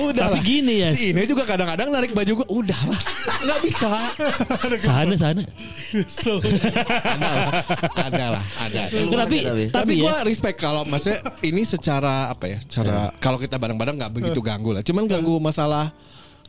[0.00, 0.42] udah Tapi lah.
[0.42, 0.94] gini, Yas.
[0.94, 3.00] Si ini juga kadang-kadang narik baju gua, udah lah,
[3.42, 3.90] nggak bisa.
[4.86, 5.42] sana sana.
[7.98, 8.80] ada lah, ada.
[8.88, 9.38] tapi tapi.
[9.42, 10.02] tapi Tapi ya.
[10.02, 12.58] gue respect kalau maksudnya ini secara apa ya?
[12.64, 14.82] Cara kalau kita bareng-bareng nggak begitu ganggu lah.
[14.82, 15.90] Cuman ganggu masalah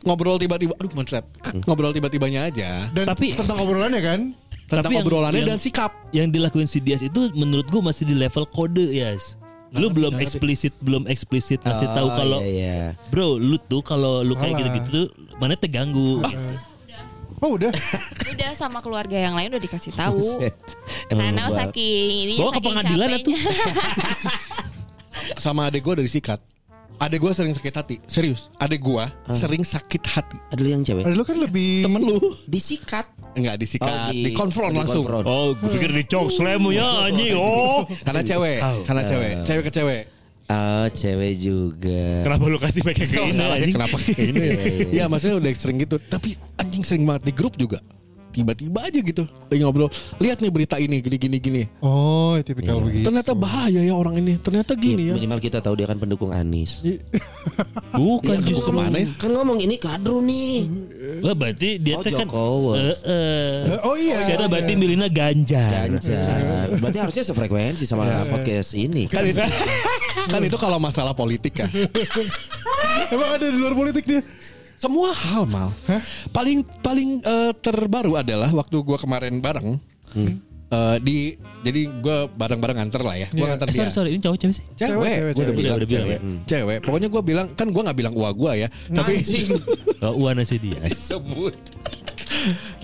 [0.02, 0.76] ngobrol tiba-tiba.
[0.76, 1.24] Aduh, mencret.
[1.64, 2.88] Ngobrol tiba-tibanya aja.
[2.90, 4.20] Dan Tapi- tentang obrolannya kan.
[4.64, 5.92] Tentang Tapi obrolannya yang- dan sikap.
[6.10, 9.36] yang dilakuin si Dias itu menurut gua masih di level kode Yas.
[9.74, 12.78] Lu belum eksplisit belum eksplisit ngasih tahu Oh, kalau iya, iya.
[13.10, 15.06] bro lu tuh kalau lu kayak gitu-gitu tuh
[15.36, 16.22] mana terganggu.
[17.42, 17.74] Oh udah.
[18.32, 20.22] Udah sama keluarga yang lain udah dikasih tahu.
[21.10, 23.36] Karena saking ini Bawa ke pengadilan capeknya.
[25.36, 26.40] Sama adek gue dari sikat.
[26.94, 27.96] Adek gue sering sakit hati.
[28.06, 28.46] Serius.
[28.56, 29.04] Adek gue
[29.34, 30.38] sering sakit hati.
[30.54, 31.02] Ada lu yang cewek.
[31.02, 32.18] Ada lu kan lebih Temen lu.
[32.46, 33.06] Disikat.
[33.34, 33.90] Enggak disikat.
[33.90, 35.02] Oh, di, konfront di langsung.
[35.02, 35.26] konfront.
[35.26, 37.34] Oh, gue pikir di cok slam ya anjing.
[37.34, 37.82] Oh.
[38.06, 38.58] Karena cewek.
[38.86, 39.32] Karena cewek.
[39.42, 40.02] Cewek ke cewek.
[40.44, 42.04] Oh, cewek juga.
[42.22, 43.74] Kenapa lu kasih pakai kayak ini Salahnya anjing?
[43.74, 44.54] kenapa kayak ini ya?
[44.92, 47.80] Iya maksudnya udah sering gitu Tapi anjing sering banget di grup juga
[48.34, 49.86] Tiba-tiba aja gitu Lagi ngobrol
[50.18, 53.06] Lihat nih berita ini Gini gini gini Oh, tipikal begitu.
[53.06, 56.82] Ternyata bahaya ya orang ini Ternyata gini ya Minimal kita tahu dia kan pendukung Anies.
[57.94, 58.68] Bukan Iya, justru.
[58.68, 59.06] ke mana ya?
[59.14, 60.66] Kan ngomong ini kadru nih.
[61.22, 62.26] Wah, berarti dia Oh, teh kan.
[62.26, 63.78] Eh, eh.
[63.86, 64.18] Oh iya.
[64.18, 65.86] Siapa berarti milihnya Ganjar.
[65.86, 66.74] Ganjar.
[66.74, 69.06] Berarti harusnya sefrekuensi sama podcast ini.
[69.06, 69.38] kan itu,
[70.26, 71.70] kan itu kalau masalah politik kan
[73.14, 74.22] Emang ada di luar politik dia.
[74.84, 75.72] Semua hal mal
[76.28, 79.80] Paling paling eh, terbaru adalah Waktu gua kemarin bareng
[80.68, 81.32] eh, di
[81.64, 83.48] Jadi gua bareng-bareng nganter lah ya Gua Iya.
[83.50, 84.64] nganter Eh, dia sorry, sorry, ini cowok cewek sih?
[84.70, 85.56] Cewek, Cewek, cewek, Gua udah cewek.
[85.56, 86.20] bilang Udah bilang cewek.
[86.20, 86.20] ya.
[86.44, 86.78] Cewek.
[86.84, 89.12] Pokoknya gua bilang kan gua nggak bilang uang gua ya, tapi
[90.04, 90.76] Oh, Uana sih dia.
[91.08, 91.56] Sebut.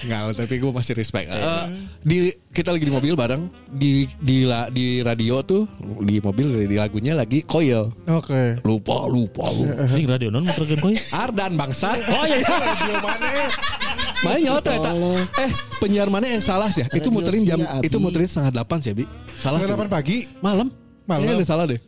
[0.00, 1.28] Nggak, tapi gue masih respect.
[1.28, 1.64] Eh,
[2.00, 2.16] di
[2.50, 5.68] kita lagi di mobil bareng di di la- di radio tuh
[6.00, 7.92] di mobil di lagunya lagi Coil.
[8.06, 8.58] Oke.
[8.62, 9.92] Lupa lupa lupa.
[9.92, 10.96] Ini radio non muterkeun koy.
[11.10, 11.98] Ardan bangsat.
[12.08, 12.40] Oh iya.
[14.24, 14.90] Mana nyawa ternyata.
[15.38, 16.84] Eh penyiar mana yang salah sih?
[16.90, 17.88] Itu Radio muterin jam Abi.
[17.88, 19.04] itu muterin setengah delapan sih Bi.
[19.34, 19.60] Salah.
[19.60, 20.16] Setengah delapan pagi.
[20.40, 20.68] Malam.
[21.08, 21.20] Malam.
[21.24, 21.80] Kayaknya ada salah deh.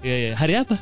[0.00, 0.32] Iya iya.
[0.34, 0.76] Hari apa?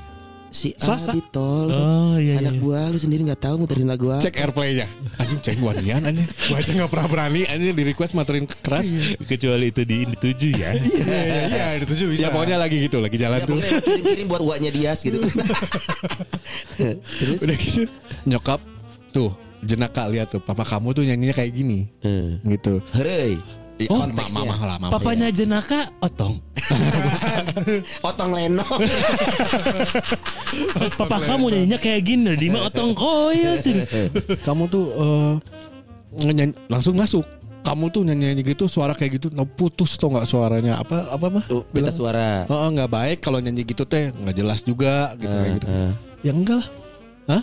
[0.49, 1.13] Si Selasa.
[1.13, 1.69] Abi tol.
[1.69, 2.41] Oh iya iya.
[2.41, 4.21] Anak buah lu sendiri nggak tahu muterin lagu apa.
[4.21, 4.89] Cek airplaynya.
[5.17, 6.25] Anjing cek wanian anjing.
[6.25, 8.89] Gue aja nggak pernah berani anjing di request materin keras.
[9.21, 10.71] Kecuali itu di tujuh ya.
[10.73, 12.21] Iya, iya, iya, itu tujuh bisa.
[12.25, 13.55] Ya pokoknya lagi gitu lagi jalan Ya, tuh.
[13.57, 15.19] pokoknya kirim-kirim buat uaknya Dias gitu.
[16.79, 17.39] Terus?
[17.45, 17.83] Udah gitu
[18.25, 18.61] nyokap
[19.11, 22.39] tuh jenaka lihat tuh papa kamu tuh nyanyinya kayak gini Hmm.
[22.47, 22.81] gitu.
[22.95, 23.37] Hei.
[23.87, 24.43] Oh, konteksnya.
[24.43, 24.91] mama lah mama.
[24.91, 26.43] Papanya jenaka otong.
[28.09, 28.67] Otong Leno.
[30.99, 33.79] Papa kamu nyanyinya kayak gini di mah otong koil sih.
[34.47, 35.33] Kamu tuh eh,
[36.19, 37.23] ngenyanyi- langsung masuk.
[37.63, 41.27] Kamu tuh nyanyi nyanyi gitu suara kayak gitu no, putus tuh nggak suaranya apa apa
[41.29, 41.45] mah?
[41.45, 42.49] Tuh, pita suara.
[42.49, 45.67] Oh, nggak baik kalau nyanyi gitu teh nggak jelas juga gitu kayak gitu.
[45.69, 45.93] Eh,
[46.27, 46.69] Ya enggak lah.
[47.29, 47.43] Hah?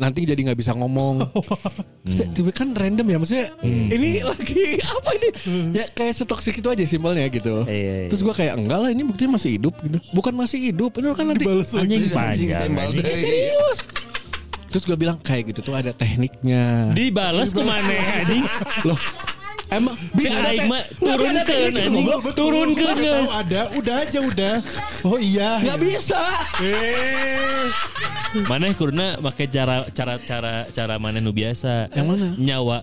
[0.00, 1.28] Nanti jadi nggak bisa ngomong.
[2.08, 5.28] Terus tiba kan random ya maksudnya ini lagi apa ini?
[5.76, 7.68] Ya kayak setoksik itu aja simpelnya gitu.
[7.68, 8.08] Iya, iya.
[8.08, 10.00] Terus gua kayak enggak lah ini buktinya masih hidup gitu.
[10.16, 12.72] Bukan masih hidup, ini kan nanti Anjing panjang.
[12.72, 13.04] anjing.
[13.04, 13.78] serius.
[14.70, 16.94] Terus gue bilang kayak gitu tuh ada tekniknya.
[16.94, 17.90] Dibales ke mana
[18.22, 18.46] anjing?
[18.86, 18.94] Loh,
[19.70, 21.94] emang bi Cing ada teh- mah turun ke anjing.
[22.34, 23.30] Turun ke geus.
[23.30, 24.54] ada, udah aja udah.
[25.02, 25.62] Oh iya.
[25.62, 26.20] Nggak bisa.
[26.60, 27.66] Eh.
[28.46, 31.90] Mana kurna pakai cara cara cara cara mana nu biasa.
[31.90, 32.26] Yang mana?
[32.38, 32.78] Nyawa.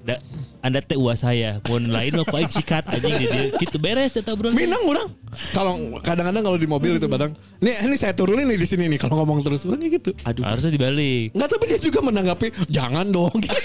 [0.00, 0.16] Da,
[0.64, 1.60] anda teh uas saya.
[1.68, 3.52] Mun lain mah ku aing sikat anjing di dieu.
[3.60, 4.48] Kitu beres eta bro.
[4.52, 5.08] Minang orang.
[5.52, 7.36] Kalau kadang-kadang kalau di mobil itu badang.
[7.60, 10.16] Nih ini saya turunin nih di sini nih kalau ngomong terus orangnya gitu.
[10.24, 10.42] Aduh.
[10.44, 11.36] Harusnya dibalik.
[11.36, 13.60] Enggak tapi dia juga menanggapi jangan dong gitu.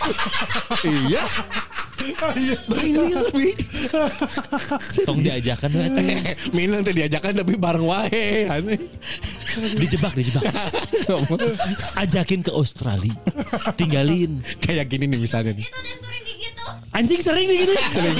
[1.07, 1.23] iya.
[2.67, 3.51] Bener Bi.
[5.07, 5.69] Tong diajakan.
[6.57, 8.45] Minang teh diajakan tapi bareng wae.
[8.51, 8.79] Aneh.
[9.79, 10.43] Dijebak, dijebak.
[12.03, 13.15] Ajakin ke Australia.
[13.79, 14.43] Tinggalin.
[14.59, 15.67] Kayak gini nih misalnya nih.
[16.95, 17.73] Anjing sering nih gitu.
[17.91, 18.17] Sering.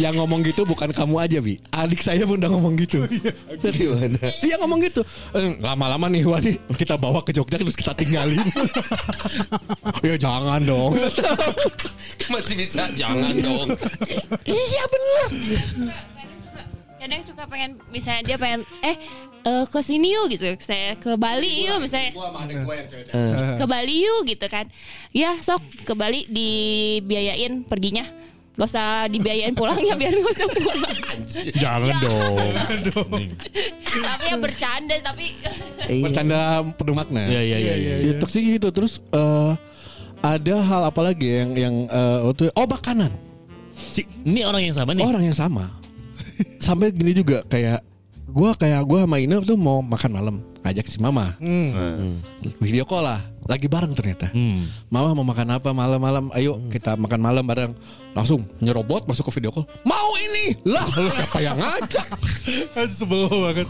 [0.00, 1.60] Yang ngomong gitu bukan kamu aja Bi.
[1.76, 3.04] Adik saya pun udah ngomong gitu.
[3.60, 4.32] Gimana?
[4.40, 5.04] Dia ngomong gitu.
[5.36, 8.40] Eh, Lama-lama nih Wadi kita bawa ke Jogja terus kita tinggalin.
[10.08, 10.96] ya jangan dong.
[12.32, 13.68] Masih bisa jangan dong.
[14.48, 15.28] iya bener.
[16.98, 18.96] Kadang suka pengen misalnya dia pengen eh
[19.42, 20.50] eh, ke sini yuk gitu.
[20.58, 22.10] Saya ke Bali yuk misalnya.
[22.10, 23.06] Gua sama adik gua yang cewek.
[23.54, 24.66] Ke Bali yuk gitu kan.
[25.10, 28.02] Ya sok ke Bali dibiayain perginya.
[28.58, 30.82] Gak usah dibiayain pulangnya biar gak usah pulang.
[31.54, 32.34] Jangan dong.
[33.86, 35.24] tapi ya bercanda tapi
[35.86, 36.02] Iya.
[36.02, 36.38] Bercanda
[36.74, 37.22] penuh makna.
[37.30, 37.74] Iya iya iya.
[37.78, 37.94] iya.
[38.02, 39.52] Ya, toksik gitu terus eh,
[40.18, 43.14] ada hal apa lagi yang yang eh, waktu oh makanan
[43.78, 45.06] Si, ini orang yang sama nih.
[45.06, 45.70] orang yang sama
[46.64, 47.82] sampai gini juga kayak
[48.28, 50.36] gua kayak gua sama Ina tuh mau makan malam
[50.68, 51.32] ajak si Mama.
[52.60, 54.28] Video call lah lagi bareng ternyata.
[54.28, 54.68] Hmm.
[54.92, 57.72] Mama mau makan apa malam-malam ayo kita makan malam bareng.
[58.12, 59.64] Langsung nyerobot masuk ke video call.
[59.88, 60.52] Mau ini?
[60.68, 62.06] Lah lu siapa yang ngajak?
[63.00, 63.68] Sebel banget.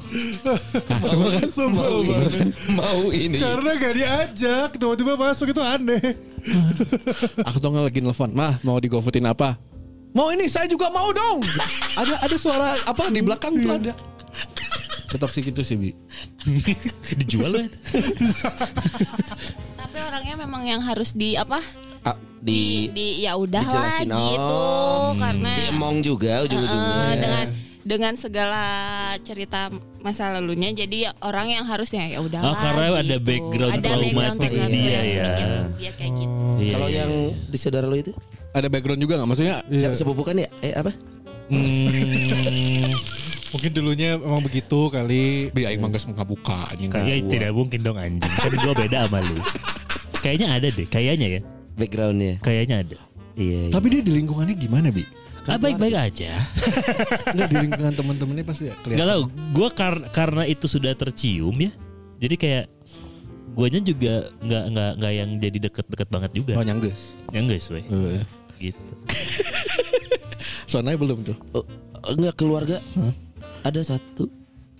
[1.06, 1.48] Sebel kan?
[1.56, 2.50] Sebel banget.
[2.74, 3.38] Mau ini.
[3.38, 6.18] Karena gak diajak, tiba-tiba masuk itu aneh.
[7.46, 9.58] aku tuh lagi nelfon mah mau di GoFoodin apa
[10.10, 11.44] mau ini saya juga mau dong
[12.00, 13.92] ada ada suara apa di belakang tuh ada
[15.06, 15.90] setoksik itu sih bi
[17.18, 17.64] Dijual loh.
[19.74, 21.60] tapi orangnya memang yang harus di apa?
[22.04, 25.10] Ah, Di, di di ya udah lah dijelasin, gitu oh.
[25.16, 26.94] karena diemong juga ujung-ujungnya.
[26.94, 27.46] Eh, dengan
[27.82, 28.62] dengan segala
[29.20, 35.00] cerita masa lalunya jadi orang yang harusnya ya udah Oh, karena ada background traumatik dia
[35.00, 35.30] ya.
[35.74, 36.98] dia kayak gitu Iya, Kalau iya.
[37.02, 37.12] yang
[37.48, 38.12] di saudara lo itu
[38.58, 40.48] ada background juga nggak maksudnya siapa sepupu kan ya?
[40.62, 40.92] Eh apa?
[41.48, 42.92] Hmm,
[43.56, 45.48] Mungkin dulunya memang begitu kali.
[45.56, 48.20] bi aing manggas muka buka anjing ya tidak mungkin dong anjing.
[48.20, 49.40] Kan gua beda sama lu.
[50.20, 51.40] Kayaknya ada deh, kayaknya ya.
[51.78, 52.34] Backgroundnya.
[52.44, 52.98] Kayaknya ada.
[53.38, 53.70] Iya.
[53.70, 53.72] iya.
[53.72, 55.06] tapi dia di lingkungannya gimana bi
[55.48, 56.28] Ah, baik-baik aja.
[57.32, 59.68] Enggak di lingkungan teman-temannya pasti ya kelihatan tau, gue
[60.12, 61.72] karena itu sudah tercium ya.
[62.20, 62.64] Jadi kayak
[63.56, 66.52] guanya juga nggak nggak nggak yang jadi deket-deket banget juga.
[66.60, 67.84] oh nyangges Yang guys, weh.
[67.88, 68.20] Eh,
[68.60, 68.82] Gitu.
[70.70, 71.64] Sonanya belum tuh Oh,
[72.06, 72.78] enggak keluarga.
[73.60, 74.28] Ada satu.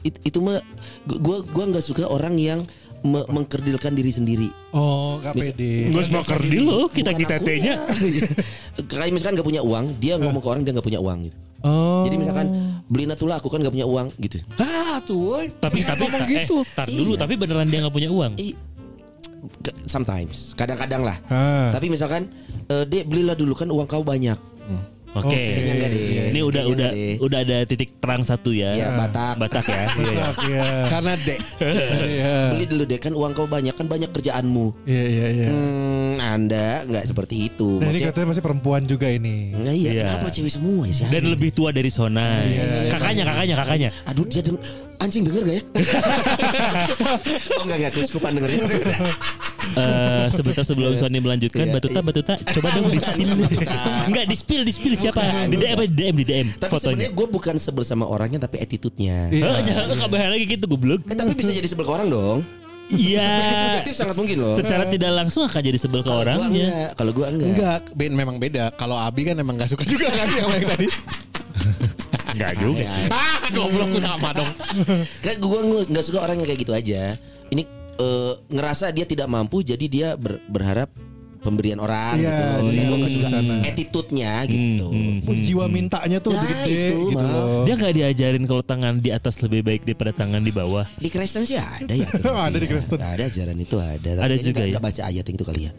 [0.00, 0.62] It- itu mah
[1.04, 2.62] gu- gua gua nggak suka orang yang
[3.00, 4.48] me- mengkerdilkan diri sendiri.
[4.70, 5.90] Oh, gak Bisa- pede.
[5.90, 7.44] Gue mau kerdi lo, kita kita aku.
[7.44, 7.74] tehnya.
[8.84, 11.36] Kayak misalkan nggak punya uang, dia ngomong ke orang dia nggak punya uang gitu.
[11.58, 12.06] Oh.
[12.06, 12.46] Jadi misalkan
[12.86, 14.38] beliin atulah aku kan nggak punya uang gitu.
[14.56, 15.42] ah tuh.
[15.58, 17.18] Tapi tapi ngomong ta- gitu eh, tar dulu, Iya.
[17.18, 18.32] tapi beneran dia nggak punya uang.
[18.36, 18.54] Eh,
[19.84, 21.16] sometimes, kadang-kadang lah.
[21.28, 21.70] Ah.
[21.70, 22.28] Tapi misalkan,
[22.66, 24.36] eh, dek belilah dulu kan uang kau banyak.
[25.16, 25.32] Oke.
[25.34, 26.04] Kayaknya enggak deh.
[26.04, 27.14] Ini udah Kayaknya udah deh.
[27.16, 28.76] udah ada titik terang satu ya.
[28.76, 29.40] Ya, Batak.
[29.40, 29.84] Batak ya.
[29.98, 30.28] Iya, iya.
[30.44, 30.66] Iya.
[30.92, 31.38] karena dek
[32.04, 32.34] Iya.
[32.52, 34.66] Beli dulu deh kan uang kau banyak kan banyak kerjaanmu.
[34.84, 35.48] Iya, iya, iya.
[35.48, 37.80] Hmm, anda nggak seperti itu.
[37.80, 39.56] Nah, ini Maksudnya, katanya masih perempuan juga ini.
[39.56, 40.02] Enggak iya, Iya.
[40.12, 41.04] kenapa cewek semua ya sih?
[41.08, 42.28] Dan lebih tua dari Sona.
[42.92, 43.88] Kakaknya, kakaknya, kakaknya.
[44.04, 44.60] Aduh dia deng
[44.98, 45.62] anjing denger gak ya?
[47.58, 48.62] oh enggak enggak kuskupan dengernya.
[49.68, 52.06] Eh, sebentar sebelum Sony melanjutkan Iya, Batuta iya.
[52.06, 53.30] Batuta coba dong di spill
[54.08, 55.20] Enggak di spill di spill siapa
[55.50, 58.62] di DM di DM di DM Tapi fotonya sebenarnya gue bukan sebel sama orangnya tapi
[58.64, 59.28] attitude-nya.
[59.28, 61.04] Heeh, jangan kabar lagi gitu goblok.
[61.10, 62.38] Eh, tapi bisa jadi sebel ke orang dong.
[62.88, 63.28] Iya.
[63.52, 64.54] Subjektif sangat mungkin loh.
[64.56, 66.96] Secara tidak langsung akan jadi sebel ke orangnya.
[66.96, 67.48] kalau gue enggak.
[67.52, 70.88] enggak ben memang beda kalau Abi kan emang gak suka juga kan yang tadi
[72.38, 73.06] Enggak juga sih.
[73.10, 74.52] ah goblok sama dong
[75.26, 75.58] Kayak gue
[75.90, 77.18] nggak suka orang yang kayak gitu aja.
[77.50, 77.62] Ini
[77.98, 80.88] eh, ngerasa dia tidak mampu jadi dia ber- berharap
[81.38, 82.58] pemberian orang Iya, gitu loh.
[82.58, 83.28] Dan dia gue suka
[83.64, 84.86] attitude-nya gitu.
[84.88, 85.16] hmm.
[85.38, 87.62] Jiwa mintanya tuh Nah, lebih gede itu, gitu loh.
[87.64, 90.84] Dia nggak diajarin kalau tangan di atas lebih baik daripada tangan di bawah.
[90.94, 92.06] Di Kristen sih ada ya.
[92.44, 92.96] Ada di Kristen.
[92.98, 94.08] Ada ajaran itu ada.
[94.14, 94.70] Tapi Ada juga nggak- ya?
[94.70, 95.70] nggak baca ayat itu kali ya.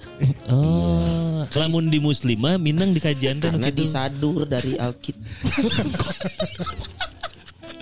[0.47, 3.77] Oh, lamun di muslimah minang di kajian Karena gitu.
[3.81, 5.19] disadur dari Alkitab.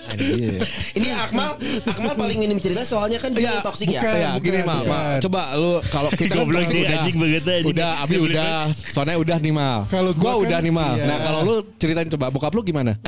[0.08, 0.62] Anjir.
[0.98, 1.50] Ini Akmal,
[1.84, 4.02] Akmal paling minim cerita soalnya kan dia Iya, yang toksik ya.
[4.02, 4.16] bukan.
[4.16, 4.82] Ya gini mal.
[5.20, 7.66] Coba lu kalau kita kan sih, udah, anjing banget, anjing.
[7.68, 9.80] udah, Abi udah, soalnya udah nih mal.
[9.88, 10.94] Kalau gua gua kan- udah nih mal.
[10.96, 11.06] iya.
[11.06, 12.96] Nah kalau lu ceritain coba bokap lu gimana?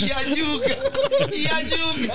[0.00, 0.74] Iya juga.
[1.30, 2.14] Iya juga.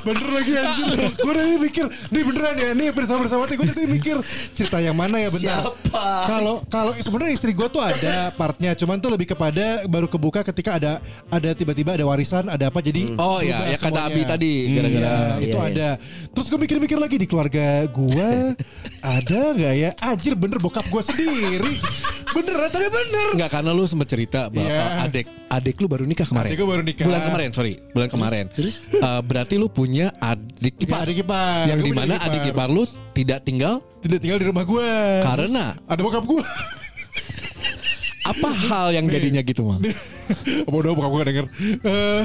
[0.00, 0.88] Bener lagi anjir.
[1.16, 4.16] Gue tadi mikir, nih beneran ya, nih bersama-sama gue tadi mikir
[4.52, 5.60] cerita yang mana ya benar.
[5.68, 6.04] Siapa?
[6.26, 10.76] Kalau kalau sebenarnya istri gue tuh ada partnya, cuman tuh lebih kepada baru kebuka ketika
[10.76, 10.92] ada
[11.28, 14.00] ada tiba-tiba ada warisan, ada apa jadi Oh iya, ya kata.
[14.08, 15.70] Abi tadi gara-gara Iya, itu iya, iya.
[15.70, 15.88] ada.
[16.32, 18.30] Terus gue mikir-mikir lagi di keluarga gue
[19.18, 19.90] ada nggak ya?
[20.00, 21.74] Anjir bener bokap gue sendiri.
[22.30, 23.26] Beneran tapi bener.
[23.34, 25.04] Enggak karena lu sempat cerita bahwa Iya.
[25.04, 26.48] adek adek lu baru nikah kemarin.
[26.48, 27.04] Adik baru nikah.
[27.04, 28.44] Bulan kemarin, sorry, bulan kemarin.
[28.50, 28.78] terus?
[28.88, 30.98] Eh, berarti lu punya adik Ya, ipar.
[31.02, 31.66] adik ipar.
[31.66, 32.82] Yang di mana adik ipar lu
[33.12, 34.90] tidak tinggal tidak tinggal di rumah gue.
[35.20, 36.42] karena ada bokap gue.
[38.30, 39.78] Apa hal yang jadinya gitu mal?
[40.64, 41.46] Bodoh bokap gue denger
[41.82, 42.22] Eh,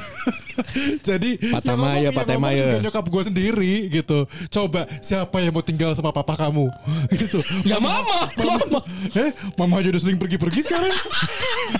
[1.07, 2.77] Jadi Pak Tama yang ya, ngomong- Pak yang Tama ngomong ya.
[2.79, 4.17] Nyokap gue sendiri gitu
[4.47, 6.69] Coba siapa yang mau tinggal sama papa kamu
[7.11, 8.79] Gitu Ya mama, mama.
[9.11, 10.93] Eh mama aja udah sering pergi-pergi sekarang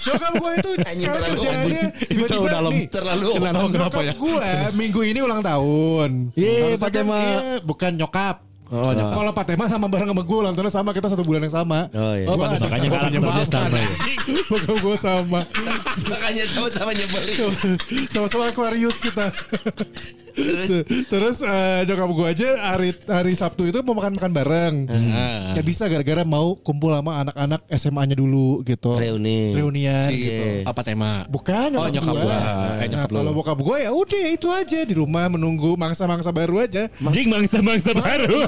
[0.02, 2.72] Nyokap gue itu sekarang kerjaannya Ini tiba-tiba terlalu dalam.
[2.74, 4.14] nih, Terlalu Kenapa kenapa ya?
[4.16, 8.36] Gue minggu ini ulang tahun Pak saya kan, iya, Bukan nyokap
[8.76, 9.16] Oh, nyokap.
[9.16, 12.12] Kalau Pak Tema sama bareng sama gue tahunnya sama Kita satu bulan yang sama Oh,
[12.12, 12.28] iya.
[12.28, 13.90] Oh, Makanya Sama kalah sama ya.
[14.52, 15.40] Bokap gue sama
[16.12, 17.38] Makanya sama-sama nyebelin.
[18.12, 19.32] Sama-sama Aquarius kita
[20.36, 20.68] Terus?
[21.08, 24.74] Terus eh, nyokap gue aja hari hari Sabtu itu mau makan-makan bareng.
[24.86, 25.56] Ah.
[25.56, 28.96] Ya bisa gara-gara mau kumpul sama anak-anak SMA-nya dulu gitu.
[28.96, 29.52] Reuni.
[29.52, 30.08] Reunian.
[30.08, 30.28] Si Oke.
[30.28, 30.46] itu.
[30.64, 31.24] Apa tema?
[31.26, 32.36] Bukan Oh, nyokap gua.
[32.36, 32.44] Eh,
[32.84, 33.18] nah, nyokap lu.
[33.18, 36.92] kalau bokap gue ya udah itu aja di rumah menunggu mangsa-mangsa baru aja.
[37.10, 38.44] Jing bangsa-bangsa baru.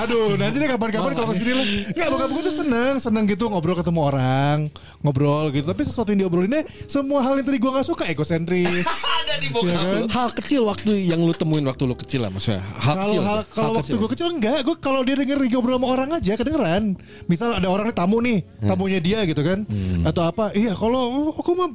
[0.00, 1.66] Aduh, nanti deh kapan-kapan kalau ke sini lah.
[1.88, 4.58] Enggak, bokap gue tuh seneng, seneng gitu ngobrol ketemu orang,
[5.00, 5.64] ngobrol gitu.
[5.64, 8.86] Tapi sesuatu yang diobrolinnya, semua hal yang tadi gue nggak suka, egosentris.
[9.20, 9.94] Ada di Iya bokap kan?
[9.94, 10.04] lu.
[10.10, 12.64] Hal kecil waktu yang lu temuin waktu lu kecil lah maksudnya.
[12.80, 13.22] Hal Kalau kecil.
[13.22, 13.52] hal aja.
[13.52, 16.84] kalau waktu gue kecil enggak, gue kalau dia denger ngobrol sama orang aja kedengeran.
[17.28, 19.68] Misal ada orang tamu nih, tamunya dia gitu kan,
[20.02, 20.50] atau apa?
[20.52, 21.68] Iya kalau aku mah,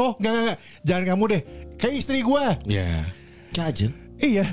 [0.00, 0.58] oh enggak enggak, enggak.
[0.82, 1.40] jangan kamu deh,
[1.76, 2.44] kayak istri gue.
[2.66, 2.88] Ya.
[3.50, 3.92] Kajeng.
[4.20, 4.46] Iya,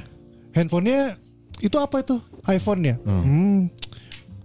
[0.56, 1.20] handphonenya
[1.62, 2.18] itu apa itu?
[2.48, 2.96] iPhone-nya.
[3.04, 3.68] Hmm.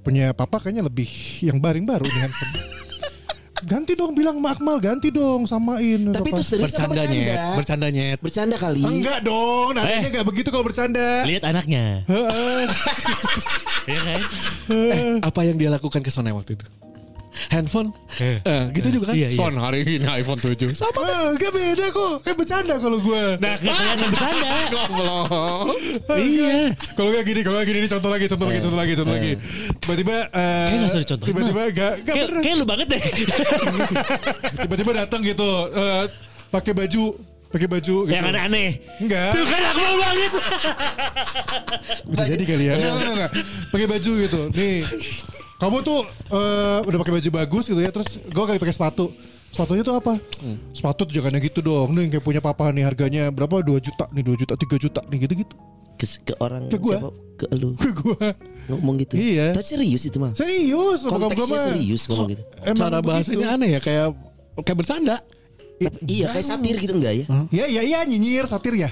[0.03, 1.07] Punya papa kayaknya lebih
[1.47, 2.53] yang baring baru nih handphone.
[3.63, 6.01] ganti dong bilang sama Akmal, ganti dong samain.
[6.11, 7.57] Tapi itu serius apa Bercanda nyet, bercanda?
[7.57, 8.19] bercanda nyet.
[8.21, 8.83] Bercanda kali.
[8.83, 10.11] enggak dong, nadanya Eh.
[10.11, 11.07] enggak begitu kalau bercanda.
[11.23, 12.03] Lihat anaknya.
[12.07, 12.63] Heeh.
[13.83, 14.21] Iya kan?
[14.71, 16.63] Eh, apa yang dia lakukan ke Sona waktu itu?
[17.49, 17.97] Handphone?
[18.21, 18.39] Eh.
[18.41, 19.15] Eh, gitu juga kan?
[19.17, 19.37] Iya, iya.
[19.37, 20.77] Son hari ini iPhone 7.
[20.77, 23.23] Sama Ah, Enggak beda kok, kayak bercanda kalau gue.
[23.41, 24.49] Nah, nggak kelihatan bercanda.
[24.69, 25.67] Goblok.
[26.13, 26.55] Iya.
[26.93, 29.33] Kalau nggak gini, kalau nggak gini, ini contoh lagi, contoh lagi, contoh lagi, contoh lagi.
[29.79, 33.03] Tiba-tiba, eh, Kayak nggak usah dicontohin, Tiba-tiba nggak, nggak Kayak kayak lu banget deh.
[34.63, 36.05] Tiba-tiba datang gitu, eh,
[36.49, 37.05] pakai baju,
[37.49, 37.97] pakai baju.
[38.07, 38.13] Gitu.
[38.13, 38.69] Yang aneh-aneh.
[38.99, 40.33] Enggak, Tuh kan aku mau banget.
[42.07, 42.75] bisa jadi kali ya.
[43.69, 44.41] Pakai baju gitu.
[44.53, 44.85] Nih,
[45.63, 46.03] kamu tuh
[46.35, 49.15] eh, udah pakai baju bagus gitu ya, terus gue kayak pakai sepatu.
[49.53, 50.17] Sepatunya tuh apa?
[50.73, 51.93] Sepatu tuh jangan yang gitu dong.
[51.95, 53.61] Nih kayak punya papa nih harganya berapa?
[53.61, 55.55] 2 juta nih, 2 juta, 3 juta nih gitu-gitu.
[56.01, 56.97] Ke, ke orang Ke gua.
[56.99, 57.11] siapa?
[57.37, 57.77] Ke lu.
[57.79, 58.27] Ke gue.
[58.73, 59.15] Ngomong gitu.
[59.21, 59.53] Iya.
[59.53, 60.33] Tapi serius itu mah.
[60.35, 61.65] Serius, gua Konteksnya mah.
[61.69, 62.43] serius ngomong gitu.
[62.65, 64.07] Emang Cara bahasanya aneh ya kayak
[64.67, 65.17] kayak bercanda.
[65.79, 67.25] Tapi, iya kayak satir gitu enggak ya?
[67.53, 68.91] Ya ya ya nyinyir satir ya.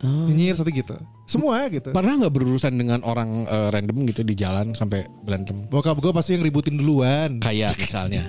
[0.00, 0.94] Nyinyir satir gitu.
[1.30, 1.94] Semua gitu.
[1.94, 5.70] Pernah nggak berurusan dengan orang eh, random gitu di jalan sampai berantem?
[5.70, 7.38] Bokap gue pasti yang ributin duluan.
[7.38, 8.26] Kayak misalnya.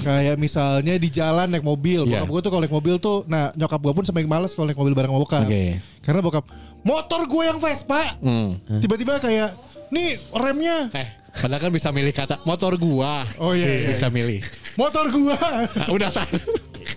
[0.00, 2.08] Kayak misalnya di jalan naik mobil.
[2.08, 2.24] Iya.
[2.24, 4.80] Bokap gue tuh kalau naik mobil tuh, nah nyokap gue pun sampai males kalau naik
[4.80, 5.44] mobil bareng sama bokap.
[5.44, 5.64] Oke.
[6.00, 6.44] Karena bokap,
[6.80, 8.16] motor gue yang Vespa.
[8.24, 8.56] Hmm.
[8.80, 9.52] Tiba-tiba kayak,
[9.92, 10.88] nih remnya.
[10.96, 11.08] Eh,
[11.44, 13.28] padahal kan bisa milih kata motor gua.
[13.36, 14.40] Oh iya, iya, bisa milih.
[14.80, 15.36] Motor gue.
[15.36, 16.24] Nah, udah san.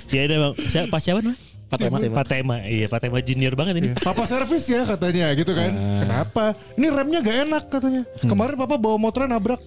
[0.07, 0.53] Ya udah bang.
[0.71, 1.35] Siapa, pas siapa mah?
[1.73, 1.97] Patema.
[2.13, 2.55] Patema.
[2.61, 3.87] Iya, Patema junior banget ini.
[3.97, 5.73] Papa servis ya katanya gitu kan.
[5.73, 6.53] Kenapa?
[6.77, 8.01] Ini remnya gak enak katanya.
[8.21, 9.61] Kemarin papa bawa motornya nabrak.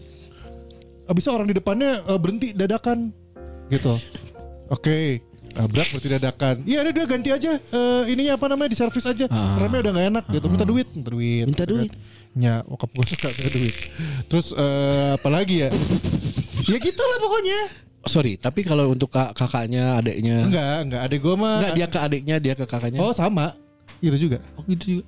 [1.06, 3.10] Abisnya orang di depannya eh, berhenti dadakan.
[3.70, 3.94] Gitu.
[4.70, 5.22] Oke.
[5.56, 6.54] Nabrak berhenti dadakan.
[6.62, 9.26] Iya dia, dia ganti aja eh, ininya apa namanya di servis aja.
[9.58, 10.46] Remnya udah gak enak gitu.
[10.46, 11.44] Minta duit, minta duit.
[11.46, 11.86] Minta gitu kan.
[11.90, 11.92] duit.
[12.36, 13.74] Ya, bokap gue suka minta duit.
[14.28, 15.70] Terus eh, apa lagi ya?
[16.70, 17.85] ya gitulah pokoknya.
[18.06, 21.00] Sorry, tapi kalau untuk kak kakaknya, adiknya, Enggak, enggak.
[21.04, 21.54] Adek gue mah.
[21.58, 22.98] enggak dia ke adiknya, dia ke kakaknya.
[23.02, 23.58] Oh sama.
[23.96, 24.38] Itu juga.
[24.54, 25.04] Oh, gitu juga.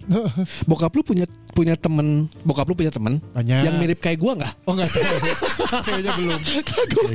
[0.65, 3.61] Bokap lu punya punya temen, bokap lu punya temen Banyak.
[3.69, 4.53] yang mirip kayak gua nggak?
[4.65, 4.89] Oh enggak.
[5.87, 6.41] Kayaknya belum.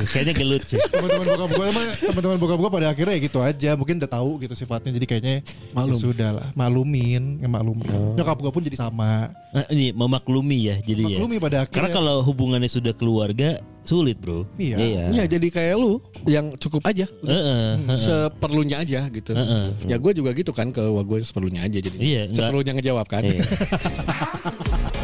[0.05, 0.77] Kayaknya gelut sih.
[0.77, 3.69] Teman-teman bokap gue mah teman-teman bokap gue pada akhirnya ya gitu aja.
[3.73, 4.93] Mungkin udah tahu gitu sifatnya.
[4.93, 5.35] Jadi kayaknya
[5.73, 5.97] Malum.
[5.97, 6.47] ya sudah lah.
[6.53, 7.89] Malumin, ya maklumin.
[8.13, 9.33] Nyokap gue pun jadi sama.
[9.49, 11.17] Nah, ini memaklumi ya jadi ya.
[11.17, 11.73] Maklumi pada akhirnya.
[11.73, 14.47] Karena kalau hubungannya sudah keluarga sulit bro.
[14.55, 14.77] Iya.
[14.77, 15.03] Iya.
[15.11, 17.99] Iya jadi kayak lu yang cukup aja, Heeh, heeh.
[17.99, 19.31] seperlunya aja gitu.
[19.31, 19.65] Heeh.
[19.85, 21.97] Ya gue juga gitu kan ke gue seperlunya aja jadi.
[21.99, 23.21] Iya, enggak- seperlunya ngejawab kan.
[23.21, 23.43] Iya.